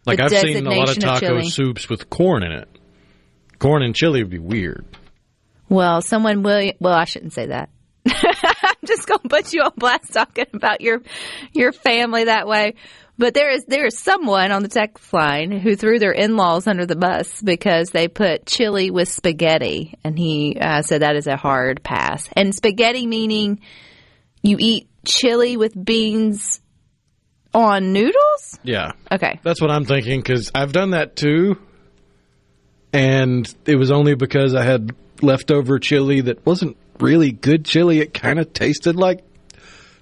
Like 0.05 0.21
I've 0.21 0.31
seen 0.31 0.65
a 0.65 0.69
lot 0.69 0.89
of 0.89 0.95
designation 0.95 1.09
of 1.09 1.19
taco 1.19 1.41
soups 1.41 1.89
with 1.89 2.09
corn 2.09 2.43
in 2.43 2.53
it. 2.53 2.69
Corn 3.59 3.83
and 3.83 3.93
chili 3.93 4.23
would 4.23 4.31
be 4.31 4.39
weird. 4.39 4.85
Well, 5.67 6.01
someone 6.01 6.41
will. 6.43 6.71
Well, 6.79 6.93
I 6.93 7.03
shouldn't 7.03 7.33
say 7.33 7.47
that. 7.47 7.69
I'm 8.05 8.75
just 8.85 9.07
going 9.07 9.21
to 9.21 9.29
put 9.29 9.53
you 9.53 9.61
on 9.61 9.71
blast 9.77 10.13
talking 10.13 10.47
about 10.53 10.81
your 10.81 11.01
your 11.53 11.71
family 11.71 12.25
that 12.25 12.47
way. 12.47 12.75
But 13.17 13.33
there 13.33 13.51
is 13.51 13.65
there 13.65 13.85
is 13.85 13.97
someone 13.97 14.51
on 14.51 14.63
the 14.63 14.69
text 14.69 15.11
line 15.11 15.51
who 15.51 15.75
threw 15.75 15.99
their 15.99 16.13
in 16.13 16.37
laws 16.37 16.67
under 16.67 16.85
the 16.85 16.95
bus 16.95 17.41
because 17.41 17.89
they 17.89 18.07
put 18.07 18.45
chili 18.45 18.91
with 18.91 19.09
spaghetti, 19.09 19.95
and 20.03 20.17
he 20.17 20.57
uh, 20.59 20.81
said 20.83 21.01
that 21.01 21.17
is 21.17 21.27
a 21.27 21.35
hard 21.35 21.83
pass. 21.83 22.29
And 22.33 22.55
spaghetti 22.55 23.05
meaning 23.05 23.59
you 24.41 24.55
eat 24.59 24.87
chili 25.05 25.57
with 25.57 25.73
beans 25.83 26.61
on 27.53 27.91
noodles. 27.91 28.59
Yeah. 28.63 28.93
Okay. 29.11 29.39
That's 29.43 29.61
what 29.61 29.71
I'm 29.71 29.85
thinking 29.85 30.21
because 30.21 30.51
I've 30.55 30.71
done 30.71 30.91
that 30.91 31.15
too. 31.15 31.57
And 32.93 33.53
it 33.65 33.75
was 33.75 33.91
only 33.91 34.15
because 34.15 34.55
I 34.55 34.63
had 34.63 34.95
leftover 35.21 35.79
chili 35.79 36.21
that 36.21 36.45
wasn't 36.45 36.77
really 37.01 37.31
good 37.31 37.65
chili. 37.65 37.99
It 37.99 38.13
kind 38.13 38.39
of 38.39 38.53
tasted 38.53 38.95
like 38.95 39.23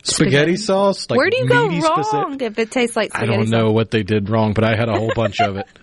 spaghetti, 0.04 0.56
sauce. 0.58 1.10
Like 1.10 1.18
Where 1.18 1.30
do 1.30 1.38
you 1.38 1.48
go 1.48 1.68
wrong 1.68 2.38
speci- 2.38 2.41
if 2.41 2.60
it 2.60 2.72
tastes 2.72 2.95
like 2.95 3.12
I 3.14 3.26
don't 3.26 3.50
know 3.50 3.72
what 3.72 3.91
they 3.91 4.04
did 4.04 4.30
wrong, 4.30 4.54
but 4.54 4.64
I 4.64 4.76
had 4.76 4.89
a 4.89 4.98
whole 4.98 5.12
bunch 5.14 5.39
of 5.41 5.58
it. 5.58 5.68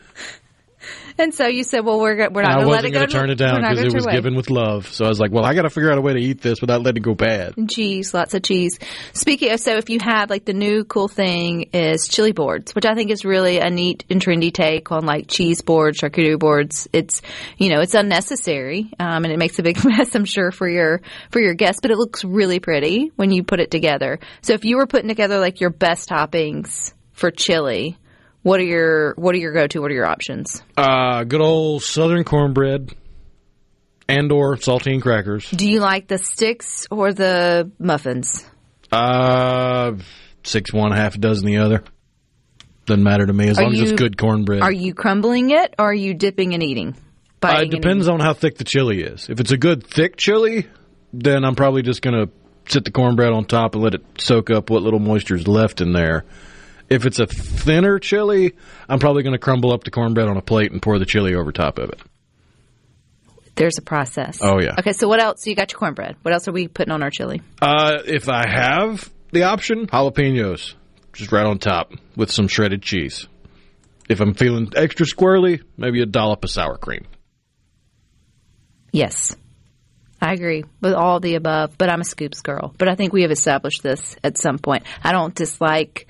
And 1.24 1.32
so 1.32 1.46
you 1.46 1.62
said, 1.62 1.84
"Well, 1.84 2.00
we're 2.00 2.28
we're 2.28 2.42
not 2.42 2.56
going 2.56 2.66
to 2.66 2.66
let 2.66 2.66
wasn't 2.66 2.86
it 2.86 2.90
go 2.90 2.98
going 2.98 3.08
to 3.08 3.14
turn 3.14 3.30
it 3.30 3.36
down 3.36 3.60
because 3.60 3.84
it 3.84 3.94
was 3.94 4.04
away. 4.04 4.14
given 4.14 4.34
with 4.34 4.50
love. 4.50 4.88
So 4.88 5.04
I 5.04 5.08
was 5.08 5.20
like, 5.20 5.30
well, 5.30 5.44
I 5.44 5.54
got 5.54 5.62
to 5.62 5.70
figure 5.70 5.92
out 5.92 5.96
a 5.96 6.00
way 6.00 6.14
to 6.14 6.18
eat 6.18 6.40
this 6.40 6.60
without 6.60 6.82
letting 6.82 7.02
it 7.02 7.04
go 7.04 7.14
bad. 7.14 7.54
cheese, 7.70 8.12
lots 8.12 8.34
of 8.34 8.42
cheese. 8.42 8.80
Speaking 9.12 9.52
of, 9.52 9.60
so 9.60 9.76
if 9.76 9.90
you 9.90 10.00
have 10.02 10.28
like 10.28 10.44
the 10.44 10.52
new 10.52 10.82
cool 10.82 11.06
thing 11.06 11.70
is 11.72 12.08
chili 12.08 12.32
boards, 12.32 12.74
which 12.74 12.84
I 12.84 12.94
think 12.94 13.12
is 13.12 13.24
really 13.24 13.58
a 13.58 13.70
neat 13.70 14.04
and 14.10 14.20
trendy 14.20 14.52
take 14.52 14.90
on 14.90 15.06
like 15.06 15.28
cheese 15.28 15.62
boards, 15.62 16.00
charcuterie 16.00 16.38
boards. 16.38 16.88
It's 16.92 17.22
you 17.58 17.72
know 17.72 17.80
it's 17.80 17.94
unnecessary 17.94 18.90
um, 18.98 19.24
and 19.24 19.32
it 19.32 19.38
makes 19.38 19.58
a 19.60 19.62
big 19.62 19.84
mess, 19.84 20.14
I'm 20.16 20.24
sure 20.24 20.50
for 20.50 20.68
your 20.68 21.00
for 21.30 21.40
your 21.40 21.54
guests, 21.54 21.80
but 21.80 21.92
it 21.92 21.96
looks 21.96 22.24
really 22.24 22.58
pretty 22.58 23.12
when 23.14 23.30
you 23.30 23.44
put 23.44 23.60
it 23.60 23.70
together. 23.70 24.18
So 24.42 24.54
if 24.54 24.64
you 24.64 24.78
were 24.78 24.86
putting 24.86 25.08
together 25.08 25.38
like 25.38 25.60
your 25.60 25.70
best 25.70 26.08
toppings 26.08 26.92
for 27.12 27.30
chili, 27.30 27.98
what 28.44 28.60
are 28.60 28.64
your 28.64 29.14
what 29.16 29.34
are 29.34 29.38
your 29.38 29.52
go 29.52 29.66
to? 29.66 29.80
What 29.80 29.90
are 29.90 29.94
your 29.94 30.06
options? 30.06 30.62
Uh, 30.76 31.24
good 31.24 31.40
old 31.40 31.82
southern 31.82 32.24
cornbread 32.24 32.94
and 34.06 34.30
or 34.30 34.56
saltine 34.56 35.00
crackers. 35.00 35.50
Do 35.50 35.68
you 35.68 35.80
like 35.80 36.06
the 36.06 36.18
sticks 36.18 36.86
or 36.90 37.12
the 37.14 37.72
muffins? 37.78 38.46
Uh, 38.92 39.94
six 40.42 40.72
one, 40.72 40.92
half 40.92 41.14
a 41.14 41.18
dozen 41.18 41.46
the 41.46 41.56
other. 41.56 41.82
Doesn't 42.84 43.02
matter 43.02 43.24
to 43.24 43.32
me 43.32 43.48
as 43.48 43.58
Are 43.58 43.62
long 43.64 43.72
as 43.72 43.80
it's 43.80 43.92
good 43.92 44.18
cornbread. 44.18 44.60
Are 44.60 44.70
you 44.70 44.92
crumbling 44.92 45.50
it 45.50 45.74
or 45.78 45.86
are 45.86 45.94
you 45.94 46.12
dipping 46.12 46.52
and 46.52 46.62
eating? 46.62 46.94
Uh, 47.42 47.62
it 47.62 47.70
depends 47.70 48.08
on 48.08 48.20
how 48.20 48.34
thick 48.34 48.58
the 48.58 48.64
chili 48.64 49.02
is. 49.02 49.28
If 49.30 49.40
it's 49.40 49.52
a 49.52 49.56
good 49.56 49.86
thick 49.86 50.16
chili, 50.16 50.66
then 51.14 51.44
I'm 51.44 51.54
probably 51.54 51.82
just 51.82 52.02
going 52.02 52.26
to 52.26 52.32
sit 52.70 52.84
the 52.84 52.90
cornbread 52.90 53.32
on 53.32 53.46
top 53.46 53.74
and 53.74 53.82
let 53.82 53.94
it 53.94 54.02
soak 54.18 54.50
up 54.50 54.68
what 54.68 54.82
little 54.82 54.98
moisture 54.98 55.34
is 55.34 55.48
left 55.48 55.80
in 55.80 55.92
there. 55.92 56.24
If 56.88 57.06
it's 57.06 57.18
a 57.18 57.26
thinner 57.26 57.98
chili, 57.98 58.54
I'm 58.88 58.98
probably 58.98 59.22
going 59.22 59.32
to 59.32 59.38
crumble 59.38 59.72
up 59.72 59.84
the 59.84 59.90
cornbread 59.90 60.28
on 60.28 60.36
a 60.36 60.42
plate 60.42 60.72
and 60.72 60.82
pour 60.82 60.98
the 60.98 61.06
chili 61.06 61.34
over 61.34 61.50
top 61.52 61.78
of 61.78 61.90
it. 61.90 62.00
There's 63.56 63.78
a 63.78 63.82
process. 63.82 64.38
Oh, 64.42 64.60
yeah. 64.60 64.74
Okay, 64.78 64.92
so 64.92 65.08
what 65.08 65.20
else? 65.20 65.42
So 65.42 65.50
You 65.50 65.56
got 65.56 65.72
your 65.72 65.78
cornbread. 65.78 66.16
What 66.22 66.34
else 66.34 66.48
are 66.48 66.52
we 66.52 66.68
putting 66.68 66.92
on 66.92 67.02
our 67.02 67.10
chili? 67.10 67.40
Uh, 67.62 67.98
if 68.04 68.28
I 68.28 68.48
have 68.48 69.10
the 69.32 69.44
option, 69.44 69.86
jalapenos, 69.86 70.74
just 71.12 71.32
right 71.32 71.46
on 71.46 71.58
top 71.58 71.92
with 72.16 72.30
some 72.30 72.48
shredded 72.48 72.82
cheese. 72.82 73.26
If 74.08 74.20
I'm 74.20 74.34
feeling 74.34 74.72
extra 74.76 75.06
squirrely, 75.06 75.62
maybe 75.76 76.02
a 76.02 76.06
dollop 76.06 76.44
of 76.44 76.50
sour 76.50 76.76
cream. 76.76 77.06
Yes. 78.92 79.34
I 80.20 80.32
agree 80.32 80.64
with 80.80 80.94
all 80.94 81.20
the 81.20 81.34
above, 81.34 81.76
but 81.78 81.90
I'm 81.90 82.00
a 82.00 82.04
scoops 82.04 82.40
girl. 82.40 82.74
But 82.76 82.88
I 82.88 82.94
think 82.94 83.12
we 83.12 83.22
have 83.22 83.30
established 83.30 83.82
this 83.82 84.16
at 84.24 84.38
some 84.38 84.58
point. 84.58 84.84
I 85.02 85.12
don't 85.12 85.34
dislike 85.34 86.08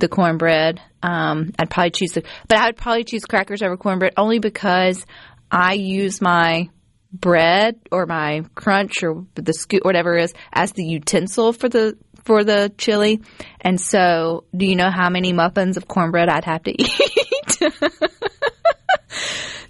the 0.00 0.08
cornbread. 0.08 0.80
Um, 1.02 1.52
I'd 1.58 1.70
probably 1.70 1.92
choose 1.92 2.12
the, 2.12 2.24
but 2.48 2.58
I 2.58 2.66
would 2.66 2.76
probably 2.76 3.04
choose 3.04 3.24
crackers 3.24 3.62
over 3.62 3.76
cornbread 3.76 4.14
only 4.16 4.38
because 4.38 5.04
I 5.50 5.74
use 5.74 6.20
my 6.20 6.68
bread 7.12 7.80
or 7.90 8.06
my 8.06 8.44
crunch 8.54 9.02
or 9.02 9.24
the 9.34 9.52
scoop, 9.52 9.84
whatever 9.84 10.16
it 10.16 10.24
is, 10.24 10.34
as 10.52 10.72
the 10.72 10.84
utensil 10.84 11.52
for 11.52 11.68
the 11.68 11.96
for 12.24 12.44
the 12.44 12.72
chili. 12.76 13.22
And 13.60 13.80
so, 13.80 14.44
do 14.56 14.66
you 14.66 14.76
know 14.76 14.90
how 14.90 15.08
many 15.10 15.32
muffins 15.32 15.76
of 15.76 15.88
cornbread 15.88 16.28
I'd 16.28 16.44
have 16.44 16.62
to 16.64 16.70
eat? 16.82 17.62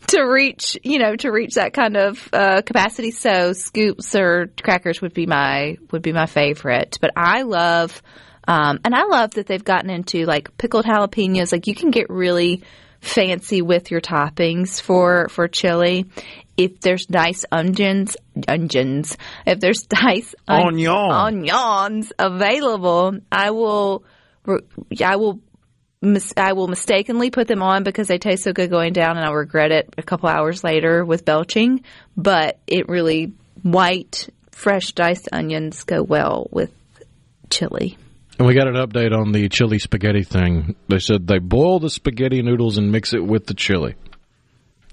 to 0.08 0.22
reach, 0.22 0.76
you 0.82 0.98
know, 0.98 1.14
to 1.16 1.30
reach 1.30 1.54
that 1.54 1.72
kind 1.72 1.96
of 1.96 2.28
uh, 2.32 2.62
capacity. 2.62 3.10
So 3.10 3.52
scoops 3.52 4.14
or 4.14 4.50
crackers 4.62 5.00
would 5.00 5.14
be 5.14 5.26
my 5.26 5.76
would 5.90 6.02
be 6.02 6.12
my 6.12 6.26
favorite. 6.26 6.98
But 7.00 7.12
I 7.16 7.42
love, 7.42 8.02
um, 8.50 8.80
and 8.84 8.96
I 8.96 9.04
love 9.04 9.30
that 9.34 9.46
they've 9.46 9.62
gotten 9.62 9.90
into 9.90 10.26
like 10.26 10.56
pickled 10.58 10.84
jalapenos. 10.84 11.52
Like 11.52 11.68
you 11.68 11.74
can 11.76 11.92
get 11.92 12.10
really 12.10 12.64
fancy 13.00 13.62
with 13.62 13.92
your 13.92 14.00
toppings 14.00 14.80
for 14.82 15.28
for 15.28 15.46
chili. 15.46 16.06
If 16.56 16.80
there's 16.80 17.08
nice 17.08 17.44
onions, 17.52 18.16
onions. 18.48 19.16
If 19.46 19.60
there's 19.60 19.86
nice 20.02 20.34
on- 20.48 20.66
Onion. 20.66 20.92
onions 20.92 22.12
available, 22.18 23.18
I 23.30 23.52
will. 23.52 24.04
I 25.00 25.14
will 25.16 25.40
I 26.36 26.52
will 26.54 26.66
mistakenly 26.66 27.30
put 27.30 27.46
them 27.46 27.62
on 27.62 27.84
because 27.84 28.08
they 28.08 28.18
taste 28.18 28.42
so 28.42 28.52
good 28.52 28.68
going 28.68 28.92
down, 28.92 29.16
and 29.16 29.24
I'll 29.24 29.34
regret 29.34 29.70
it 29.70 29.94
a 29.96 30.02
couple 30.02 30.28
hours 30.28 30.64
later 30.64 31.04
with 31.04 31.24
belching. 31.24 31.84
But 32.16 32.58
it 32.66 32.88
really 32.88 33.32
white, 33.62 34.28
fresh 34.50 34.90
diced 34.92 35.28
onions 35.30 35.84
go 35.84 36.02
well 36.02 36.48
with 36.50 36.72
chili. 37.48 37.96
And 38.40 38.46
we 38.46 38.54
got 38.54 38.68
an 38.68 38.76
update 38.76 39.14
on 39.14 39.32
the 39.32 39.50
chili 39.50 39.78
spaghetti 39.78 40.22
thing. 40.22 40.74
They 40.88 40.98
said 40.98 41.26
they 41.26 41.40
boil 41.40 41.78
the 41.78 41.90
spaghetti 41.90 42.40
noodles 42.40 42.78
and 42.78 42.90
mix 42.90 43.12
it 43.12 43.22
with 43.22 43.44
the 43.44 43.52
chili. 43.52 43.96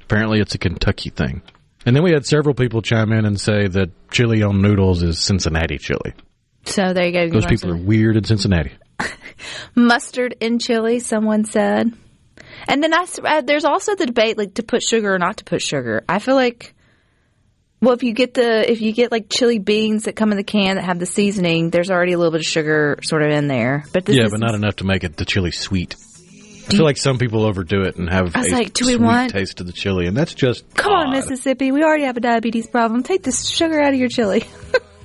Apparently, 0.02 0.42
it's 0.42 0.54
a 0.54 0.58
Kentucky 0.58 1.12
thing. 1.12 1.42
And 1.86 1.96
then 1.96 2.04
we 2.04 2.12
had 2.12 2.26
several 2.26 2.54
people 2.54 2.82
chime 2.82 3.14
in 3.14 3.24
and 3.24 3.40
say 3.40 3.70
that 3.70 4.12
chili 4.12 4.44
on 4.44 4.62
noodles 4.62 5.02
is 5.02 5.20
Cincinnati 5.20 5.78
chili. 5.78 6.14
So 6.66 6.92
there 6.92 7.06
you 7.06 7.14
go. 7.14 7.30
Those 7.30 7.46
people 7.46 7.72
are 7.72 7.78
weird 7.78 8.18
in 8.18 8.26
Cincinnati. 8.26 8.74
mustard 9.76 10.36
in 10.42 10.60
chili. 10.60 11.00
Someone 11.00 11.46
said, 11.46 11.94
and 12.68 12.84
then 12.84 12.94
I, 12.94 13.06
uh, 13.24 13.40
there's 13.40 13.64
also 13.64 13.96
the 13.96 14.08
debate 14.08 14.38
like 14.38 14.56
to 14.56 14.64
put 14.64 14.84
sugar 14.84 15.14
or 15.14 15.20
not 15.20 15.38
to 15.38 15.46
put 15.46 15.62
sugar. 15.62 16.04
I 16.10 16.20
feel 16.20 16.36
like. 16.36 16.74
Well, 17.80 17.94
if 17.94 18.02
you 18.02 18.14
get 18.14 18.34
the 18.34 18.70
if 18.72 18.82
you 18.82 18.92
get 18.92 19.12
like 19.12 19.30
chili 19.30 19.60
beans 19.60 20.06
that 20.06 20.16
come 20.16 20.32
in 20.32 20.38
the 20.38 20.44
can 20.44 20.76
that 20.78 20.84
have 20.86 20.98
the 20.98 21.06
seasoning, 21.06 21.70
there's 21.70 21.92
already 21.92 22.14
a 22.14 22.18
little 22.18 22.32
bit 22.32 22.42
of 22.42 22.46
sugar 22.46 22.98
sort 23.04 23.22
of 23.22 23.30
in 23.32 23.48
there. 23.48 23.84
But 23.94 24.06
this 24.06 24.16
yeah, 24.16 24.28
but 24.32 24.40
not 24.40 24.56
enough 24.56 24.78
to 24.78 24.84
make 24.84 25.04
it 25.04 25.16
the 25.16 25.26
chili 25.26 25.52
sweet. 25.52 25.96
I 25.96 26.72
feel 26.72 26.84
like 26.84 26.98
some 26.98 27.18
people 27.18 27.46
overdo 27.46 27.84
it 27.84 27.96
and 27.96 28.10
have 28.10 28.36
I 28.36 28.40
was 28.40 28.52
a 28.52 28.56
like, 28.56 28.74
do 28.74 28.86
we 28.88 28.98
want- 28.98 29.32
taste 29.32 29.62
of 29.62 29.68
the 29.68 29.72
chili, 29.74 30.06
and 30.08 30.18
that's 30.18 30.34
just 30.34 30.74
Come 30.74 30.92
on. 30.92 31.12
Mississippi. 31.12 31.72
We 31.72 31.82
already 31.84 32.04
have 32.04 32.18
a 32.18 32.20
diabetes 32.20 32.68
problem. 32.68 33.04
Take 33.04 33.24
the 33.24 33.32
sugar 33.32 33.80
out 33.80 33.94
of 33.94 34.00
your 34.00 34.10
chili. 34.10 34.44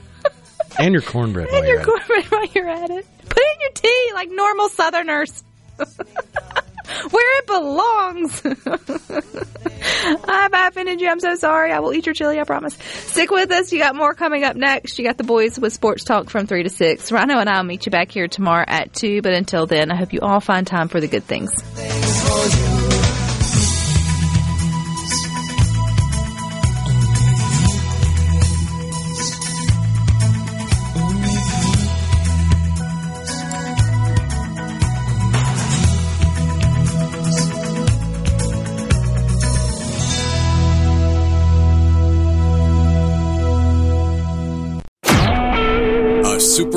and 0.79 0.93
your 0.93 1.03
cornbread. 1.03 1.49
and 1.53 1.66
your 1.68 1.85
cornbread 1.85 2.25
while 2.25 2.47
you're 2.47 2.68
at 2.68 2.91
it. 2.91 3.07
Put 3.29 3.39
it 3.39 3.55
in 3.55 3.61
your 3.61 3.70
tea 3.75 4.11
like 4.14 4.31
normal 4.31 4.68
Southerners. 4.70 5.45
Where 7.11 7.39
it 7.39 7.47
belongs. 7.47 8.43
I've 10.28 10.53
offended 10.53 11.01
you. 11.01 11.09
I'm 11.09 11.20
so 11.20 11.35
sorry. 11.35 11.72
I 11.72 11.80
will 11.80 11.93
eat 11.93 12.07
your 12.07 12.14
chili, 12.14 12.41
I 12.41 12.45
promise. 12.45 12.74
Stick 12.74 13.30
with 13.30 13.51
us. 13.51 13.72
You 13.72 13.78
got 13.78 13.95
more 13.97 14.14
coming 14.14 14.45
up 14.45 14.57
next. 14.57 14.99
You 14.99 15.05
got 15.05 15.18
the 15.18 15.24
boys 15.24 15.59
with 15.59 15.72
sports 15.72 16.05
talk 16.05 16.30
from 16.30 16.47
3 16.47 16.64
to 16.64 16.70
6. 16.70 17.12
Rhino 17.12 17.39
and 17.39 17.49
I'll 17.49 17.64
meet 17.64 17.87
you 17.87 17.91
back 17.91 18.11
here 18.11 18.28
tomorrow 18.28 18.64
at 18.66 18.93
2. 18.95 19.22
But 19.22 19.33
until 19.35 19.66
then, 19.66 19.91
I 19.91 19.97
hope 19.97 20.12
you 20.12 20.20
all 20.20 20.41
find 20.41 20.66
time 20.66 20.89
for 20.89 21.01
the 21.01 21.09
good 21.09 21.24
things. 21.24 21.53